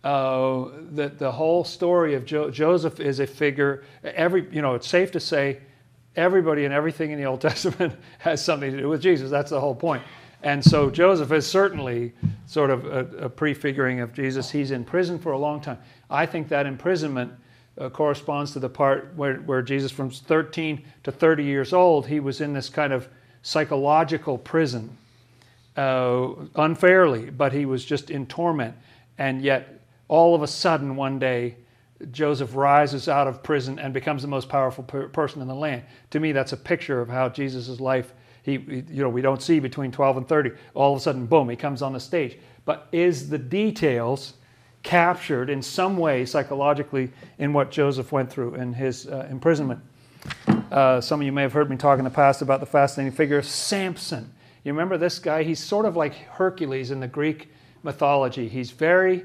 Uh, 0.05 0.67
that 0.93 1.19
the 1.19 1.33
whole 1.33 1.65
story 1.65 2.15
of 2.15 2.25
jo- 2.25 2.51
Joseph 2.51 3.01
is 3.01 3.19
a 3.19 3.27
figure. 3.27 3.83
Every 4.05 4.47
you 4.53 4.63
know, 4.63 4.75
it's 4.75 4.87
safe 4.87 5.11
to 5.13 5.21
say 5.21 5.61
everybody 6.19 6.65
and 6.65 6.75
everything 6.75 7.13
in 7.13 7.19
the 7.19 7.25
Old 7.25 7.41
Testament 7.51 7.95
has 8.19 8.45
something 8.45 8.71
to 8.71 8.77
do 8.77 8.89
with 8.89 9.01
Jesus. 9.01 9.31
That's 9.31 9.51
the 9.51 9.61
whole 9.61 9.75
point. 9.75 10.03
And 10.43 10.65
so 10.65 10.89
Joseph 10.91 11.33
is 11.33 11.47
certainly 11.47 12.13
sort 12.47 12.71
of 12.71 12.85
a, 12.87 13.25
a 13.25 13.29
prefiguring 13.29 14.01
of 14.01 14.13
Jesus. 14.13 14.51
He's 14.51 14.71
in 14.71 14.85
prison 14.85 15.19
for 15.19 15.33
a 15.33 15.39
long 15.39 15.61
time. 15.61 15.79
I 16.11 16.27
think 16.27 16.49
that 16.49 16.67
imprisonment 16.67 17.33
uh, 17.77 17.89
corresponds 17.91 18.53
to 18.53 18.61
the 18.61 18.69
part 18.69 19.13
where, 19.17 19.37
where 19.39 19.63
Jesus, 19.63 19.91
from 19.91 20.11
13 20.11 20.85
to 21.05 21.13
30 21.13 21.45
years 21.45 21.73
old, 21.73 22.07
he 22.07 22.21
was 22.21 22.41
in 22.41 22.53
this 22.53 22.69
kind 22.69 22.93
of 22.93 23.09
psychological 23.43 24.39
prison 24.39 24.97
uh, 25.77 26.31
unfairly, 26.57 27.31
but 27.31 27.53
he 27.53 27.65
was 27.65 27.85
just 27.85 28.11
in 28.11 28.27
torment. 28.27 28.75
And 29.17 29.43
yet, 29.43 29.81
all 30.09 30.35
of 30.35 30.43
a 30.43 30.47
sudden, 30.47 30.97
one 30.97 31.19
day, 31.19 31.57
Joseph 32.13 32.55
rises 32.55 33.09
out 33.09 33.27
of 33.27 33.43
prison 33.43 33.79
and 33.79 33.93
becomes 33.93 34.23
the 34.23 34.29
most 34.29 34.49
powerful 34.49 34.85
per- 34.85 35.09
person 35.09 35.43
in 35.43 35.49
the 35.49 35.55
land. 35.55 35.83
To 36.11 36.21
me, 36.21 36.33
that's 36.33 36.53
a 36.53 36.57
picture 36.57 37.01
of 37.01 37.09
how 37.09 37.29
Jesus' 37.29 37.81
life, 37.81 38.13
he, 38.43 38.53
you 38.53 39.03
know, 39.03 39.09
we 39.09 39.21
don't 39.21 39.43
see 39.43 39.59
between 39.59 39.91
12 39.91 40.19
and 40.19 40.29
30. 40.29 40.53
All 40.75 40.93
of 40.93 40.99
a 40.99 41.03
sudden, 41.03 41.27
boom, 41.27 41.49
he 41.49 41.57
comes 41.57 41.83
on 41.83 41.93
the 41.93 42.01
stage. 42.01 42.39
But 42.65 42.89
is 42.93 43.29
the 43.29 43.39
details 43.39 44.35
captured 44.83 45.51
in 45.51 45.61
some 45.61 45.97
way 45.97 46.25
psychologically 46.25 47.11
in 47.39 47.53
what 47.53 47.71
Joseph 47.71 48.13
went 48.13 48.31
through 48.31 48.55
in 48.55 48.73
his 48.73 49.09
uh, 49.09 49.27
imprisonment? 49.31 49.81
Uh, 50.71 51.01
some 51.01 51.21
of 51.21 51.27
you 51.27 51.33
may 51.33 51.43
have 51.43 51.53
heard 51.53 51.71
me 51.71 51.77
talk 51.77 51.99
in 51.99 52.05
the 52.05 52.11
past 52.11 52.43
about 52.43 52.61
the 52.61 52.67
fascinating 52.67 53.13
figure 53.13 53.39
of 53.39 53.47
Samson. 53.47 54.33
You 54.65 54.73
remember 54.73 54.99
this 54.99 55.19
guy? 55.19 55.43
He's 55.43 55.63
sort 55.63 55.87
of 55.87 55.97
like 55.97 56.15
Hercules 56.15 56.91
in 56.91 57.01
the 57.01 57.09
Greek 57.09 57.49
mythology. 57.83 58.49
He's 58.49 58.71
very 58.71 59.25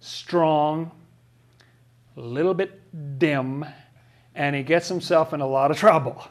strong, 0.00 0.90
a 2.16 2.20
little 2.20 2.54
bit 2.54 3.18
dim, 3.18 3.64
and 4.34 4.56
he 4.56 4.62
gets 4.62 4.88
himself 4.88 5.32
in 5.32 5.40
a 5.40 5.46
lot 5.46 5.70
of 5.70 5.78
trouble. 5.78 6.26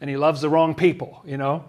And 0.00 0.10
he 0.10 0.16
loves 0.16 0.40
the 0.40 0.48
wrong 0.48 0.74
people, 0.74 1.22
you 1.24 1.38
know. 1.38 1.64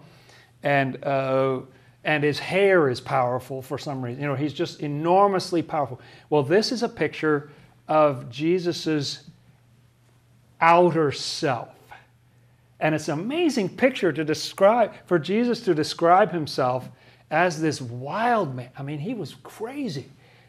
And 0.62 1.02
uh, 1.04 1.60
and 2.04 2.24
his 2.24 2.38
hair 2.38 2.88
is 2.88 3.00
powerful 3.00 3.60
for 3.60 3.78
some 3.78 4.02
reason. 4.02 4.22
You 4.22 4.28
know, 4.28 4.34
he's 4.34 4.52
just 4.52 4.80
enormously 4.80 5.62
powerful. 5.62 6.00
Well, 6.30 6.42
this 6.42 6.72
is 6.72 6.82
a 6.82 6.88
picture 6.88 7.50
of 7.86 8.30
Jesus's 8.30 9.24
outer 10.60 11.12
self. 11.12 11.74
And 12.80 12.94
it's 12.94 13.08
an 13.08 13.18
amazing 13.18 13.70
picture 13.70 14.12
to 14.12 14.24
describe 14.24 14.92
for 15.06 15.18
Jesus 15.18 15.60
to 15.62 15.74
describe 15.74 16.30
himself 16.30 16.88
as 17.30 17.60
this 17.60 17.80
wild 17.80 18.54
man. 18.54 18.70
I 18.78 18.82
mean, 18.82 19.00
he 19.00 19.14
was 19.14 19.34
crazy 19.42 20.06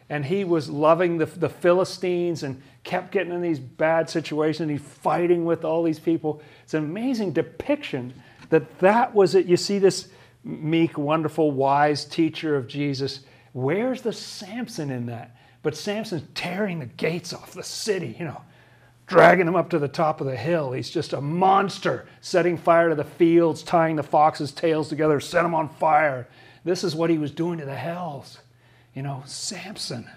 and 0.08 0.24
he 0.24 0.44
was 0.44 0.68
loving 0.68 1.18
the, 1.18 1.26
the 1.26 1.48
Philistines 1.48 2.42
and 2.42 2.62
kept 2.84 3.12
getting 3.12 3.32
in 3.32 3.42
these 3.42 3.58
bad 3.58 4.08
situations. 4.08 4.62
and 4.62 4.70
He's 4.70 4.80
fighting 4.80 5.44
with 5.44 5.64
all 5.64 5.82
these 5.82 5.98
people. 5.98 6.42
It's 6.64 6.74
an 6.74 6.84
amazing 6.84 7.32
depiction 7.32 8.14
that 8.48 8.78
that 8.80 9.14
was 9.14 9.34
it. 9.34 9.46
You 9.46 9.56
see 9.56 9.78
this 9.78 10.08
meek, 10.44 10.96
wonderful, 10.96 11.50
wise 11.50 12.04
teacher 12.04 12.56
of 12.56 12.66
Jesus. 12.66 13.20
Where's 13.52 14.02
the 14.02 14.12
Samson 14.12 14.90
in 14.90 15.06
that? 15.06 15.36
But 15.62 15.76
Samson's 15.76 16.24
tearing 16.34 16.78
the 16.78 16.86
gates 16.86 17.32
off 17.32 17.52
the 17.52 17.62
city, 17.62 18.16
you 18.18 18.24
know, 18.24 18.40
dragging 19.06 19.46
him 19.46 19.56
up 19.56 19.70
to 19.70 19.78
the 19.78 19.88
top 19.88 20.20
of 20.20 20.26
the 20.26 20.36
hill. 20.36 20.72
He's 20.72 20.88
just 20.88 21.12
a 21.12 21.20
monster, 21.20 22.06
setting 22.20 22.56
fire 22.56 22.88
to 22.88 22.94
the 22.94 23.04
fields, 23.04 23.62
tying 23.62 23.96
the 23.96 24.02
foxes' 24.02 24.52
tails 24.52 24.88
together, 24.88 25.20
set 25.20 25.42
them 25.42 25.54
on 25.54 25.68
fire. 25.68 26.28
This 26.64 26.82
is 26.84 26.94
what 26.94 27.10
he 27.10 27.18
was 27.18 27.30
doing 27.30 27.58
to 27.58 27.66
the 27.66 27.74
hells. 27.74 28.38
You 28.94 29.02
know, 29.02 29.22
Samson, 29.26 30.08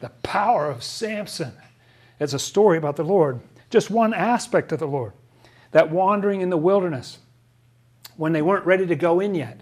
the 0.00 0.10
power 0.22 0.70
of 0.70 0.84
Samson. 0.84 1.52
It's 2.20 2.32
a 2.32 2.38
story 2.38 2.78
about 2.78 2.96
the 2.96 3.04
Lord, 3.04 3.40
just 3.70 3.90
one 3.90 4.14
aspect 4.14 4.72
of 4.72 4.78
the 4.78 4.86
Lord. 4.86 5.12
That 5.72 5.90
wandering 5.90 6.40
in 6.40 6.50
the 6.50 6.56
wilderness 6.56 7.18
when 8.16 8.32
they 8.32 8.42
weren't 8.42 8.66
ready 8.66 8.86
to 8.86 8.94
go 8.94 9.20
in 9.20 9.34
yet. 9.34 9.60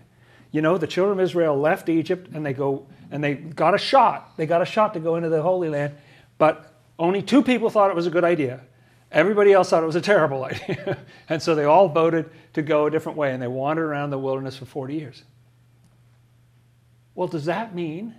You 0.51 0.61
know, 0.61 0.77
the 0.77 0.87
children 0.87 1.19
of 1.19 1.25
Israel 1.25 1.59
left 1.59 1.89
Egypt 1.89 2.29
and 2.35 2.45
they 2.45 2.53
go 2.53 2.87
and 3.11 3.25
they 3.25 3.35
got 3.35 3.75
a 3.75 3.79
shot. 3.79 4.37
They 4.37 4.47
got 4.47 4.63
a 4.63 4.67
shot 4.67 4.95
to 4.95 5.01
go 5.01 5.17
into 5.17 5.29
the 5.29 5.43
Holy 5.43 5.69
Land, 5.69 5.95
but 6.39 6.75
only 6.99 7.23
two 7.23 7.43
people 7.43 7.71
thought 7.71 7.91
it 7.91 7.97
was 7.97 8.07
a 8.07 8.11
good 8.11 8.25
idea. 8.25 8.61
Everybody 9.11 9.53
else 9.53 9.71
thought 9.71 9.83
it 9.83 9.87
was 9.87 9.97
a 9.97 10.01
terrible 10.01 10.45
idea. 10.45 10.99
and 11.29 11.43
so 11.43 11.55
they 11.55 11.65
all 11.65 11.89
voted 11.89 12.31
to 12.55 12.63
go 12.63 12.87
a 12.87 12.91
different 12.91 13.17
way 13.17 13.33
and 13.33 13.43
they 13.43 13.49
wandered 13.49 13.85
around 13.85 14.11
the 14.11 14.19
wilderness 14.19 14.57
for 14.57 14.67
40 14.67 14.95
years. 14.95 15.23
Well, 17.15 17.29
does 17.29 17.47
that 17.47 17.75
mean 17.75 18.15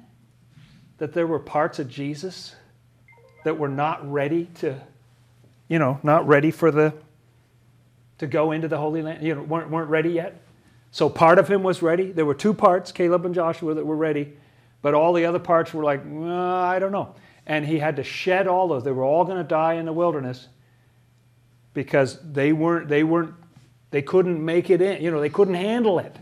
that 0.98 1.14
there 1.14 1.28
were 1.28 1.40
parts 1.40 1.80
of 1.80 1.90
Jesus 1.90 2.56
that 3.44 3.58
were 3.58 3.70
not 3.70 4.10
ready 4.12 4.46
to, 4.56 4.80
you 5.68 5.80
know, 5.80 6.00
not 6.04 6.28
ready 6.28 6.52
for 6.52 6.72
the, 6.72 6.94
to 8.18 8.28
go 8.28 8.52
into 8.52 8.68
the 8.68 8.78
Holy 8.78 9.02
Land, 9.02 9.26
you 9.26 9.36
know, 9.36 9.44
weren't, 9.44 9.70
weren't 9.70 9.90
ready 9.90 10.12
yet? 10.12 10.42
So 10.92 11.10
part 11.10 11.40
of 11.40 11.48
him 11.48 11.64
was 11.64 11.82
ready. 11.82 12.12
There 12.12 12.26
were 12.26 12.36
two 12.36 12.54
parts, 12.54 12.92
Caleb 12.92 13.26
and 13.26 13.34
Joshua, 13.34 13.74
that 13.74 13.86
were 13.86 13.96
ready, 13.96 14.34
but 14.82 14.94
all 14.94 15.14
the 15.14 15.26
other 15.26 15.40
parts 15.40 15.74
were 15.74 15.84
like, 15.84 16.02
uh, 16.06 16.32
I 16.32 16.78
don't 16.80 16.92
know. 16.92 17.16
And 17.46 17.66
he 17.66 17.80
had 17.80 17.96
to 17.96 18.04
shed 18.04 18.48
all 18.48 18.68
those. 18.68 18.84
They 18.84 18.92
were 18.92 19.04
all 19.04 19.26
going 19.26 19.38
to 19.38 19.44
die 19.44 19.74
in 19.74 19.86
the 19.86 19.94
wilderness 19.94 20.48
because 21.74 22.20
they 22.22 22.54
weren't, 22.54 22.88
they 22.88 23.04
weren't, 23.04 23.34
they 23.92 24.02
couldn't 24.02 24.44
make 24.44 24.70
it 24.70 24.82
in. 24.82 25.02
You 25.02 25.12
know, 25.12 25.20
they 25.20 25.30
couldn't 25.30 25.56
handle 25.56 26.00
it. 26.00 26.16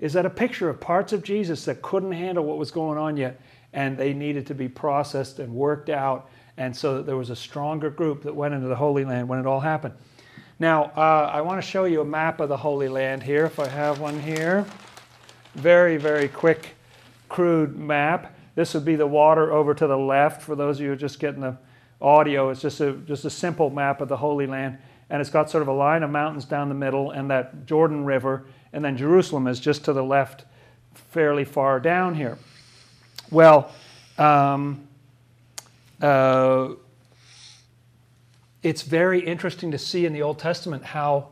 Is 0.00 0.14
that 0.14 0.26
a 0.26 0.30
picture 0.30 0.68
of 0.68 0.80
parts 0.80 1.12
of 1.12 1.22
Jesus 1.22 1.64
that 1.66 1.80
couldn't 1.80 2.12
handle 2.12 2.44
what 2.44 2.58
was 2.58 2.70
going 2.70 2.98
on 2.98 3.16
yet? 3.16 3.40
And 3.72 3.96
they 3.96 4.12
needed 4.12 4.46
to 4.48 4.54
be 4.54 4.68
processed 4.68 5.38
and 5.38 5.54
worked 5.54 5.90
out. 5.90 6.28
And 6.56 6.76
so 6.76 7.02
there 7.02 7.16
was 7.16 7.30
a 7.30 7.36
stronger 7.36 7.90
group 7.90 8.22
that 8.22 8.34
went 8.34 8.54
into 8.54 8.68
the 8.68 8.76
Holy 8.76 9.04
Land 9.04 9.28
when 9.28 9.38
it 9.38 9.46
all 9.46 9.60
happened. 9.60 9.94
Now, 10.58 10.92
uh, 10.96 11.30
I 11.32 11.40
want 11.40 11.62
to 11.62 11.66
show 11.66 11.84
you 11.84 12.02
a 12.02 12.04
map 12.04 12.40
of 12.40 12.48
the 12.48 12.56
Holy 12.56 12.88
Land 12.88 13.22
here, 13.22 13.46
if 13.46 13.58
I 13.58 13.68
have 13.68 14.00
one 14.00 14.20
here. 14.20 14.66
Very, 15.54 15.96
very 15.96 16.28
quick, 16.28 16.76
crude 17.28 17.76
map. 17.76 18.36
This 18.54 18.74
would 18.74 18.84
be 18.84 18.96
the 18.96 19.06
water 19.06 19.50
over 19.50 19.74
to 19.74 19.86
the 19.86 19.96
left. 19.96 20.42
For 20.42 20.54
those 20.54 20.76
of 20.76 20.82
you 20.82 20.88
who 20.88 20.92
are 20.92 20.96
just 20.96 21.18
getting 21.18 21.40
the 21.40 21.56
audio, 22.00 22.50
it's 22.50 22.60
just 22.60 22.80
a, 22.80 22.92
just 22.92 23.24
a 23.24 23.30
simple 23.30 23.70
map 23.70 24.00
of 24.00 24.08
the 24.08 24.16
Holy 24.16 24.46
Land. 24.46 24.78
And 25.10 25.20
it's 25.20 25.30
got 25.30 25.50
sort 25.50 25.62
of 25.62 25.68
a 25.68 25.72
line 25.72 26.02
of 26.02 26.10
mountains 26.10 26.44
down 26.44 26.68
the 26.68 26.74
middle 26.74 27.10
and 27.10 27.30
that 27.30 27.66
Jordan 27.66 28.04
River. 28.04 28.46
And 28.72 28.84
then 28.84 28.96
Jerusalem 28.96 29.46
is 29.46 29.58
just 29.58 29.84
to 29.86 29.92
the 29.92 30.04
left, 30.04 30.44
fairly 30.94 31.44
far 31.44 31.80
down 31.80 32.14
here. 32.14 32.38
Well, 33.30 33.72
um, 34.18 34.86
uh, 36.02 36.74
it's 38.62 38.82
very 38.82 39.20
interesting 39.20 39.70
to 39.70 39.78
see 39.78 40.04
in 40.04 40.12
the 40.12 40.22
Old 40.22 40.38
Testament 40.38 40.84
how 40.84 41.28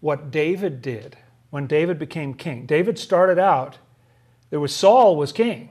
what 0.00 0.30
David 0.30 0.82
did 0.82 1.16
when 1.50 1.66
David 1.66 1.98
became 1.98 2.34
king. 2.34 2.66
David 2.66 2.98
started 2.98 3.38
out, 3.38 3.78
there 4.50 4.60
was 4.60 4.74
Saul 4.74 5.16
was 5.16 5.32
king. 5.32 5.70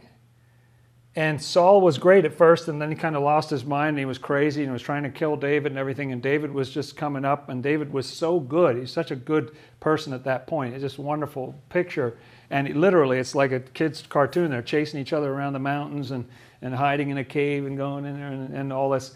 And 1.16 1.42
Saul 1.42 1.82
was 1.82 1.98
great 1.98 2.24
at 2.24 2.34
first, 2.34 2.68
and 2.68 2.80
then 2.82 2.90
he 2.90 2.96
kind 2.96 3.16
of 3.16 3.24
lost 3.24 3.50
his 3.50 3.66
mind 3.66 3.90
and 3.90 4.00
he 4.00 4.06
was 4.06 4.20
crazy 4.20 4.64
and 4.64 4.72
was 4.72 4.82
trying 4.82 5.04
to 5.04 5.10
kill 5.10 5.36
David 5.36 5.72
and 5.72 5.80
everything. 5.80 6.12
And 6.12 6.22
David 6.22 6.54
was 6.54 6.70
just 6.70 6.96
coming 6.96 7.26
up, 7.26 7.50
and 7.50 7.64
David 7.64 7.92
was 7.92 8.06
so 8.06 8.40
good. 8.40 8.78
He's 8.78 8.92
such 8.92 9.10
a 9.10 9.16
good 9.16 9.56
person 9.80 10.14
at 10.14 10.24
that 10.26 10.46
point. 10.46 10.76
It's 10.76 10.84
just 10.84 10.98
a 10.98 11.02
wonderful 11.02 11.56
picture. 11.70 12.18
And 12.52 12.74
literally, 12.76 13.18
it's 13.18 13.34
like 13.34 13.52
a 13.52 13.60
kid's 13.60 14.04
cartoon. 14.04 14.52
They're 14.52 14.62
chasing 14.62 15.02
each 15.02 15.12
other 15.12 15.34
around 15.34 15.54
the 15.54 15.60
mountains 15.60 16.12
and, 16.12 16.26
and 16.62 16.74
hiding 16.74 17.10
in 17.10 17.18
a 17.18 17.24
cave 17.24 17.66
and 17.66 17.78
going 17.78 18.06
in 18.06 18.16
there 18.16 18.28
and, 18.28 18.54
and 18.54 18.74
all 18.74 18.90
this. 18.90 19.16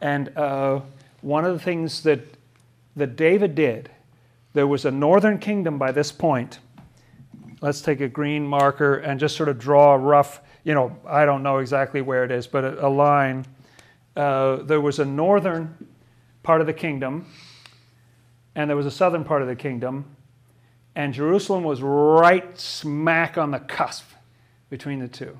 And 0.00 0.36
uh, 0.36 0.80
one 1.20 1.44
of 1.44 1.52
the 1.52 1.58
things 1.58 2.02
that, 2.02 2.20
that 2.96 3.16
David 3.16 3.54
did, 3.54 3.90
there 4.52 4.66
was 4.66 4.84
a 4.84 4.90
northern 4.90 5.38
kingdom 5.38 5.78
by 5.78 5.92
this 5.92 6.12
point. 6.12 6.58
Let's 7.60 7.80
take 7.80 8.00
a 8.00 8.08
green 8.08 8.46
marker 8.46 8.96
and 8.96 9.20
just 9.20 9.36
sort 9.36 9.48
of 9.48 9.58
draw 9.58 9.94
a 9.94 9.98
rough, 9.98 10.40
you 10.64 10.74
know, 10.74 10.96
I 11.06 11.24
don't 11.24 11.42
know 11.42 11.58
exactly 11.58 12.02
where 12.02 12.24
it 12.24 12.30
is, 12.30 12.46
but 12.46 12.64
a, 12.64 12.86
a 12.86 12.88
line. 12.88 13.46
Uh, 14.16 14.56
there 14.56 14.80
was 14.80 14.98
a 14.98 15.04
northern 15.04 15.88
part 16.42 16.60
of 16.60 16.66
the 16.66 16.72
kingdom, 16.72 17.26
and 18.54 18.68
there 18.68 18.76
was 18.76 18.86
a 18.86 18.90
southern 18.90 19.24
part 19.24 19.42
of 19.42 19.48
the 19.48 19.56
kingdom, 19.56 20.04
and 20.94 21.14
Jerusalem 21.14 21.64
was 21.64 21.80
right 21.80 22.58
smack 22.58 23.38
on 23.38 23.52
the 23.52 23.60
cusp 23.60 24.04
between 24.68 24.98
the 24.98 25.08
two. 25.08 25.38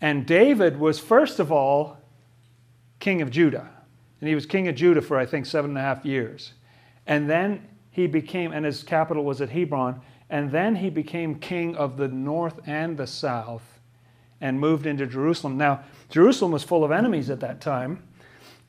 And 0.00 0.26
David 0.26 0.78
was, 0.78 0.98
first 0.98 1.40
of 1.40 1.50
all, 1.50 1.98
king 3.00 3.22
of 3.22 3.30
Judah. 3.30 3.68
And 4.20 4.28
he 4.28 4.34
was 4.34 4.46
king 4.46 4.68
of 4.68 4.74
Judah 4.74 5.02
for, 5.02 5.18
I 5.18 5.26
think, 5.26 5.46
seven 5.46 5.72
and 5.72 5.78
a 5.78 5.82
half 5.82 6.04
years. 6.04 6.52
And 7.06 7.28
then 7.28 7.66
he 7.90 8.06
became, 8.06 8.52
and 8.52 8.64
his 8.64 8.82
capital 8.82 9.24
was 9.24 9.40
at 9.40 9.50
Hebron. 9.50 10.00
And 10.30 10.50
then 10.50 10.76
he 10.76 10.90
became 10.90 11.36
king 11.36 11.74
of 11.76 11.96
the 11.96 12.08
north 12.08 12.60
and 12.66 12.96
the 12.96 13.06
south 13.06 13.80
and 14.40 14.60
moved 14.60 14.86
into 14.86 15.06
Jerusalem. 15.06 15.56
Now, 15.56 15.82
Jerusalem 16.10 16.52
was 16.52 16.62
full 16.62 16.84
of 16.84 16.92
enemies 16.92 17.30
at 17.30 17.40
that 17.40 17.60
time. 17.60 18.02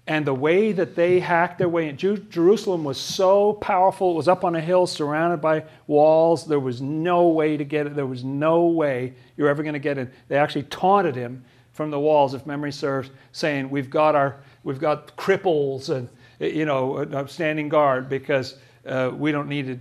And 0.10 0.26
the 0.26 0.34
way 0.34 0.72
that 0.72 0.96
they 0.96 1.20
hacked 1.20 1.60
their 1.60 1.70
way 1.70 1.88
in, 1.88 1.96
Jerusalem 1.96 2.84
was 2.84 3.00
so 3.00 3.54
powerful. 3.54 4.12
It 4.12 4.16
was 4.16 4.28
up 4.28 4.44
on 4.44 4.56
a 4.56 4.60
hill 4.60 4.88
surrounded 4.88 5.40
by 5.40 5.66
walls. 5.86 6.46
There 6.46 6.60
was 6.60 6.82
no 6.82 7.28
way 7.28 7.58
to 7.58 7.64
get 7.64 7.86
it. 7.86 7.96
There 7.96 8.08
was 8.08 8.24
no 8.24 8.66
way 8.66 9.14
you're 9.38 9.48
ever 9.48 9.62
going 9.62 9.74
to 9.74 9.80
get 9.80 10.00
in. 10.00 10.12
They 10.28 10.36
actually 10.38 10.64
taunted 10.64 11.16
him 11.16 11.46
from 11.74 11.92
the 11.92 12.00
walls, 12.00 12.34
if 12.34 12.48
memory 12.48 12.72
serves, 12.72 13.12
saying, 13.34 13.70
We've 13.70 13.92
got 13.92 14.16
our 14.16 14.38
we've 14.64 14.80
got 14.80 15.16
cripples 15.16 15.90
and 15.90 16.10
you 16.40 16.66
know 16.66 17.26
standing 17.28 17.70
guard 17.70 18.10
because 18.10 18.56
uh, 18.88 19.12
we 19.14 19.32
don't 19.32 19.48
need 19.48 19.68
to 19.68 19.80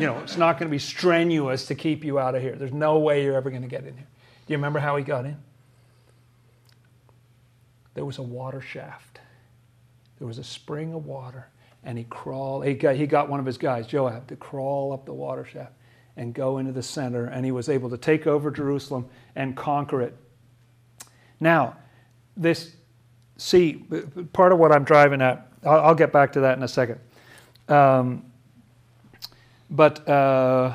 you 0.00 0.06
know 0.06 0.18
it's 0.18 0.36
not 0.36 0.58
going 0.58 0.68
to 0.68 0.70
be 0.70 0.78
strenuous 0.78 1.66
to 1.66 1.74
keep 1.74 2.04
you 2.04 2.18
out 2.18 2.34
of 2.34 2.42
here 2.42 2.54
there's 2.54 2.72
no 2.72 2.98
way 2.98 3.22
you're 3.22 3.34
ever 3.34 3.50
going 3.50 3.62
to 3.62 3.68
get 3.68 3.80
in 3.80 3.94
here 3.94 4.06
do 4.46 4.52
you 4.52 4.56
remember 4.56 4.78
how 4.78 4.96
he 4.96 5.04
got 5.04 5.24
in 5.24 5.36
there 7.94 8.04
was 8.04 8.18
a 8.18 8.22
water 8.22 8.60
shaft 8.60 9.12
there 10.22 10.28
was 10.28 10.38
a 10.38 10.44
spring 10.44 10.94
of 10.94 11.04
water 11.04 11.48
and 11.82 11.98
he 11.98 12.04
crawled 12.04 12.64
he 12.64 12.74
got, 12.74 12.94
he 12.94 13.06
got 13.06 13.28
one 13.28 13.40
of 13.40 13.46
his 13.46 13.58
guys 13.58 13.86
joab 13.88 14.26
to 14.28 14.36
crawl 14.36 14.92
up 14.92 15.04
the 15.04 15.12
water 15.12 15.44
shaft 15.44 15.72
and 16.16 16.32
go 16.32 16.58
into 16.58 16.70
the 16.70 16.82
center 16.82 17.24
and 17.24 17.44
he 17.44 17.50
was 17.50 17.68
able 17.68 17.90
to 17.90 17.98
take 17.98 18.26
over 18.26 18.50
jerusalem 18.50 19.04
and 19.34 19.56
conquer 19.56 20.00
it 20.00 20.16
now 21.40 21.76
this 22.36 22.76
see 23.42 23.84
part 24.32 24.52
of 24.52 24.58
what 24.58 24.72
I'm 24.72 24.84
driving 24.84 25.20
at. 25.20 25.48
I'll, 25.64 25.80
I'll 25.80 25.94
get 25.94 26.12
back 26.12 26.32
to 26.34 26.40
that 26.40 26.56
in 26.56 26.62
a 26.62 26.68
second. 26.68 27.00
Um, 27.68 28.24
but 29.70 30.06
uh, 30.08 30.74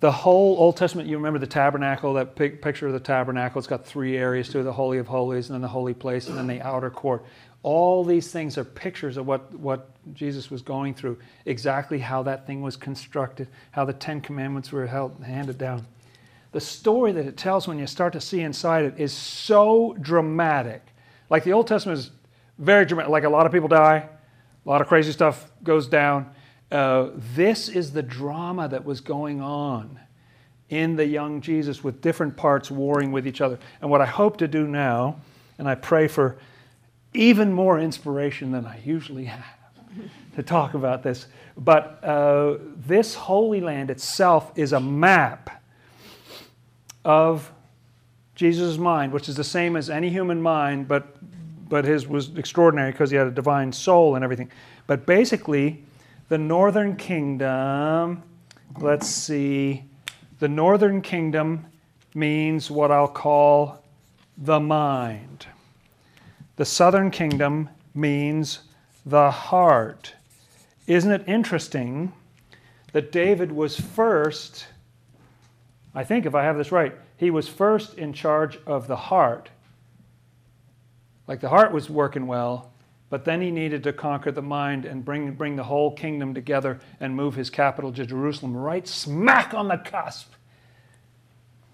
the 0.00 0.12
whole 0.12 0.56
Old 0.58 0.76
Testament, 0.76 1.08
you 1.08 1.16
remember 1.16 1.38
the 1.38 1.46
tabernacle, 1.46 2.14
that 2.14 2.34
picture 2.34 2.86
of 2.86 2.92
the 2.92 3.00
tabernacle, 3.00 3.58
it's 3.58 3.68
got 3.68 3.86
three 3.86 4.16
areas 4.16 4.48
to 4.50 4.62
the 4.62 4.72
Holy 4.72 4.98
of 4.98 5.06
Holies, 5.06 5.48
and 5.48 5.54
then 5.54 5.62
the 5.62 5.68
holy 5.68 5.94
place, 5.94 6.28
and 6.28 6.36
then 6.36 6.46
the 6.46 6.60
outer 6.60 6.90
court. 6.90 7.24
All 7.62 8.04
these 8.04 8.32
things 8.32 8.58
are 8.58 8.64
pictures 8.64 9.16
of 9.16 9.26
what, 9.26 9.54
what 9.54 9.90
Jesus 10.14 10.50
was 10.50 10.62
going 10.62 10.94
through, 10.94 11.18
exactly 11.46 11.98
how 11.98 12.22
that 12.24 12.46
thing 12.46 12.60
was 12.60 12.76
constructed, 12.76 13.48
how 13.70 13.84
the 13.84 13.92
Ten 13.92 14.20
Commandments 14.20 14.72
were 14.72 14.86
held, 14.86 15.22
handed 15.22 15.58
down 15.58 15.86
the 16.52 16.60
story 16.60 17.12
that 17.12 17.26
it 17.26 17.36
tells 17.36 17.66
when 17.66 17.78
you 17.78 17.86
start 17.86 18.12
to 18.12 18.20
see 18.20 18.40
inside 18.40 18.84
it 18.84 18.94
is 18.98 19.12
so 19.12 19.96
dramatic. 20.00 20.82
Like 21.30 21.44
the 21.44 21.52
Old 21.54 21.66
Testament 21.66 21.98
is 21.98 22.10
very 22.58 22.84
dramatic. 22.84 23.10
Like 23.10 23.24
a 23.24 23.30
lot 23.30 23.46
of 23.46 23.52
people 23.52 23.68
die, 23.68 24.06
a 24.64 24.68
lot 24.68 24.82
of 24.82 24.86
crazy 24.86 25.12
stuff 25.12 25.50
goes 25.62 25.88
down. 25.88 26.30
Uh, 26.70 27.08
this 27.14 27.68
is 27.68 27.92
the 27.92 28.02
drama 28.02 28.68
that 28.68 28.84
was 28.84 29.00
going 29.00 29.40
on 29.40 29.98
in 30.68 30.96
the 30.96 31.06
young 31.06 31.40
Jesus 31.40 31.82
with 31.82 32.00
different 32.00 32.36
parts 32.36 32.70
warring 32.70 33.12
with 33.12 33.26
each 33.26 33.40
other. 33.40 33.58
And 33.80 33.90
what 33.90 34.00
I 34.00 34.06
hope 34.06 34.36
to 34.38 34.48
do 34.48 34.66
now, 34.66 35.20
and 35.58 35.68
I 35.68 35.74
pray 35.74 36.06
for 36.06 36.38
even 37.14 37.52
more 37.52 37.78
inspiration 37.78 38.52
than 38.52 38.66
I 38.66 38.80
usually 38.84 39.24
have 39.24 39.44
to 40.34 40.42
talk 40.42 40.74
about 40.74 41.02
this, 41.02 41.26
but 41.56 42.02
uh, 42.02 42.56
this 42.76 43.14
Holy 43.14 43.60
Land 43.60 43.90
itself 43.90 44.52
is 44.56 44.72
a 44.72 44.80
map 44.80 45.62
of 47.04 47.52
Jesus' 48.34 48.78
mind, 48.78 49.12
which 49.12 49.28
is 49.28 49.36
the 49.36 49.44
same 49.44 49.76
as 49.76 49.90
any 49.90 50.08
human 50.08 50.40
mind, 50.40 50.88
but, 50.88 51.16
but 51.68 51.84
his 51.84 52.08
was 52.08 52.34
extraordinary 52.36 52.92
because 52.92 53.10
he 53.10 53.16
had 53.16 53.26
a 53.26 53.30
divine 53.30 53.72
soul 53.72 54.14
and 54.14 54.24
everything. 54.24 54.50
But 54.86 55.04
basically, 55.04 55.84
the 56.28 56.38
northern 56.38 56.96
kingdom, 56.96 58.22
let's 58.80 59.06
see, 59.06 59.84
the 60.38 60.48
northern 60.48 61.02
kingdom 61.02 61.66
means 62.14 62.70
what 62.70 62.90
I'll 62.90 63.06
call 63.06 63.84
the 64.38 64.58
mind. 64.58 65.46
The 66.62 66.66
southern 66.66 67.10
kingdom 67.10 67.70
means 67.92 68.60
the 69.04 69.32
heart. 69.32 70.14
Isn't 70.86 71.10
it 71.10 71.24
interesting 71.26 72.12
that 72.92 73.10
David 73.10 73.50
was 73.50 73.80
first, 73.80 74.68
I 75.92 76.04
think 76.04 76.24
if 76.24 76.36
I 76.36 76.44
have 76.44 76.56
this 76.56 76.70
right, 76.70 76.94
he 77.16 77.30
was 77.32 77.48
first 77.48 77.94
in 77.94 78.12
charge 78.12 78.60
of 78.64 78.86
the 78.86 78.94
heart. 78.94 79.50
Like 81.26 81.40
the 81.40 81.48
heart 81.48 81.72
was 81.72 81.90
working 81.90 82.28
well, 82.28 82.72
but 83.10 83.24
then 83.24 83.40
he 83.40 83.50
needed 83.50 83.82
to 83.82 83.92
conquer 83.92 84.30
the 84.30 84.40
mind 84.40 84.84
and 84.84 85.04
bring, 85.04 85.32
bring 85.32 85.56
the 85.56 85.64
whole 85.64 85.90
kingdom 85.96 86.32
together 86.32 86.78
and 87.00 87.16
move 87.16 87.34
his 87.34 87.50
capital 87.50 87.92
to 87.92 88.06
Jerusalem, 88.06 88.56
right 88.56 88.86
smack 88.86 89.52
on 89.52 89.66
the 89.66 89.78
cusp 89.78 90.32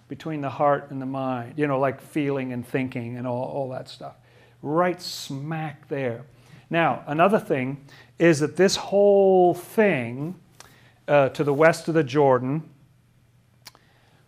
between 0.08 0.40
the 0.40 0.48
heart 0.48 0.90
and 0.90 0.98
the 0.98 1.04
mind, 1.04 1.58
you 1.58 1.66
know, 1.66 1.78
like 1.78 2.00
feeling 2.00 2.54
and 2.54 2.66
thinking 2.66 3.18
and 3.18 3.26
all, 3.26 3.44
all 3.44 3.68
that 3.68 3.90
stuff. 3.90 4.14
Right 4.62 5.00
smack 5.00 5.88
there. 5.88 6.24
Now, 6.70 7.02
another 7.06 7.38
thing 7.38 7.84
is 8.18 8.40
that 8.40 8.56
this 8.56 8.76
whole 8.76 9.54
thing 9.54 10.34
uh, 11.06 11.30
to 11.30 11.44
the 11.44 11.54
west 11.54 11.88
of 11.88 11.94
the 11.94 12.04
Jordan 12.04 12.68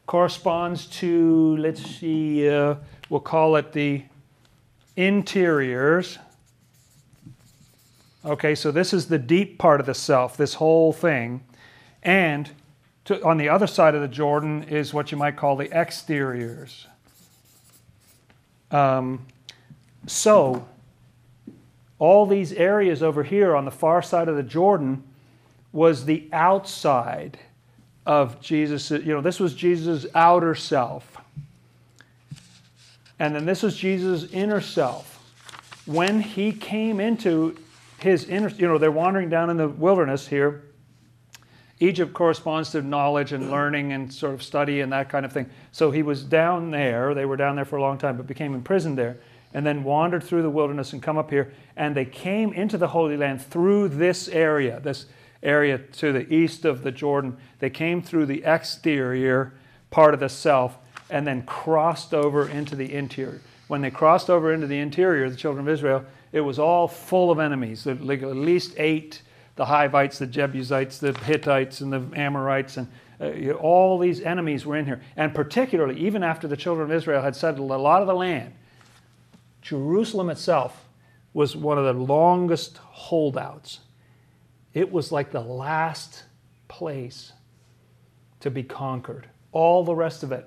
corresponds 0.07 0.87
to, 0.87 1.57
let's 1.59 1.83
see, 1.83 2.49
uh, 2.49 2.76
we'll 3.09 3.20
call 3.20 3.57
it 3.57 3.72
the 3.72 4.03
interiors. 4.97 6.18
Okay, 8.24 8.55
so 8.55 8.70
this 8.70 8.93
is 8.93 9.07
the 9.07 9.18
deep 9.18 9.59
part 9.59 9.81
of 9.81 9.87
the 9.87 9.95
self, 9.95 10.37
this 10.37 10.55
whole 10.55 10.93
thing. 10.93 11.43
And 12.03 12.51
to, 13.05 13.22
on 13.24 13.37
the 13.37 13.49
other 13.49 13.66
side 13.66 13.95
of 13.95 14.01
the 14.01 14.09
Jordan 14.09 14.64
is 14.64 14.93
what 14.93 15.11
you 15.11 15.16
might 15.16 15.37
call 15.37 15.57
the 15.57 15.70
exteriors. 15.72 16.87
Um, 18.70 19.26
so, 20.07 20.66
all 21.98 22.26
these 22.26 22.53
areas 22.53 23.03
over 23.03 23.22
here 23.22 23.55
on 23.55 23.64
the 23.64 23.70
far 23.70 24.03
side 24.03 24.28
of 24.28 24.36
the 24.36 24.42
Jordan 24.42 25.05
was 25.72 26.07
the 26.07 26.28
outside 26.32 27.38
of 28.07 28.40
Jesus. 28.40 28.90
You 28.90 29.12
know, 29.14 29.20
this 29.20 29.38
was 29.38 29.55
Jesus' 29.55 30.07
outer 30.14 30.55
self. 30.55 31.18
And 33.18 33.34
then 33.34 33.44
this 33.44 33.62
was 33.62 33.76
Jesus' 33.76 34.32
inner 34.32 34.62
self. 34.62 35.18
When 35.84 36.20
he 36.20 36.53
came 36.53 37.01
into 37.01 37.57
his 37.98 38.24
inner, 38.24 38.48
you 38.48 38.66
know, 38.66 38.78
they're 38.78 38.90
wandering 38.90 39.28
down 39.28 39.51
in 39.51 39.59
the 39.59 39.68
wilderness 39.68 40.26
here. 40.26 40.64
Egypt 41.80 42.14
corresponds 42.14 42.70
to 42.70 42.82
knowledge 42.82 43.32
and 43.32 43.51
learning 43.51 43.92
and 43.92 44.12
sort 44.12 44.34
of 44.34 44.42
study 44.42 44.80
and 44.80 44.92
that 44.92 45.09
kind 45.09 45.24
of 45.26 45.32
thing. 45.32 45.48
So 45.72 45.90
he 45.90 46.03
was 46.03 46.24
down 46.24 46.70
there. 46.70 47.14
They 47.14 47.24
were 47.26 47.36
down 47.36 47.57
there 47.57 47.64
for 47.64 47.76
a 47.76 47.82
long 47.82 47.98
time, 47.98 48.16
but 48.16 48.26
became 48.26 48.55
imprisoned 48.55 48.96
there 48.96 49.18
and 49.53 49.66
then 49.66 49.84
wandered 49.84 50.22
through 50.22 50.42
the 50.42 50.51
wilderness 50.51 50.92
and 50.92 51.03
come 51.03 51.18
up 51.18 51.30
here. 51.30 51.53
And 51.76 51.94
they 51.94 52.05
came 52.05 52.53
into 52.53 52.78
the 52.78 52.88
Holy 52.88 53.16
Land 53.16 53.42
through 53.42 53.88
this 53.88 54.28
area, 54.28 54.80
this 54.80 55.07
area 55.42 55.78
to 55.78 56.12
the 56.12 56.32
east 56.32 56.64
of 56.64 56.82
the 56.82 56.92
Jordan. 56.92 57.36
They 57.59 57.70
came 57.70 58.03
through 58.03 58.26
the 58.26 58.44
exterior 58.44 59.55
part 59.90 60.14
of 60.14 60.20
the 60.20 60.28
self 60.28 60.78
and 61.09 61.26
then 61.26 61.42
crossed 61.42 62.14
over 62.14 62.48
into 62.48 62.76
the 62.76 62.94
interior. 62.94 63.40
When 63.68 63.80
they 63.80 63.90
crossed 63.90 64.30
over 64.30 64.53
into 64.53 64.66
the 64.66 64.78
interior, 64.78 65.28
the 65.28 65.36
children 65.36 65.66
of 65.66 65.72
Israel, 65.72 66.05
it 66.32 66.40
was 66.40 66.59
all 66.59 66.86
full 66.86 67.30
of 67.30 67.38
enemies. 67.38 67.86
Like 67.86 68.22
at 68.22 68.36
least 68.36 68.74
eight 68.76 69.22
the 69.61 69.66
Hivites, 69.66 70.18
the 70.18 70.26
Jebusites, 70.26 70.98
the 70.98 71.12
Hittites, 71.12 71.82
and 71.82 71.92
the 71.92 72.03
Amorites, 72.18 72.78
and 72.78 72.88
uh, 73.20 73.51
all 73.53 73.98
these 73.98 74.22
enemies 74.22 74.64
were 74.64 74.76
in 74.76 74.86
here. 74.86 75.03
And 75.16 75.34
particularly, 75.34 76.01
even 76.01 76.22
after 76.22 76.48
the 76.48 76.57
children 76.57 76.90
of 76.90 76.96
Israel 76.96 77.20
had 77.20 77.36
settled 77.36 77.70
a 77.70 77.76
lot 77.76 78.01
of 78.01 78.07
the 78.07 78.14
land, 78.14 78.55
Jerusalem 79.62 80.30
itself 80.30 80.88
was 81.32 81.56
one 81.56 81.78
of 81.78 81.84
the 81.84 81.92
longest 81.92 82.78
holdouts. 82.78 83.80
It 84.74 84.90
was 84.90 85.12
like 85.12 85.30
the 85.30 85.40
last 85.40 86.24
place 86.68 87.32
to 88.40 88.50
be 88.50 88.62
conquered. 88.62 89.28
All 89.52 89.84
the 89.84 89.94
rest 89.94 90.22
of 90.22 90.32
it 90.32 90.46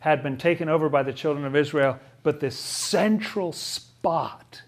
had 0.00 0.22
been 0.22 0.36
taken 0.36 0.68
over 0.68 0.88
by 0.88 1.02
the 1.02 1.12
children 1.12 1.44
of 1.44 1.56
Israel, 1.56 1.98
but 2.22 2.40
this 2.40 2.56
central 2.56 3.52
spot 3.52 4.62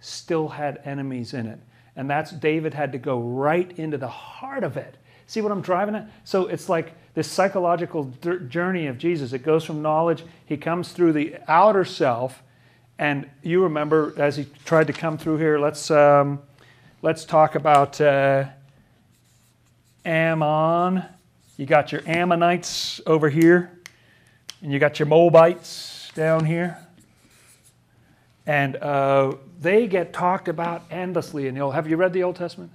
still 0.00 0.48
had 0.48 0.80
enemies 0.84 1.34
in 1.34 1.46
it. 1.46 1.60
And 1.96 2.08
that's 2.08 2.30
David 2.30 2.74
had 2.74 2.92
to 2.92 2.98
go 2.98 3.20
right 3.20 3.70
into 3.78 3.98
the 3.98 4.08
heart 4.08 4.64
of 4.64 4.76
it. 4.76 4.96
See 5.26 5.40
what 5.40 5.52
I'm 5.52 5.60
driving 5.60 5.94
at? 5.94 6.10
So 6.24 6.46
it's 6.46 6.68
like 6.68 6.94
this 7.14 7.30
psychological 7.30 8.12
journey 8.48 8.86
of 8.86 8.98
Jesus. 8.98 9.32
It 9.32 9.44
goes 9.44 9.64
from 9.64 9.82
knowledge, 9.82 10.24
he 10.44 10.56
comes 10.56 10.92
through 10.92 11.12
the 11.12 11.36
outer 11.46 11.84
self 11.84 12.42
and 13.00 13.30
you 13.42 13.62
remember 13.62 14.12
as 14.18 14.36
he 14.36 14.46
tried 14.66 14.88
to 14.88 14.92
come 14.92 15.16
through 15.16 15.38
here, 15.38 15.58
let's, 15.58 15.90
um, 15.90 16.38
let's 17.00 17.24
talk 17.24 17.54
about 17.54 17.98
uh, 17.98 18.44
Ammon. 20.04 21.02
You 21.56 21.64
got 21.64 21.92
your 21.92 22.02
Ammonites 22.06 23.00
over 23.06 23.30
here, 23.30 23.70
and 24.60 24.70
you 24.70 24.78
got 24.78 24.98
your 24.98 25.06
Moabites 25.06 26.10
down 26.14 26.44
here. 26.44 26.76
And 28.44 28.76
uh, 28.76 29.36
they 29.58 29.86
get 29.86 30.12
talked 30.12 30.48
about 30.48 30.82
endlessly 30.90 31.48
Old. 31.58 31.72
Have 31.72 31.88
you 31.88 31.96
read 31.96 32.12
the 32.12 32.22
Old 32.22 32.36
Testament? 32.36 32.70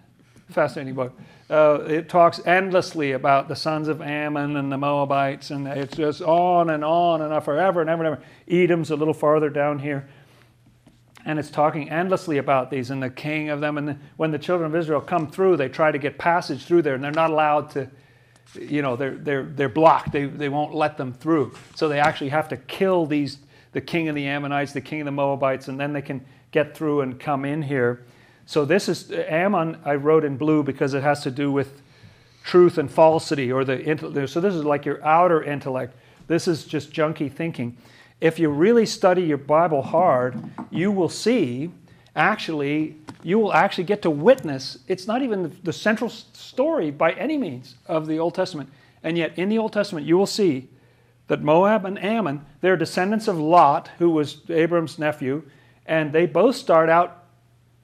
Fascinating 0.49 0.95
book. 0.95 1.13
Uh, 1.51 1.83
it 1.87 2.09
talks 2.09 2.43
endlessly 2.47 3.11
about 3.11 3.47
the 3.47 3.55
sons 3.55 3.87
of 3.87 4.01
Ammon 4.01 4.57
and 4.57 4.71
the 4.71 4.77
Moabites, 4.77 5.51
and 5.51 5.67
it's 5.67 5.95
just 5.95 6.23
on 6.23 6.71
and 6.71 6.83
on 6.83 7.21
and 7.21 7.31
on 7.31 7.43
forever 7.43 7.81
and 7.81 7.91
ever 7.91 8.03
and 8.03 8.15
ever. 8.15 8.23
Edom's 8.49 8.89
a 8.89 8.95
little 8.95 9.13
farther 9.13 9.51
down 9.51 9.77
here 9.77 10.07
and 11.25 11.39
it's 11.39 11.49
talking 11.49 11.89
endlessly 11.89 12.37
about 12.37 12.69
these 12.69 12.91
and 12.91 13.01
the 13.01 13.09
king 13.09 13.49
of 13.49 13.59
them. 13.59 13.77
And 13.77 13.87
the, 13.87 13.97
when 14.15 14.31
the 14.31 14.37
children 14.37 14.69
of 14.69 14.75
Israel 14.75 15.01
come 15.01 15.27
through, 15.27 15.57
they 15.57 15.67
try 15.67 15.91
to 15.91 15.97
get 15.97 16.19
passage 16.19 16.63
through 16.63 16.83
there, 16.83 16.93
and 16.93 17.03
they're 17.03 17.11
not 17.11 17.31
allowed 17.31 17.71
to. 17.71 17.89
You 18.53 18.83
know, 18.83 18.95
they're 18.95 19.15
they're 19.15 19.43
they're 19.43 19.69
blocked. 19.69 20.11
They 20.11 20.25
they 20.25 20.49
won't 20.49 20.73
let 20.73 20.97
them 20.97 21.11
through. 21.11 21.55
So 21.75 21.89
they 21.89 21.99
actually 21.99 22.29
have 22.29 22.47
to 22.49 22.57
kill 22.57 23.05
these 23.05 23.39
the 23.73 23.81
king 23.81 24.07
of 24.07 24.15
the 24.15 24.25
Ammonites, 24.27 24.71
the 24.71 24.81
king 24.81 25.01
of 25.01 25.05
the 25.05 25.11
Moabites, 25.11 25.67
and 25.67 25.79
then 25.79 25.91
they 25.91 26.01
can 26.01 26.23
get 26.51 26.77
through 26.77 27.01
and 27.01 27.19
come 27.19 27.43
in 27.43 27.63
here. 27.63 28.05
So 28.45 28.63
this 28.63 28.87
is 28.87 29.11
Ammon. 29.11 29.79
I 29.83 29.95
wrote 29.95 30.23
in 30.23 30.37
blue 30.37 30.63
because 30.63 30.93
it 30.93 31.03
has 31.03 31.23
to 31.23 31.31
do 31.31 31.51
with 31.51 31.81
truth 32.45 32.77
and 32.77 32.89
falsity, 32.89 33.51
or 33.51 33.65
the 33.65 34.27
so 34.27 34.39
this 34.39 34.53
is 34.53 34.63
like 34.63 34.85
your 34.85 35.03
outer 35.03 35.43
intellect. 35.43 35.95
This 36.27 36.47
is 36.47 36.65
just 36.65 36.93
junky 36.93 37.31
thinking 37.31 37.75
if 38.21 38.39
you 38.39 38.49
really 38.49 38.85
study 38.85 39.23
your 39.23 39.37
Bible 39.37 39.81
hard, 39.81 40.41
you 40.71 40.91
will 40.91 41.09
see 41.09 41.71
actually, 42.15 42.97
you 43.23 43.37
will 43.37 43.53
actually 43.53 43.83
get 43.83 44.01
to 44.03 44.09
witness. 44.09 44.79
It's 44.87 45.07
not 45.07 45.21
even 45.21 45.57
the 45.63 45.73
central 45.73 46.09
story 46.09 46.91
by 46.91 47.11
any 47.13 47.37
means 47.37 47.75
of 47.85 48.07
the 48.07 48.19
Old 48.19 48.35
Testament. 48.35 48.69
And 49.03 49.17
yet, 49.17 49.37
in 49.37 49.49
the 49.49 49.57
Old 49.57 49.73
Testament, 49.73 50.05
you 50.05 50.17
will 50.17 50.25
see 50.25 50.69
that 51.27 51.41
Moab 51.41 51.85
and 51.85 52.01
Ammon, 52.03 52.45
they're 52.61 52.77
descendants 52.77 53.27
of 53.27 53.39
Lot, 53.39 53.89
who 53.99 54.09
was 54.09 54.41
Abram's 54.49 54.97
nephew, 54.97 55.43
and 55.85 56.13
they 56.13 56.25
both 56.25 56.55
start 56.55 56.89
out 56.89 57.25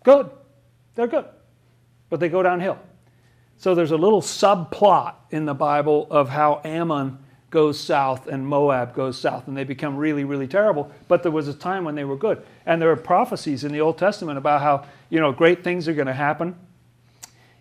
good. 0.04 0.30
They're 0.96 1.08
good. 1.08 1.26
But 2.10 2.20
they 2.20 2.30
go 2.30 2.42
downhill. 2.44 2.80
So 3.58 3.76
there's 3.76 3.92
a 3.92 3.98
little 3.98 4.22
subplot 4.22 5.16
in 5.30 5.46
the 5.46 5.54
Bible 5.54 6.08
of 6.10 6.30
how 6.30 6.62
Ammon 6.64 7.20
goes 7.52 7.80
south 7.80 8.28
and 8.28 8.48
Moab 8.48 8.96
goes 8.96 9.20
south, 9.20 9.48
and 9.48 9.56
they 9.56 9.66
become 9.66 9.98
really, 9.98 10.24
really 10.24 10.48
terrible. 10.48 10.90
But 11.08 11.22
there 11.22 11.32
was 11.32 11.48
a 11.48 11.54
time 11.54 11.84
when 11.84 11.96
they 11.96 12.06
were 12.06 12.16
good. 12.16 12.42
And 12.66 12.82
there 12.82 12.90
are 12.90 12.96
prophecies 12.96 13.64
in 13.64 13.72
the 13.72 13.82
Old 13.82 13.98
Testament 13.98 14.38
about 14.38 14.62
how, 14.62 14.86
you 15.10 15.20
know, 15.20 15.32
great 15.32 15.64
things 15.64 15.88
are 15.88 15.94
going 15.94 16.08
to 16.08 16.14
happen. 16.14 16.56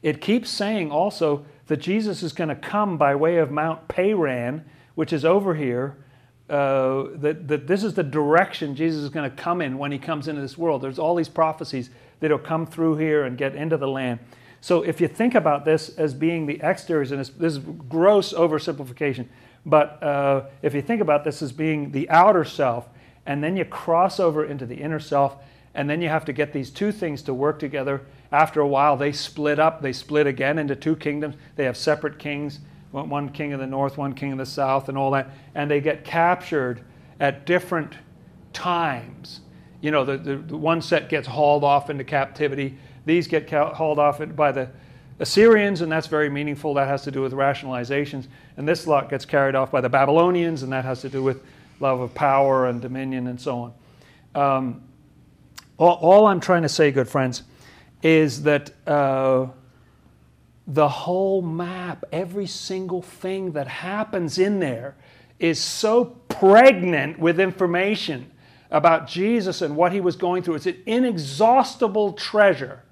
It 0.03 0.21
keeps 0.21 0.49
saying 0.49 0.91
also 0.91 1.45
that 1.67 1.79
Jesus 1.79 2.23
is 2.23 2.33
going 2.33 2.49
to 2.49 2.55
come 2.55 2.97
by 2.97 3.15
way 3.15 3.37
of 3.37 3.51
Mount 3.51 3.89
Paran, 3.89 4.65
which 4.95 5.13
is 5.13 5.25
over 5.25 5.55
here. 5.55 5.97
Uh, 6.49 7.07
that, 7.15 7.47
that 7.47 7.69
this 7.69 7.85
is 7.85 7.95
the 7.95 8.03
direction 8.03 8.75
Jesus 8.75 9.05
is 9.05 9.09
going 9.09 9.29
to 9.29 9.37
come 9.37 9.63
in 9.63 9.79
when 9.79 9.93
he 9.93 9.99
comes 9.99 10.27
into 10.27 10.41
this 10.41 10.59
world. 10.59 10.83
There's 10.83 10.99
all 10.99 11.15
these 11.15 11.29
prophecies 11.29 11.91
that 12.19 12.31
will 12.33 12.39
come 12.39 12.67
through 12.67 12.97
here 12.97 13.25
and 13.25 13.39
get 13.39 13.55
into 13.55 13.77
the 13.77 13.87
land. 13.87 14.19
So 14.61 14.83
if 14.83 15.01
you 15.01 15.07
think 15.07 15.35
about 15.35 15.65
this 15.65 15.91
as 15.91 16.13
being 16.13 16.47
the 16.47 16.61
exteriors, 16.61 17.13
and 17.13 17.21
this, 17.21 17.29
this 17.31 17.53
is 17.55 17.59
gross 17.89 18.33
oversimplification, 18.33 19.27
but 19.67 20.03
uh, 20.03 20.45
if 20.63 20.75
you 20.75 20.83
think 20.83 21.01
about 21.01 21.25
this 21.25 21.43
as 21.43 21.53
being 21.53 21.93
the 21.93 22.09
outer 22.11 22.45
self, 22.45 22.89
and 23.27 23.45
then 23.45 23.57
you 23.57 23.65
cross 23.65 24.19
over 24.19 24.45
into 24.45 24.67
the 24.67 24.77
inner 24.77 25.01
self, 25.01 25.37
and 25.75 25.89
then 25.89 26.03
you 26.03 26.09
have 26.09 26.25
to 26.25 26.33
get 26.33 26.53
these 26.53 26.71
two 26.71 26.91
things 26.91 27.23
to 27.23 27.35
work 27.35 27.59
together. 27.59 28.03
After 28.33 28.61
a 28.61 28.67
while, 28.67 28.97
they 28.97 29.13
split 29.13 29.59
up. 29.59 29.83
They 29.83 29.93
split 29.93 30.27
again 30.27 30.59
into 30.59 30.75
two 30.75 30.97
kingdoms. 30.97 31.37
They 31.57 31.65
have 31.65 31.77
separate 31.77 32.19
kings 32.19 32.61
one 32.91 33.29
king 33.29 33.53
of 33.53 33.61
the 33.61 33.67
north, 33.67 33.97
one 33.97 34.15
king 34.15 34.33
of 34.33 34.39
the 34.39 34.47
south, 34.47 34.89
and 34.89 34.99
all 34.99 35.13
that. 35.13 35.31
And 35.55 35.71
they 35.71 35.81
get 35.81 36.05
captured 36.05 36.83
at 37.19 37.47
different 37.47 37.95
times. 38.53 39.41
You 39.81 39.91
know, 39.91 40.05
the, 40.05 40.19
the, 40.19 40.37
the 40.37 40.57
one 40.57 40.83
set 40.83 41.09
gets 41.09 41.29
hauled 41.29 41.65
off 41.65 41.89
into 41.89 42.05
captivity. 42.05 42.77
These 43.07 43.29
get 43.29 43.49
hauled 43.51 43.99
off 43.99 44.21
by 44.35 44.53
the 44.53 44.71
Assyrians, 45.21 45.83
and 45.83 45.93
that's 45.93 46.07
very 46.07 46.31
meaningful. 46.31 46.75
That 46.75 46.89
has 46.89 47.03
to 47.03 47.11
do 47.11 47.21
with 47.21 47.33
rationalizations. 47.33 48.27
And 48.57 48.67
this 48.67 48.87
lot 48.87 49.11
gets 49.11 49.25
carried 49.25 49.55
off 49.55 49.71
by 49.71 49.81
the 49.81 49.89
Babylonians, 49.89 50.63
and 50.63 50.73
that 50.73 50.85
has 50.85 51.03
to 51.03 51.09
do 51.09 51.23
with 51.23 51.45
love 51.79 52.01
of 52.01 52.15
power 52.15 52.67
and 52.67 52.81
dominion 52.81 53.27
and 53.27 53.41
so 53.41 53.73
on. 54.35 54.57
Um, 54.57 54.83
all, 55.77 55.99
all 56.01 56.27
I'm 56.27 56.41
trying 56.41 56.63
to 56.63 56.69
say, 56.69 56.91
good 56.91 57.09
friends, 57.09 57.43
is 58.03 58.43
that 58.45 58.71
uh, 58.87 59.49
the 60.67 60.89
whole 60.89 61.43
map, 61.43 62.05
every 62.13 62.47
single 62.47 63.03
thing 63.03 63.53
that 63.53 63.69
happens 63.69 64.39
in 64.39 64.59
there, 64.59 64.97
is 65.39 65.59
so 65.59 66.05
pregnant 66.29 67.19
with 67.19 67.41
information 67.41 68.31
about 68.71 69.07
Jesus 69.09 69.63
and 69.63 69.77
what 69.77 69.93
he 69.93 70.01
was 70.01 70.17
going 70.17 70.43
through. 70.43 70.55
It's 70.55 70.67
an 70.67 70.83
inexhaustible 70.87 72.13
treasure. 72.15 72.83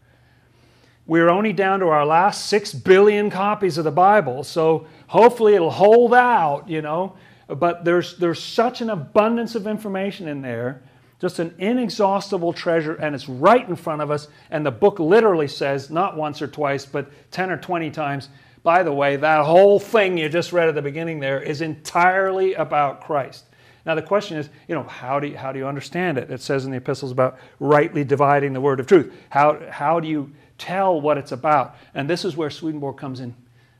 We're 1.08 1.30
only 1.30 1.54
down 1.54 1.80
to 1.80 1.88
our 1.88 2.04
last 2.04 2.46
six 2.46 2.74
billion 2.74 3.30
copies 3.30 3.78
of 3.78 3.84
the 3.84 3.90
Bible, 3.90 4.44
so 4.44 4.86
hopefully 5.06 5.54
it'll 5.54 5.70
hold 5.70 6.12
out, 6.12 6.68
you 6.68 6.82
know. 6.82 7.16
But 7.48 7.82
there's, 7.82 8.18
there's 8.18 8.42
such 8.42 8.82
an 8.82 8.90
abundance 8.90 9.54
of 9.54 9.66
information 9.66 10.28
in 10.28 10.42
there, 10.42 10.82
just 11.18 11.38
an 11.38 11.54
inexhaustible 11.58 12.52
treasure, 12.52 12.94
and 12.96 13.14
it's 13.14 13.26
right 13.26 13.66
in 13.66 13.74
front 13.74 14.02
of 14.02 14.10
us. 14.10 14.28
And 14.50 14.66
the 14.66 14.70
book 14.70 14.98
literally 14.98 15.48
says, 15.48 15.88
not 15.88 16.14
once 16.14 16.42
or 16.42 16.46
twice, 16.46 16.84
but 16.84 17.10
10 17.30 17.50
or 17.50 17.56
20 17.56 17.90
times, 17.90 18.28
by 18.62 18.82
the 18.82 18.92
way, 18.92 19.16
that 19.16 19.46
whole 19.46 19.80
thing 19.80 20.18
you 20.18 20.28
just 20.28 20.52
read 20.52 20.68
at 20.68 20.74
the 20.74 20.82
beginning 20.82 21.20
there 21.20 21.40
is 21.40 21.62
entirely 21.62 22.52
about 22.52 23.00
Christ. 23.00 23.46
Now 23.86 23.94
the 23.94 24.02
question 24.02 24.36
is, 24.36 24.50
you 24.68 24.74
know, 24.74 24.82
how 24.82 25.18
do 25.18 25.28
you, 25.28 25.38
how 25.38 25.52
do 25.52 25.58
you 25.58 25.66
understand 25.66 26.18
it? 26.18 26.30
It 26.30 26.42
says 26.42 26.66
in 26.66 26.70
the 26.70 26.76
epistles 26.76 27.12
about 27.12 27.38
rightly 27.60 28.04
dividing 28.04 28.52
the 28.52 28.60
word 28.60 28.80
of 28.80 28.86
truth. 28.86 29.10
How, 29.30 29.58
how 29.70 30.00
do 30.00 30.06
you 30.06 30.30
tell 30.58 31.00
what 31.00 31.16
it's 31.16 31.32
about? 31.32 31.76
And 31.94 32.10
this 32.10 32.24
is 32.24 32.36
where 32.36 32.50
Swedenborg 32.50 32.96
comes 32.96 33.20
in 33.20 33.34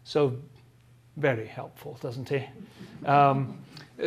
so 0.05 0.37
very 1.19 1.47
helpful, 1.47 1.99
doesn't 2.01 2.31
he? 2.31 2.47
Um, 3.05 3.59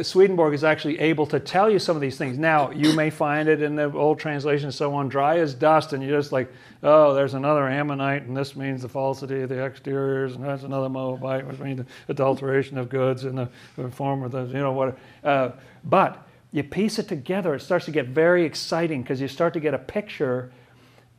Swedenborg 0.01 0.53
is 0.53 0.63
actually 0.63 0.99
able 0.99 1.27
to 1.27 1.39
tell 1.39 1.69
you 1.69 1.77
some 1.77 1.97
of 1.97 2.01
these 2.01 2.17
things. 2.17 2.37
Now, 2.37 2.71
you 2.71 2.95
may 2.95 3.09
find 3.09 3.49
it 3.49 3.61
in 3.61 3.75
the 3.75 3.91
old 3.91 4.17
translation 4.17 4.67
and 4.67 4.73
so 4.73 4.95
on, 4.95 5.09
dry 5.09 5.37
as 5.37 5.53
dust, 5.53 5.93
and 5.93 6.01
you're 6.01 6.17
just 6.17 6.31
like, 6.31 6.51
oh, 6.81 7.13
there's 7.13 7.33
another 7.33 7.67
Ammonite, 7.67 8.23
and 8.23 8.35
this 8.35 8.55
means 8.55 8.81
the 8.81 8.89
falsity 8.89 9.41
of 9.41 9.49
the 9.49 9.61
exteriors, 9.61 10.33
and 10.33 10.43
that's 10.43 10.63
another 10.63 10.87
Moabite, 10.89 11.45
which 11.45 11.59
means 11.59 11.79
the 11.79 11.85
adulteration 12.07 12.77
of 12.77 12.89
goods 12.89 13.25
in 13.25 13.35
the 13.35 13.49
form 13.91 14.23
of 14.23 14.31
the, 14.31 14.45
you 14.45 14.53
know, 14.53 14.71
what. 14.71 14.97
Uh, 15.23 15.51
but 15.83 16.25
you 16.51 16.63
piece 16.63 16.97
it 16.97 17.09
together, 17.09 17.53
it 17.53 17.59
starts 17.59 17.85
to 17.85 17.91
get 17.91 18.07
very 18.07 18.45
exciting 18.45 19.03
because 19.03 19.19
you 19.19 19.27
start 19.27 19.53
to 19.53 19.59
get 19.59 19.73
a 19.73 19.79
picture 19.79 20.51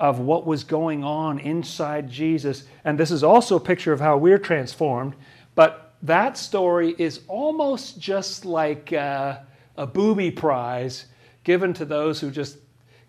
of 0.03 0.19
what 0.19 0.45
was 0.45 0.65
going 0.65 1.05
on 1.05 1.39
inside 1.39 2.11
Jesus. 2.11 2.65
And 2.85 2.99
this 2.99 3.13
is 3.13 3.23
also 3.23 3.55
a 3.55 3.61
picture 3.61 3.93
of 3.93 4.01
how 4.01 4.17
we're 4.17 4.37
transformed. 4.37 5.15
But 5.55 5.95
that 6.03 6.37
story 6.37 6.97
is 6.99 7.21
almost 7.29 8.01
just 8.01 8.45
like 8.45 8.93
uh, 8.93 9.39
a 9.77 9.87
booby 9.87 10.33
prize 10.33 11.07
given 11.45 11.73
to 11.75 11.85
those 11.85 12.19
who 12.19 12.33
just 12.33 12.59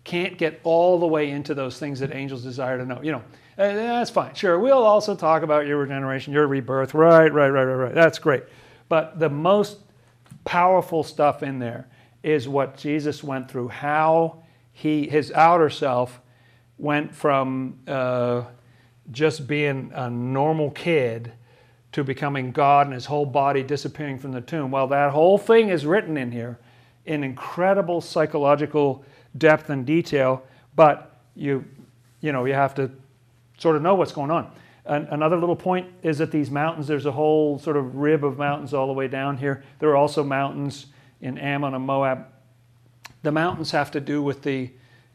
can't 0.03 0.37
get 0.37 0.61
all 0.63 0.99
the 0.99 1.07
way 1.07 1.31
into 1.31 1.55
those 1.55 1.79
things 1.79 1.99
that 1.99 2.13
angels 2.13 2.43
desire 2.43 2.77
to 2.77 2.85
know. 2.85 3.01
You 3.01 3.13
know, 3.13 3.23
uh, 3.57 3.73
that's 3.73 4.11
fine. 4.11 4.35
Sure, 4.35 4.59
we'll 4.59 4.83
also 4.83 5.15
talk 5.15 5.41
about 5.41 5.65
your 5.65 5.79
regeneration, 5.79 6.31
your 6.31 6.45
rebirth. 6.45 6.93
Right, 6.93 7.33
right, 7.33 7.49
right, 7.49 7.63
right, 7.63 7.85
right. 7.85 7.95
That's 7.95 8.19
great. 8.19 8.43
But 8.87 9.17
the 9.17 9.29
most 9.29 9.79
powerful 10.45 11.01
stuff 11.01 11.41
in 11.41 11.57
there 11.57 11.87
is 12.21 12.47
what 12.47 12.77
Jesus 12.77 13.23
went 13.23 13.49
through, 13.49 13.69
how 13.69 14.43
he, 14.73 15.07
his 15.07 15.31
outer 15.31 15.71
self, 15.71 16.19
went 16.84 17.15
from 17.15 17.79
uh, 17.88 18.43
just 19.09 19.47
being 19.47 19.89
a 19.95 20.09
normal 20.09 20.69
kid 20.71 21.31
to 21.93 22.03
becoming 22.03 22.51
God 22.51 22.88
and 22.88 22.93
his 22.93 23.05
whole 23.05 23.25
body 23.25 23.63
disappearing 23.63 24.19
from 24.19 24.34
the 24.34 24.41
tomb. 24.41 24.69
Well, 24.69 24.88
that 24.88 25.11
whole 25.11 25.38
thing 25.38 25.69
is 25.69 25.86
written 25.86 26.17
in 26.17 26.31
here 26.31 26.59
in 27.05 27.23
incredible 27.23 28.01
psychological 28.01 29.05
depth 29.38 29.69
and 29.69 29.86
detail, 29.86 30.43
but 30.75 31.19
you, 31.36 31.63
you 32.19 32.34
know, 32.34 32.43
you 32.43 32.53
have 32.53 32.75
to 32.75 32.91
sort 33.57 33.77
of 33.77 33.81
know 33.81 33.95
what's 33.95 34.11
going 34.11 34.29
on. 34.31 34.51
And 34.86 35.07
another 35.09 35.38
little 35.38 35.55
point 35.55 35.88
is 36.01 36.17
that 36.17 36.31
these 36.31 36.51
mountains, 36.51 36.86
there's 36.88 37.05
a 37.05 37.11
whole 37.13 37.59
sort 37.59 37.77
of 37.77 37.95
rib 37.95 38.25
of 38.25 38.38
mountains 38.38 38.73
all 38.73 38.88
the 38.88 38.93
way 38.93 39.07
down 39.07 39.38
here. 39.38 39.63
There 39.79 39.89
are 39.89 39.95
also 39.95 40.21
mountains 40.21 40.88
in 41.21 41.38
Ammon 41.38 41.73
and 41.75 41.86
Moab. 41.86 42.25
The 43.21 43.31
mountains 43.31 43.71
have 43.71 43.89
to 43.91 44.01
do 44.01 44.21
with 44.21 44.41
the 44.41 44.69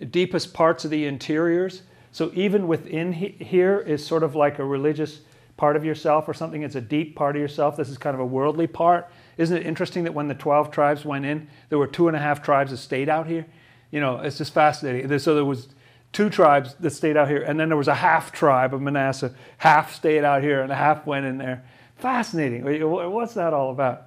deepest 0.04 0.54
parts 0.54 0.84
of 0.84 0.90
the 0.90 1.06
interiors. 1.06 1.82
So 2.12 2.30
even 2.34 2.66
within 2.66 3.12
he- 3.12 3.36
here 3.40 3.78
is 3.78 4.04
sort 4.04 4.22
of 4.22 4.34
like 4.34 4.58
a 4.58 4.64
religious 4.64 5.20
part 5.56 5.76
of 5.76 5.84
yourself 5.84 6.28
or 6.28 6.34
something. 6.34 6.62
It's 6.62 6.76
a 6.76 6.80
deep 6.80 7.16
part 7.16 7.36
of 7.36 7.42
yourself. 7.42 7.76
This 7.76 7.88
is 7.88 7.98
kind 7.98 8.14
of 8.14 8.20
a 8.20 8.26
worldly 8.26 8.66
part. 8.66 9.10
Isn't 9.36 9.56
it 9.56 9.66
interesting 9.66 10.04
that 10.04 10.14
when 10.14 10.28
the 10.28 10.34
12 10.34 10.70
tribes 10.70 11.04
went 11.04 11.24
in, 11.24 11.48
there 11.68 11.78
were 11.78 11.86
two 11.86 12.08
and 12.08 12.16
a 12.16 12.20
half 12.20 12.42
tribes 12.42 12.70
that 12.70 12.78
stayed 12.78 13.08
out 13.08 13.26
here? 13.26 13.44
You 13.90 14.00
know, 14.00 14.18
it's 14.18 14.38
just 14.38 14.54
fascinating. 14.54 15.18
So 15.18 15.34
there 15.34 15.44
was 15.44 15.68
two 16.12 16.30
tribes 16.30 16.74
that 16.80 16.90
stayed 16.90 17.16
out 17.16 17.28
here, 17.28 17.42
and 17.42 17.58
then 17.58 17.68
there 17.68 17.76
was 17.76 17.88
a 17.88 17.94
half 17.94 18.32
tribe 18.32 18.72
of 18.72 18.80
Manasseh. 18.80 19.34
Half 19.58 19.94
stayed 19.94 20.24
out 20.24 20.42
here, 20.42 20.62
and 20.62 20.70
a 20.70 20.76
half 20.76 21.06
went 21.06 21.26
in 21.26 21.38
there. 21.38 21.64
Fascinating. 21.96 22.62
What's 23.12 23.34
that 23.34 23.52
all 23.52 23.70
about? 23.70 24.04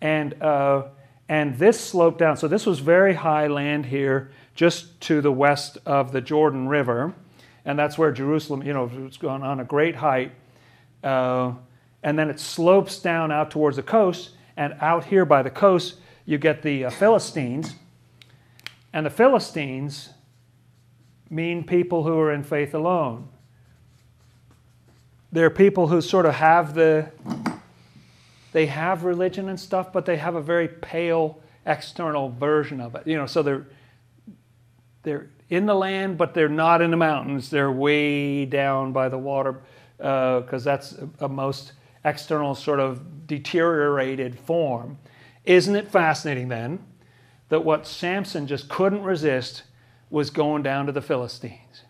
And 0.00 0.40
uh, 0.42 0.84
and 1.28 1.56
this 1.58 1.80
sloped 1.80 2.18
down. 2.18 2.36
So 2.36 2.48
this 2.48 2.66
was 2.66 2.80
very 2.80 3.14
high 3.14 3.46
land 3.46 3.86
here, 3.86 4.32
just 4.60 5.00
to 5.00 5.22
the 5.22 5.32
west 5.32 5.78
of 5.86 6.12
the 6.12 6.20
Jordan 6.20 6.68
River, 6.68 7.14
and 7.64 7.78
that's 7.78 7.96
where 7.96 8.12
Jerusalem. 8.12 8.62
You 8.62 8.74
know, 8.74 8.90
it's 9.06 9.16
gone 9.16 9.42
on 9.42 9.58
a 9.58 9.64
great 9.64 9.96
height. 9.96 10.32
Uh, 11.02 11.54
and 12.02 12.18
then 12.18 12.28
it 12.28 12.38
slopes 12.38 12.98
down 12.98 13.32
out 13.32 13.50
towards 13.50 13.76
the 13.76 13.82
coast. 13.82 14.32
And 14.58 14.74
out 14.82 15.04
here 15.04 15.24
by 15.24 15.42
the 15.42 15.48
coast, 15.48 15.94
you 16.26 16.36
get 16.36 16.60
the 16.60 16.84
uh, 16.84 16.90
Philistines. 16.90 17.74
And 18.92 19.06
the 19.06 19.10
Philistines 19.10 20.10
mean 21.30 21.64
people 21.64 22.02
who 22.02 22.18
are 22.18 22.30
in 22.30 22.42
faith 22.42 22.74
alone. 22.74 23.30
They're 25.32 25.48
people 25.48 25.86
who 25.86 26.02
sort 26.02 26.26
of 26.26 26.34
have 26.34 26.74
the, 26.74 27.10
they 28.52 28.66
have 28.66 29.04
religion 29.04 29.48
and 29.48 29.58
stuff, 29.58 29.90
but 29.90 30.04
they 30.04 30.18
have 30.18 30.34
a 30.34 30.42
very 30.42 30.68
pale 30.68 31.40
external 31.64 32.28
version 32.28 32.82
of 32.82 32.94
it. 32.94 33.06
You 33.06 33.16
know, 33.16 33.24
so 33.24 33.42
they're, 33.42 33.64
they're 35.02 35.30
in 35.48 35.66
the 35.66 35.74
land, 35.74 36.16
but 36.18 36.34
they're 36.34 36.48
not 36.48 36.82
in 36.82 36.90
the 36.90 36.96
mountains. 36.96 37.50
They're 37.50 37.72
way 37.72 38.44
down 38.44 38.92
by 38.92 39.08
the 39.08 39.18
water 39.18 39.60
because 39.96 40.66
uh, 40.66 40.70
that's 40.70 40.92
a, 40.92 41.08
a 41.20 41.28
most 41.28 41.72
external 42.04 42.54
sort 42.54 42.80
of 42.80 43.26
deteriorated 43.26 44.38
form. 44.38 44.98
Isn't 45.44 45.76
it 45.76 45.88
fascinating 45.88 46.48
then 46.48 46.84
that 47.48 47.64
what 47.64 47.86
Samson 47.86 48.46
just 48.46 48.68
couldn't 48.68 49.02
resist 49.02 49.64
was 50.08 50.30
going 50.30 50.62
down 50.62 50.86
to 50.86 50.92
the 50.92 51.02
Philistines? 51.02 51.82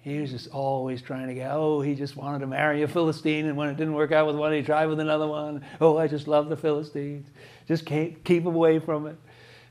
He 0.00 0.18
was 0.18 0.32
just 0.32 0.48
always 0.48 1.00
trying 1.00 1.28
to 1.28 1.34
get, 1.34 1.52
oh, 1.52 1.80
he 1.80 1.94
just 1.94 2.16
wanted 2.16 2.40
to 2.40 2.48
marry 2.48 2.82
a 2.82 2.88
Philistine, 2.88 3.46
and 3.46 3.56
when 3.56 3.68
it 3.68 3.76
didn't 3.76 3.94
work 3.94 4.10
out 4.10 4.26
with 4.26 4.34
one, 4.34 4.52
he 4.52 4.60
tried 4.60 4.86
with 4.86 4.98
another 4.98 5.28
one. 5.28 5.64
Oh, 5.80 5.96
I 5.96 6.08
just 6.08 6.26
love 6.26 6.48
the 6.48 6.56
Philistines. 6.56 7.28
Just 7.68 7.86
can't 7.86 8.14
keep, 8.14 8.24
keep 8.24 8.46
away 8.46 8.80
from 8.80 9.06
it. 9.06 9.16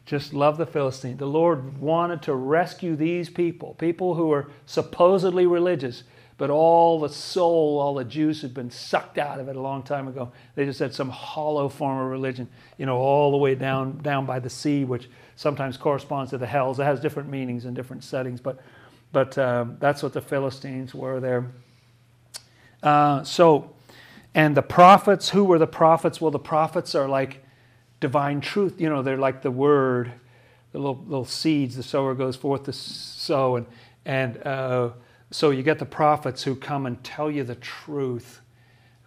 Just 0.06 0.34
love 0.34 0.58
the 0.58 0.66
Philistines. 0.66 1.20
The 1.20 1.26
Lord 1.26 1.80
wanted 1.80 2.22
to 2.24 2.36
rescue 2.36 2.96
these 2.96 3.30
people, 3.30 3.76
people 3.76 4.16
who 4.16 4.28
were 4.28 4.50
supposedly 4.66 5.46
religious, 5.46 6.04
but 6.38 6.50
all 6.50 7.00
the 7.00 7.08
soul, 7.10 7.80
all 7.80 7.94
the 7.94 8.04
juice 8.04 8.42
had 8.42 8.54
been 8.54 8.72
sucked 8.72 9.20
out 9.20 9.40
of 9.40 9.48
it 9.48 9.56
a 9.56 9.62
long 9.62 9.84
time 9.84 10.08
ago. 10.08 10.32
They 10.56 10.66
just 10.66 10.80
had 10.80 10.94
some 10.94 11.10
hollow 11.10 11.70
form 11.70 12.00
of 12.00 12.10
religion, 12.10 12.50
you 12.78 12.88
know, 12.88 12.98
all 12.98 13.30
the 13.30 13.38
way 13.38 13.54
down 13.54 14.00
down 14.00 14.26
by 14.26 14.40
the 14.40 14.50
sea, 14.50 14.84
which 14.84 15.08
sometimes 15.36 15.78
corresponds 15.78 16.32
to 16.32 16.40
the 16.40 16.48
hells. 16.48 16.80
It 16.80 16.84
has 16.86 17.00
different 17.00 17.30
meanings 17.30 17.66
in 17.66 17.76
different 17.76 18.04
settings, 18.04 18.42
but 18.42 18.60
but 19.12 19.38
um, 19.38 19.78
that's 19.80 20.02
what 20.02 20.14
the 20.14 20.22
Philistines 20.22 20.96
were 20.96 21.20
there. 21.20 21.52
Uh, 22.82 23.24
so, 23.24 23.72
and 24.34 24.58
the 24.58 24.64
prophets, 24.64 25.30
who 25.30 25.44
were 25.44 25.60
the 25.60 25.68
prophets? 25.68 26.20
Well, 26.20 26.32
the 26.32 26.40
prophets 26.40 26.96
are 26.96 27.08
like 27.08 27.44
divine 28.02 28.42
truth. 28.42 28.82
You 28.82 28.90
know, 28.90 29.02
they're 29.02 29.18
like 29.18 29.42
the 29.42 29.52
word, 29.52 30.12
the 30.74 30.80
little, 30.80 31.02
little 31.08 31.26
seeds 31.26 31.78
the 31.78 31.84
sower 31.84 32.14
goes 32.14 32.36
forth 32.36 32.64
to 32.64 32.74
sow, 32.74 33.56
and 33.56 33.66
and 34.06 34.38
uh, 34.46 34.90
so 35.32 35.52
you 35.52 35.64
get 35.64 35.80
the 35.80 35.86
prophets 35.86 36.44
who 36.44 36.56
come 36.56 36.86
and 36.86 37.02
tell 37.04 37.32
you 37.32 37.46
the 37.46 37.56
truth. 37.56 38.42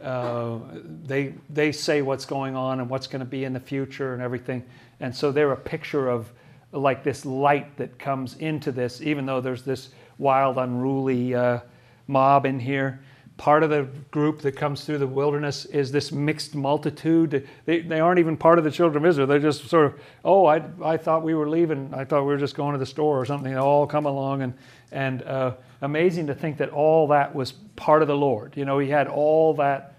Uh, 0.02 0.58
they, 1.04 1.34
they 1.50 1.70
say 1.70 2.02
what's 2.02 2.24
going 2.24 2.56
on 2.56 2.80
and 2.80 2.90
what's 2.90 3.06
going 3.06 3.20
to 3.20 3.26
be 3.26 3.44
in 3.44 3.52
the 3.52 3.60
future 3.60 4.14
and 4.14 4.22
everything. 4.22 4.64
And 5.00 5.14
so 5.14 5.32
they're 5.32 5.52
a 5.52 5.56
picture 5.56 6.08
of 6.08 6.32
like 6.72 7.04
this 7.04 7.24
light 7.24 7.76
that 7.76 7.98
comes 7.98 8.36
into 8.36 8.72
this, 8.72 9.00
even 9.00 9.26
though 9.26 9.40
there's 9.40 9.62
this 9.62 9.90
wild, 10.18 10.58
unruly 10.58 11.34
uh, 11.34 11.60
mob 12.06 12.46
in 12.46 12.58
here. 12.58 13.00
Part 13.36 13.64
of 13.64 13.70
the 13.70 13.88
group 14.12 14.42
that 14.42 14.52
comes 14.52 14.84
through 14.84 14.98
the 14.98 15.08
wilderness 15.08 15.64
is 15.66 15.90
this 15.90 16.12
mixed 16.12 16.54
multitude. 16.54 17.48
They, 17.64 17.80
they 17.80 17.98
aren't 17.98 18.20
even 18.20 18.36
part 18.36 18.58
of 18.58 18.64
the 18.64 18.70
children 18.70 19.04
of 19.04 19.08
Israel. 19.08 19.26
They're 19.26 19.40
just 19.40 19.68
sort 19.68 19.86
of, 19.86 20.00
oh, 20.24 20.46
I, 20.46 20.62
I 20.84 20.96
thought 20.96 21.24
we 21.24 21.34
were 21.34 21.48
leaving. 21.48 21.92
I 21.92 22.04
thought 22.04 22.20
we 22.20 22.28
were 22.28 22.38
just 22.38 22.54
going 22.54 22.72
to 22.74 22.78
the 22.78 22.86
store 22.86 23.20
or 23.20 23.24
something. 23.24 23.52
They 23.52 23.58
all 23.58 23.88
come 23.88 24.06
along 24.06 24.42
and, 24.42 24.54
and 24.92 25.22
uh, 25.24 25.54
amazing 25.82 26.28
to 26.28 26.34
think 26.34 26.58
that 26.58 26.70
all 26.70 27.08
that 27.08 27.34
was 27.34 27.52
part 27.74 28.02
of 28.02 28.08
the 28.08 28.16
Lord. 28.16 28.56
You 28.56 28.64
know, 28.64 28.78
he 28.78 28.88
had 28.88 29.08
all 29.08 29.54
that 29.54 29.94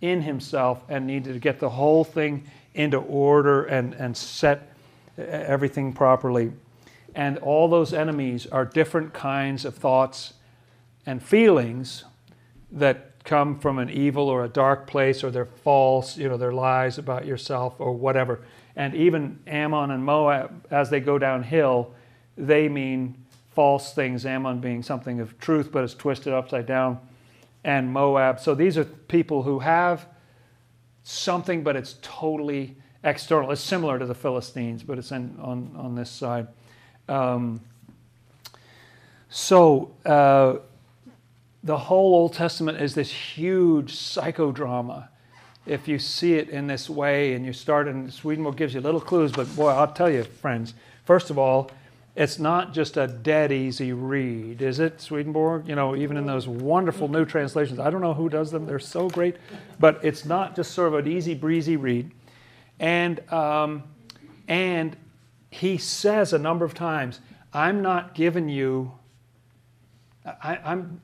in 0.00 0.22
himself 0.22 0.82
and 0.88 1.06
needed 1.06 1.34
to 1.34 1.38
get 1.38 1.60
the 1.60 1.70
whole 1.70 2.04
thing 2.04 2.44
into 2.74 2.96
order 2.96 3.64
and, 3.64 3.92
and 3.94 4.16
set 4.16 4.72
everything 5.18 5.92
properly. 5.92 6.52
And 7.14 7.38
all 7.38 7.68
those 7.68 7.92
enemies 7.92 8.46
are 8.46 8.64
different 8.64 9.12
kinds 9.12 9.64
of 9.64 9.74
thoughts 9.74 10.32
and 11.04 11.22
feelings 11.22 12.04
that 12.72 13.24
come 13.24 13.58
from 13.58 13.78
an 13.78 13.88
evil 13.88 14.28
or 14.28 14.44
a 14.44 14.48
dark 14.48 14.86
place 14.86 15.22
or 15.22 15.30
they're 15.30 15.44
false, 15.44 16.16
you 16.16 16.28
know, 16.28 16.36
they're 16.36 16.52
lies 16.52 16.98
about 16.98 17.24
yourself 17.24 17.74
or 17.78 17.92
whatever. 17.92 18.40
And 18.74 18.94
even 18.94 19.38
Ammon 19.46 19.90
and 19.90 20.04
Moab, 20.04 20.66
as 20.70 20.90
they 20.90 21.00
go 21.00 21.18
downhill, 21.18 21.94
they 22.36 22.68
mean 22.68 23.22
false 23.50 23.92
things. 23.94 24.24
Ammon 24.24 24.60
being 24.60 24.82
something 24.82 25.20
of 25.20 25.38
truth, 25.38 25.70
but 25.70 25.84
it's 25.84 25.94
twisted 25.94 26.32
upside 26.32 26.66
down, 26.66 26.98
and 27.64 27.92
Moab. 27.92 28.40
So 28.40 28.54
these 28.54 28.78
are 28.78 28.84
people 28.84 29.42
who 29.42 29.58
have 29.60 30.06
something, 31.04 31.62
but 31.62 31.76
it's 31.76 31.96
totally 32.00 32.76
external. 33.04 33.50
It's 33.50 33.60
similar 33.60 33.98
to 33.98 34.06
the 34.06 34.14
Philistines, 34.14 34.82
but 34.82 34.98
it's 34.98 35.12
in, 35.12 35.36
on, 35.40 35.74
on 35.76 35.94
this 35.94 36.10
side. 36.10 36.48
Um, 37.08 37.60
so 39.28 39.94
uh, 40.06 40.56
the 41.64 41.76
whole 41.76 42.14
Old 42.14 42.34
Testament 42.34 42.80
is 42.80 42.94
this 42.94 43.10
huge 43.10 43.92
psychodrama. 43.92 45.08
If 45.64 45.86
you 45.86 45.98
see 45.98 46.34
it 46.34 46.48
in 46.48 46.66
this 46.66 46.90
way 46.90 47.34
and 47.34 47.46
you 47.46 47.52
start 47.52 47.86
in 47.86 48.10
Swedenborg 48.10 48.56
gives 48.56 48.74
you 48.74 48.80
little 48.80 49.00
clues, 49.00 49.30
but 49.30 49.54
boy, 49.54 49.68
I'll 49.68 49.92
tell 49.92 50.10
you, 50.10 50.24
friends, 50.24 50.74
first 51.04 51.30
of 51.30 51.38
all, 51.38 51.70
it's 52.14 52.38
not 52.38 52.74
just 52.74 52.96
a 52.96 53.06
dead 53.06 53.52
easy 53.52 53.92
read, 53.92 54.60
is 54.60 54.80
it, 54.80 55.00
Swedenborg? 55.00 55.66
You 55.68 55.76
know, 55.76 55.96
even 55.96 56.16
in 56.16 56.26
those 56.26 56.46
wonderful 56.46 57.08
new 57.08 57.24
translations. 57.24 57.78
I 57.78 57.90
don't 57.90 58.02
know 58.02 58.12
who 58.12 58.28
does 58.28 58.50
them, 58.50 58.66
they're 58.66 58.78
so 58.78 59.08
great, 59.08 59.36
but 59.78 60.04
it's 60.04 60.24
not 60.24 60.56
just 60.56 60.72
sort 60.72 60.88
of 60.88 61.06
an 61.06 61.10
easy 61.10 61.34
breezy 61.34 61.76
read. 61.76 62.10
And, 62.80 63.20
um, 63.32 63.84
and 64.48 64.96
he 65.50 65.78
says 65.78 66.32
a 66.32 66.38
number 66.38 66.64
of 66.64 66.74
times, 66.74 67.20
I'm 67.54 67.82
not 67.82 68.14
giving 68.14 68.48
you, 68.48 68.92
I, 70.26 70.58
I'm, 70.64 71.00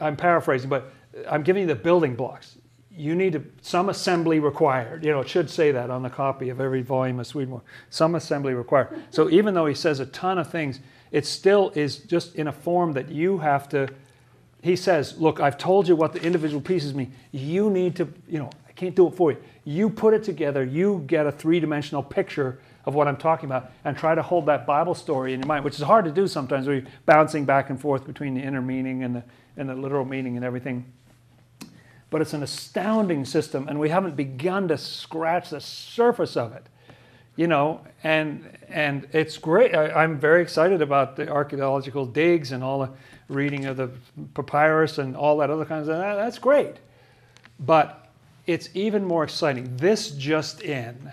I'm 0.00 0.16
paraphrasing, 0.16 0.68
but 0.68 0.92
I'm 1.28 1.42
giving 1.42 1.62
you 1.62 1.68
the 1.68 1.74
building 1.74 2.14
blocks 2.14 2.56
you 2.98 3.14
need 3.14 3.32
to, 3.32 3.44
some 3.62 3.88
assembly 3.88 4.40
required. 4.40 5.04
You 5.04 5.12
know, 5.12 5.20
it 5.20 5.28
should 5.28 5.48
say 5.48 5.70
that 5.70 5.88
on 5.88 6.02
the 6.02 6.10
copy 6.10 6.48
of 6.48 6.60
every 6.60 6.82
volume 6.82 7.20
of 7.20 7.28
Swedenborg. 7.28 7.62
Some 7.90 8.16
assembly 8.16 8.54
required. 8.54 9.00
So 9.10 9.30
even 9.30 9.54
though 9.54 9.66
he 9.66 9.74
says 9.74 10.00
a 10.00 10.06
ton 10.06 10.36
of 10.36 10.50
things, 10.50 10.80
it 11.12 11.24
still 11.24 11.70
is 11.76 11.98
just 11.98 12.34
in 12.34 12.48
a 12.48 12.52
form 12.52 12.92
that 12.94 13.08
you 13.08 13.38
have 13.38 13.68
to. 13.68 13.88
He 14.62 14.74
says, 14.74 15.16
"Look, 15.18 15.38
I've 15.38 15.56
told 15.56 15.86
you 15.86 15.94
what 15.94 16.12
the 16.12 16.20
individual 16.20 16.60
pieces 16.60 16.92
mean. 16.92 17.12
You 17.30 17.70
need 17.70 17.94
to, 17.96 18.12
you 18.28 18.40
know, 18.40 18.50
I 18.68 18.72
can't 18.72 18.96
do 18.96 19.06
it 19.06 19.14
for 19.14 19.30
you. 19.30 19.38
You 19.64 19.88
put 19.88 20.12
it 20.12 20.24
together. 20.24 20.64
You 20.64 21.04
get 21.06 21.24
a 21.24 21.30
three-dimensional 21.30 22.02
picture 22.02 22.58
of 22.88 22.94
what 22.94 23.06
I'm 23.06 23.16
talking 23.16 23.48
about, 23.48 23.70
and 23.84 23.96
try 23.96 24.14
to 24.14 24.22
hold 24.22 24.46
that 24.46 24.66
Bible 24.66 24.94
story 24.94 25.34
in 25.34 25.40
your 25.40 25.46
mind, 25.46 25.64
which 25.64 25.76
is 25.76 25.82
hard 25.82 26.04
to 26.06 26.10
do 26.10 26.26
sometimes. 26.26 26.66
Where 26.66 26.76
you're 26.76 26.86
bouncing 27.06 27.44
back 27.44 27.70
and 27.70 27.80
forth 27.80 28.06
between 28.06 28.34
the 28.34 28.40
inner 28.40 28.62
meaning 28.62 29.04
and 29.04 29.14
the 29.16 29.22
and 29.56 29.68
the 29.68 29.74
literal 29.74 30.04
meaning 30.04 30.36
and 30.36 30.44
everything." 30.44 30.84
but 32.10 32.22
it's 32.22 32.32
an 32.32 32.42
astounding 32.42 33.24
system, 33.24 33.68
and 33.68 33.78
we 33.78 33.90
haven't 33.90 34.16
begun 34.16 34.68
to 34.68 34.78
scratch 34.78 35.50
the 35.50 35.60
surface 35.60 36.36
of 36.36 36.52
it. 36.54 36.64
You 37.36 37.46
know, 37.46 37.82
and 38.02 38.50
and 38.68 39.06
it's 39.12 39.38
great. 39.38 39.74
I, 39.74 40.02
am 40.02 40.18
very 40.18 40.42
excited 40.42 40.82
about 40.82 41.14
the 41.14 41.28
archaeological 41.28 42.04
digs 42.04 42.50
and 42.50 42.64
all 42.64 42.80
the 42.80 42.90
reading 43.28 43.66
of 43.66 43.76
the 43.76 43.90
papyrus 44.34 44.98
and 44.98 45.16
all 45.16 45.36
that 45.38 45.50
other 45.50 45.64
kinds 45.64 45.86
of 45.88 45.98
that. 45.98 46.16
That's 46.16 46.38
great, 46.38 46.76
but 47.60 48.08
it's 48.46 48.70
even 48.74 49.04
more 49.04 49.22
exciting. 49.22 49.76
This 49.76 50.10
just 50.12 50.62
in, 50.62 51.12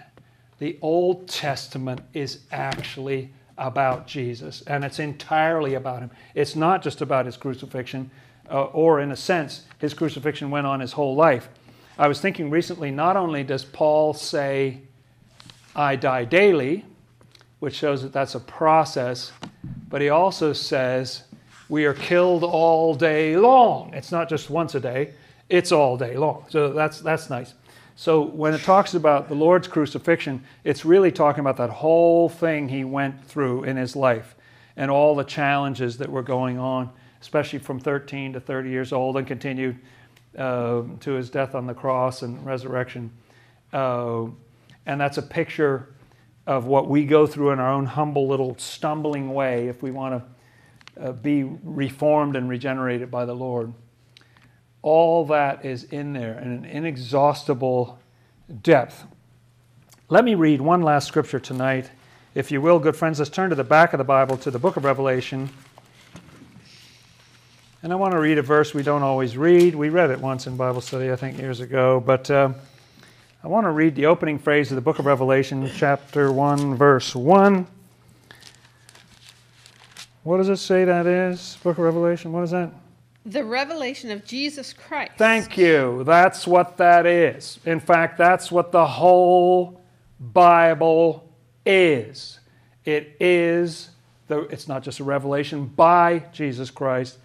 the 0.59 0.77
Old 0.81 1.27
Testament 1.27 2.01
is 2.13 2.39
actually 2.51 3.31
about 3.57 4.07
Jesus, 4.07 4.61
and 4.67 4.83
it's 4.83 4.99
entirely 4.99 5.75
about 5.75 6.01
him. 6.01 6.11
It's 6.33 6.55
not 6.55 6.81
just 6.81 7.01
about 7.01 7.25
his 7.25 7.37
crucifixion 7.37 8.11
uh, 8.49 8.65
or 8.65 8.99
in 8.99 9.11
a 9.11 9.15
sense, 9.15 9.63
his 9.79 9.93
crucifixion 9.93 10.51
went 10.51 10.67
on 10.67 10.79
his 10.79 10.93
whole 10.93 11.15
life. 11.15 11.49
I 11.97 12.07
was 12.07 12.19
thinking 12.19 12.49
recently, 12.49 12.91
not 12.91 13.17
only 13.17 13.43
does 13.43 13.63
Paul 13.63 14.13
say, 14.13 14.81
I 15.75 15.95
die 15.95 16.25
daily, 16.25 16.85
which 17.59 17.75
shows 17.75 18.01
that 18.03 18.13
that's 18.13 18.35
a 18.35 18.39
process, 18.39 19.31
but 19.89 20.01
he 20.01 20.09
also 20.09 20.53
says, 20.53 21.23
we 21.69 21.85
are 21.85 21.93
killed 21.93 22.43
all 22.43 22.93
day 22.93 23.37
long. 23.37 23.93
It's 23.93 24.11
not 24.11 24.29
just 24.29 24.49
once 24.49 24.75
a 24.75 24.79
day, 24.79 25.13
it's 25.49 25.71
all 25.71 25.97
day 25.97 26.17
long. 26.17 26.45
So 26.49 26.73
that's, 26.73 26.99
that's 26.99 27.29
nice. 27.29 27.53
So 27.95 28.21
when 28.21 28.53
it 28.53 28.61
talks 28.61 28.93
about 28.93 29.29
the 29.29 29.35
Lord's 29.35 29.67
crucifixion, 29.67 30.43
it's 30.63 30.83
really 30.83 31.11
talking 31.11 31.39
about 31.39 31.57
that 31.57 31.69
whole 31.69 32.27
thing 32.27 32.67
he 32.67 32.83
went 32.83 33.23
through 33.25 33.63
in 33.63 33.77
his 33.77 33.95
life 33.95 34.35
and 34.75 34.91
all 34.91 35.15
the 35.15 35.23
challenges 35.23 35.97
that 35.97 36.09
were 36.09 36.23
going 36.23 36.59
on 36.59 36.89
especially 37.25 37.57
from 37.57 37.79
13 37.79 38.33
to 38.33 38.39
30 38.39 38.69
years 38.69 38.93
old, 38.93 39.17
and 39.17 39.25
continued 39.25 39.79
uh, 40.37 40.83
to 40.99 41.13
his 41.13 41.31
death 41.31 41.55
on 41.55 41.65
the 41.65 41.73
cross 41.73 42.21
and 42.21 42.45
resurrection. 42.45 43.11
Uh, 43.73 44.25
and 44.85 45.01
that's 45.01 45.17
a 45.17 45.23
picture 45.23 45.95
of 46.45 46.67
what 46.67 46.87
we 46.87 47.03
go 47.03 47.25
through 47.25 47.49
in 47.49 47.59
our 47.59 47.71
own 47.71 47.87
humble 47.87 48.27
little 48.27 48.55
stumbling 48.59 49.33
way 49.33 49.67
if 49.67 49.81
we 49.81 49.89
want 49.89 50.23
to 50.95 51.03
uh, 51.03 51.11
be 51.13 51.43
reformed 51.63 52.35
and 52.35 52.47
regenerated 52.47 53.09
by 53.09 53.25
the 53.25 53.33
Lord. 53.33 53.73
All 54.85 55.25
that 55.25 55.65
is 55.65 55.85
in 55.85 56.13
there 56.13 56.37
in 56.37 56.51
an 56.51 56.63
inexhaustible 56.63 57.97
depth. 58.61 59.03
Let 60.09 60.23
me 60.23 60.35
read 60.35 60.61
one 60.61 60.83
last 60.83 61.07
scripture 61.07 61.39
tonight. 61.39 61.89
If 62.35 62.51
you 62.51 62.61
will, 62.61 62.77
good 62.77 62.95
friends, 62.95 63.17
let's 63.17 63.31
turn 63.31 63.49
to 63.49 63.55
the 63.55 63.63
back 63.63 63.93
of 63.93 63.97
the 63.97 64.03
Bible 64.03 64.37
to 64.37 64.51
the 64.51 64.59
book 64.59 64.77
of 64.77 64.83
Revelation. 64.83 65.49
And 67.81 67.91
I 67.91 67.95
want 67.95 68.11
to 68.11 68.19
read 68.19 68.37
a 68.37 68.43
verse 68.43 68.75
we 68.75 68.83
don't 68.83 69.01
always 69.01 69.35
read. 69.35 69.73
We 69.73 69.89
read 69.89 70.11
it 70.11 70.19
once 70.19 70.45
in 70.45 70.55
Bible 70.55 70.81
study, 70.81 71.11
I 71.11 71.15
think, 71.15 71.39
years 71.39 71.61
ago. 71.61 71.99
But 71.99 72.29
uh, 72.29 72.53
I 73.43 73.47
want 73.47 73.65
to 73.65 73.71
read 73.71 73.95
the 73.95 74.05
opening 74.05 74.37
phrase 74.37 74.71
of 74.71 74.75
the 74.75 74.81
book 74.81 74.99
of 74.99 75.07
Revelation, 75.07 75.67
chapter 75.75 76.31
1, 76.31 76.75
verse 76.75 77.15
1. 77.15 77.65
What 80.21 80.37
does 80.37 80.49
it 80.49 80.57
say 80.57 80.85
that 80.85 81.07
is? 81.07 81.57
Book 81.63 81.79
of 81.79 81.83
Revelation, 81.83 82.31
what 82.31 82.43
is 82.43 82.51
that? 82.51 82.69
The 83.25 83.43
revelation 83.43 84.11
of 84.11 84.23
Jesus 84.23 84.71
Christ. 84.71 85.13
Thank 85.17 85.57
you. 85.57 86.03
That's 86.03 86.45
what 86.45 86.77
that 86.77 87.05
is. 87.05 87.59
In 87.65 87.79
fact, 87.79 88.17
that's 88.17 88.51
what 88.51 88.71
the 88.71 88.85
whole 88.85 89.81
Bible 90.19 91.27
is. 91.65 92.39
It 92.85 93.15
is 93.19 93.89
the, 94.27 94.41
it's 94.41 94.67
not 94.67 94.83
just 94.83 94.99
a 94.99 95.03
revelation 95.03 95.65
by 95.65 96.23
Jesus 96.31 96.71
Christ, 96.71 97.17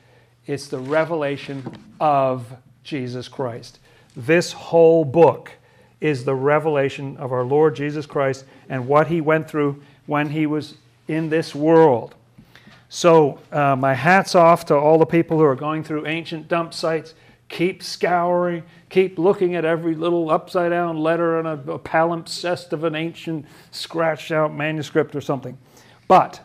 it's 0.47 0.69
the 0.69 0.79
revelation 0.79 1.63
of 2.01 2.53
Jesus 2.83 3.29
Christ. 3.29 3.79
This 4.17 4.53
whole 4.53 5.05
book 5.05 5.53
is 6.01 6.25
the 6.25 6.35
revelation 6.35 7.17
of 7.19 7.33
our 7.33 7.45
Lord 7.45 7.77
Jesus 7.77 8.07
Christ 8.07 8.45
and 8.69 8.89
what 8.89 9.09
he 9.09 9.21
went 9.21 9.49
through 9.49 9.83
when 10.07 10.31
he 10.31 10.47
was 10.47 10.75
in 11.07 11.29
this 11.29 11.55
world. 11.55 12.15
So, 12.93 13.39
uh, 13.53 13.77
my 13.77 13.95
hat's 13.95 14.35
off 14.35 14.67
to 14.67 14.75
all 14.75 14.99
the 14.99 15.07
people 15.07 15.39
who 15.39 15.45
are 15.45 15.55
going 15.55 15.85
through 15.85 16.09
ancient 16.09 16.49
dump 16.49 16.75
sites. 16.75 17.15
Keep 17.49 17.85
scouring, 17.85 18.65
keep 18.89 19.17
looking 19.17 19.55
at 19.55 19.65
every 19.65 19.95
little 19.95 20.29
upside 20.29 20.71
down 20.71 20.99
letter 20.99 21.39
on 21.39 21.47
a, 21.47 21.73
a 21.73 21.79
palimpsest 21.79 22.73
of 22.73 22.83
an 22.83 22.97
ancient 22.97 23.47
scratched 23.71 24.33
out 24.33 24.53
manuscript 24.53 25.15
or 25.15 25.21
something. 25.21 25.57
But 26.09 26.41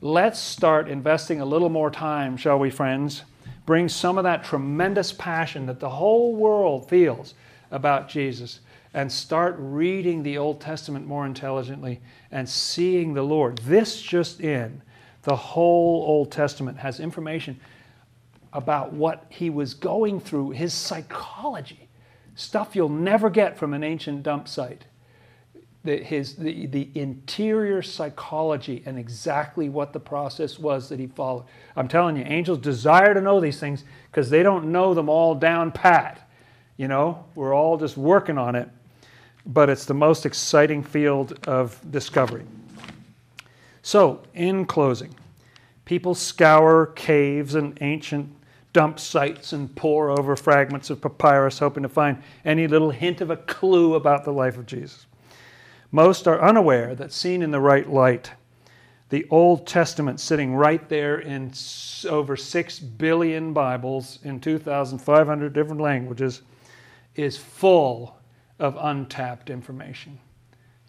let's 0.00 0.40
start 0.40 0.88
investing 0.88 1.40
a 1.40 1.44
little 1.44 1.68
more 1.68 1.90
time, 1.90 2.36
shall 2.36 2.58
we, 2.58 2.70
friends? 2.70 3.22
Bring 3.64 3.88
some 3.88 4.18
of 4.18 4.24
that 4.24 4.42
tremendous 4.42 5.12
passion 5.12 5.66
that 5.66 5.78
the 5.78 5.90
whole 5.90 6.34
world 6.34 6.88
feels 6.88 7.34
about 7.70 8.08
Jesus 8.08 8.58
and 8.92 9.10
start 9.10 9.54
reading 9.58 10.24
the 10.24 10.36
Old 10.36 10.60
Testament 10.60 11.06
more 11.06 11.26
intelligently 11.26 12.00
and 12.32 12.48
seeing 12.48 13.14
the 13.14 13.22
Lord. 13.22 13.58
This 13.58 14.02
just 14.02 14.40
in, 14.40 14.82
the 15.22 15.36
whole 15.36 16.04
Old 16.06 16.32
Testament 16.32 16.78
has 16.78 17.00
information 17.00 17.60
about 18.52 18.92
what 18.92 19.26
he 19.28 19.50
was 19.50 19.74
going 19.74 20.20
through, 20.20 20.50
his 20.50 20.72
psychology, 20.72 21.88
stuff 22.34 22.74
you'll 22.74 22.88
never 22.88 23.30
get 23.30 23.56
from 23.58 23.74
an 23.74 23.84
ancient 23.84 24.22
dump 24.22 24.48
site 24.48 24.84
the, 25.82 25.96
his, 25.96 26.36
the, 26.36 26.66
the 26.66 26.90
interior 26.94 27.80
psychology 27.80 28.82
and 28.84 28.98
exactly 28.98 29.68
what 29.68 29.92
the 29.92 30.00
process 30.00 30.58
was 30.58 30.88
that 30.90 30.98
he 30.98 31.06
followed. 31.06 31.44
I'm 31.74 31.88
telling 31.88 32.16
you, 32.16 32.24
angels 32.24 32.58
desire 32.58 33.14
to 33.14 33.20
know 33.20 33.40
these 33.40 33.58
things 33.58 33.84
because 34.10 34.28
they 34.28 34.42
don't 34.42 34.70
know 34.70 34.92
them 34.92 35.08
all 35.08 35.34
down 35.34 35.72
pat. 35.72 36.28
You 36.76 36.88
know, 36.88 37.24
we're 37.34 37.54
all 37.54 37.78
just 37.78 37.96
working 37.96 38.36
on 38.36 38.54
it, 38.54 38.68
but 39.46 39.70
it's 39.70 39.86
the 39.86 39.94
most 39.94 40.26
exciting 40.26 40.82
field 40.82 41.38
of 41.46 41.80
discovery. 41.90 42.44
So, 43.82 44.22
in 44.34 44.66
closing, 44.66 45.14
people 45.84 46.14
scour 46.14 46.86
caves 46.86 47.54
and 47.54 47.78
ancient 47.80 48.34
dump 48.72 49.00
sites 49.00 49.52
and 49.52 49.74
pore 49.74 50.10
over 50.10 50.36
fragments 50.36 50.90
of 50.90 51.00
papyrus, 51.00 51.58
hoping 51.58 51.82
to 51.82 51.88
find 51.88 52.22
any 52.44 52.66
little 52.66 52.90
hint 52.90 53.20
of 53.20 53.30
a 53.30 53.36
clue 53.36 53.94
about 53.94 54.24
the 54.24 54.32
life 54.32 54.56
of 54.56 54.66
Jesus. 54.66 55.06
Most 55.90 56.28
are 56.28 56.40
unaware 56.40 56.94
that 56.94 57.12
seen 57.12 57.42
in 57.42 57.50
the 57.50 57.60
right 57.60 57.88
light, 57.88 58.32
the 59.08 59.26
Old 59.28 59.66
Testament 59.66 60.20
sitting 60.20 60.54
right 60.54 60.88
there 60.88 61.18
in 61.18 61.52
over 62.08 62.36
6 62.36 62.78
billion 62.78 63.52
Bibles 63.52 64.20
in 64.22 64.38
2,500 64.38 65.52
different 65.52 65.80
languages 65.80 66.42
is 67.16 67.36
full 67.36 68.16
of 68.60 68.76
untapped 68.80 69.50
information 69.50 70.20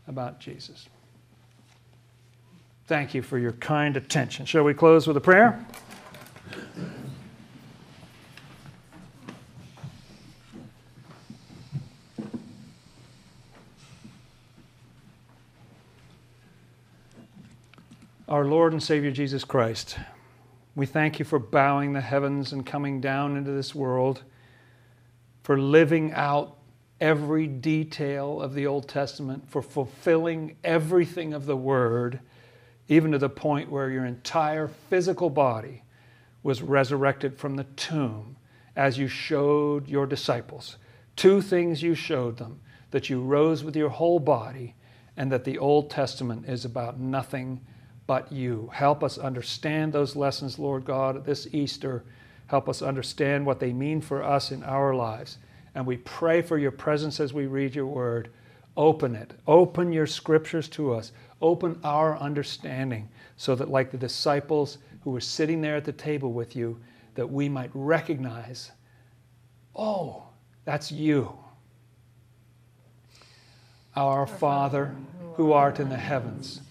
about 0.07 0.39
Jesus. 0.39 0.87
Thank 2.91 3.13
you 3.13 3.21
for 3.21 3.37
your 3.37 3.53
kind 3.53 3.95
attention. 3.95 4.45
Shall 4.45 4.63
we 4.63 4.73
close 4.73 5.07
with 5.07 5.15
a 5.15 5.21
prayer? 5.21 5.65
Our 18.27 18.43
Lord 18.43 18.73
and 18.73 18.83
Savior 18.83 19.11
Jesus 19.11 19.45
Christ, 19.45 19.97
we 20.75 20.85
thank 20.85 21.17
you 21.17 21.23
for 21.23 21.39
bowing 21.39 21.93
the 21.93 22.01
heavens 22.01 22.51
and 22.51 22.65
coming 22.65 22.99
down 22.99 23.37
into 23.37 23.51
this 23.51 23.73
world, 23.73 24.23
for 25.43 25.57
living 25.57 26.11
out 26.11 26.57
every 26.99 27.47
detail 27.47 28.41
of 28.41 28.53
the 28.53 28.67
Old 28.67 28.89
Testament, 28.89 29.49
for 29.49 29.61
fulfilling 29.61 30.57
everything 30.65 31.33
of 31.33 31.45
the 31.45 31.55
Word, 31.55 32.19
even 32.91 33.13
to 33.13 33.17
the 33.17 33.29
point 33.29 33.71
where 33.71 33.89
your 33.89 34.03
entire 34.03 34.67
physical 34.67 35.29
body 35.29 35.81
was 36.43 36.61
resurrected 36.61 37.37
from 37.37 37.55
the 37.55 37.63
tomb 37.77 38.35
as 38.75 38.97
you 38.97 39.07
showed 39.07 39.87
your 39.87 40.05
disciples. 40.05 40.75
Two 41.15 41.41
things 41.41 41.81
you 41.81 41.95
showed 41.95 42.35
them 42.35 42.59
that 42.89 43.09
you 43.09 43.21
rose 43.21 43.63
with 43.63 43.77
your 43.77 43.87
whole 43.87 44.19
body, 44.19 44.75
and 45.15 45.31
that 45.31 45.45
the 45.45 45.57
Old 45.57 45.89
Testament 45.89 46.49
is 46.49 46.65
about 46.65 46.99
nothing 46.99 47.61
but 48.07 48.29
you. 48.29 48.69
Help 48.73 49.05
us 49.05 49.17
understand 49.17 49.93
those 49.93 50.17
lessons, 50.17 50.59
Lord 50.59 50.83
God, 50.83 51.23
this 51.23 51.47
Easter. 51.53 52.03
Help 52.47 52.67
us 52.67 52.81
understand 52.81 53.45
what 53.45 53.61
they 53.61 53.71
mean 53.71 54.01
for 54.01 54.21
us 54.21 54.51
in 54.51 54.63
our 54.63 54.93
lives. 54.93 55.37
And 55.75 55.85
we 55.85 55.95
pray 55.95 56.41
for 56.41 56.57
your 56.57 56.71
presence 56.71 57.21
as 57.21 57.33
we 57.33 57.45
read 57.45 57.73
your 57.73 57.87
word. 57.87 58.31
Open 58.75 59.15
it. 59.15 59.31
Open 59.47 59.93
your 59.93 60.07
scriptures 60.07 60.67
to 60.69 60.93
us. 60.93 61.13
Open 61.41 61.79
our 61.83 62.17
understanding 62.17 63.09
so 63.37 63.55
that, 63.55 63.69
like 63.69 63.91
the 63.91 63.97
disciples 63.97 64.77
who 65.03 65.11
were 65.11 65.21
sitting 65.21 65.61
there 65.61 65.75
at 65.75 65.85
the 65.85 65.91
table 65.91 66.31
with 66.31 66.55
you, 66.55 66.79
that 67.15 67.29
we 67.29 67.49
might 67.49 67.71
recognize, 67.73 68.71
oh, 69.75 70.23
that's 70.65 70.91
you. 70.91 71.33
Our 73.95 74.27
Father, 74.27 74.95
who 75.35 75.51
art 75.51 75.79
in 75.79 75.89
the 75.89 75.97
heavens 75.97 76.61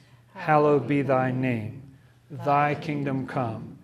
hallowed 0.40 0.88
be 0.88 1.02
thy 1.02 1.30
name. 1.30 1.82
Thy 2.30 2.74
kingdom 2.74 3.26
come, 3.26 3.78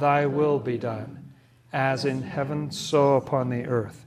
thy 0.00 0.26
will 0.26 0.58
be 0.58 0.76
done, 0.76 1.32
as 1.72 2.04
in 2.04 2.22
heaven, 2.22 2.70
so 2.70 3.16
upon 3.16 3.48
the 3.48 3.64
earth. 3.64 4.04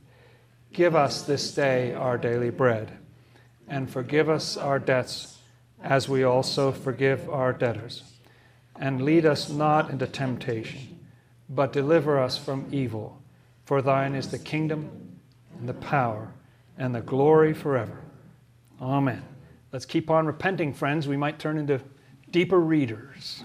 Give 0.73 0.95
us 0.95 1.21
this 1.21 1.53
day 1.53 1.93
our 1.93 2.17
daily 2.17 2.49
bread, 2.49 2.91
and 3.67 3.89
forgive 3.89 4.29
us 4.29 4.57
our 4.57 4.77
debts, 4.77 5.34
as 5.86 6.09
we 6.09 6.23
also 6.23 6.71
forgive 6.71 7.29
our 7.29 7.53
debtors. 7.53 8.03
And 8.77 9.03
lead 9.03 9.25
us 9.25 9.49
not 9.49 9.89
into 9.89 10.07
temptation, 10.07 10.99
but 11.47 11.71
deliver 11.71 12.19
us 12.19 12.38
from 12.38 12.67
evil. 12.71 13.21
For 13.63 13.81
thine 13.81 14.15
is 14.15 14.29
the 14.29 14.39
kingdom, 14.39 15.19
and 15.57 15.69
the 15.69 15.73
power, 15.75 16.33
and 16.77 16.93
the 16.93 17.01
glory 17.01 17.53
forever. 17.53 18.01
Amen. 18.81 19.23
Let's 19.71 19.86
keep 19.86 20.09
on 20.09 20.25
repenting, 20.25 20.73
friends. 20.73 21.07
We 21.07 21.17
might 21.17 21.39
turn 21.39 21.57
into 21.57 21.79
deeper 22.31 22.59
readers. 22.59 23.43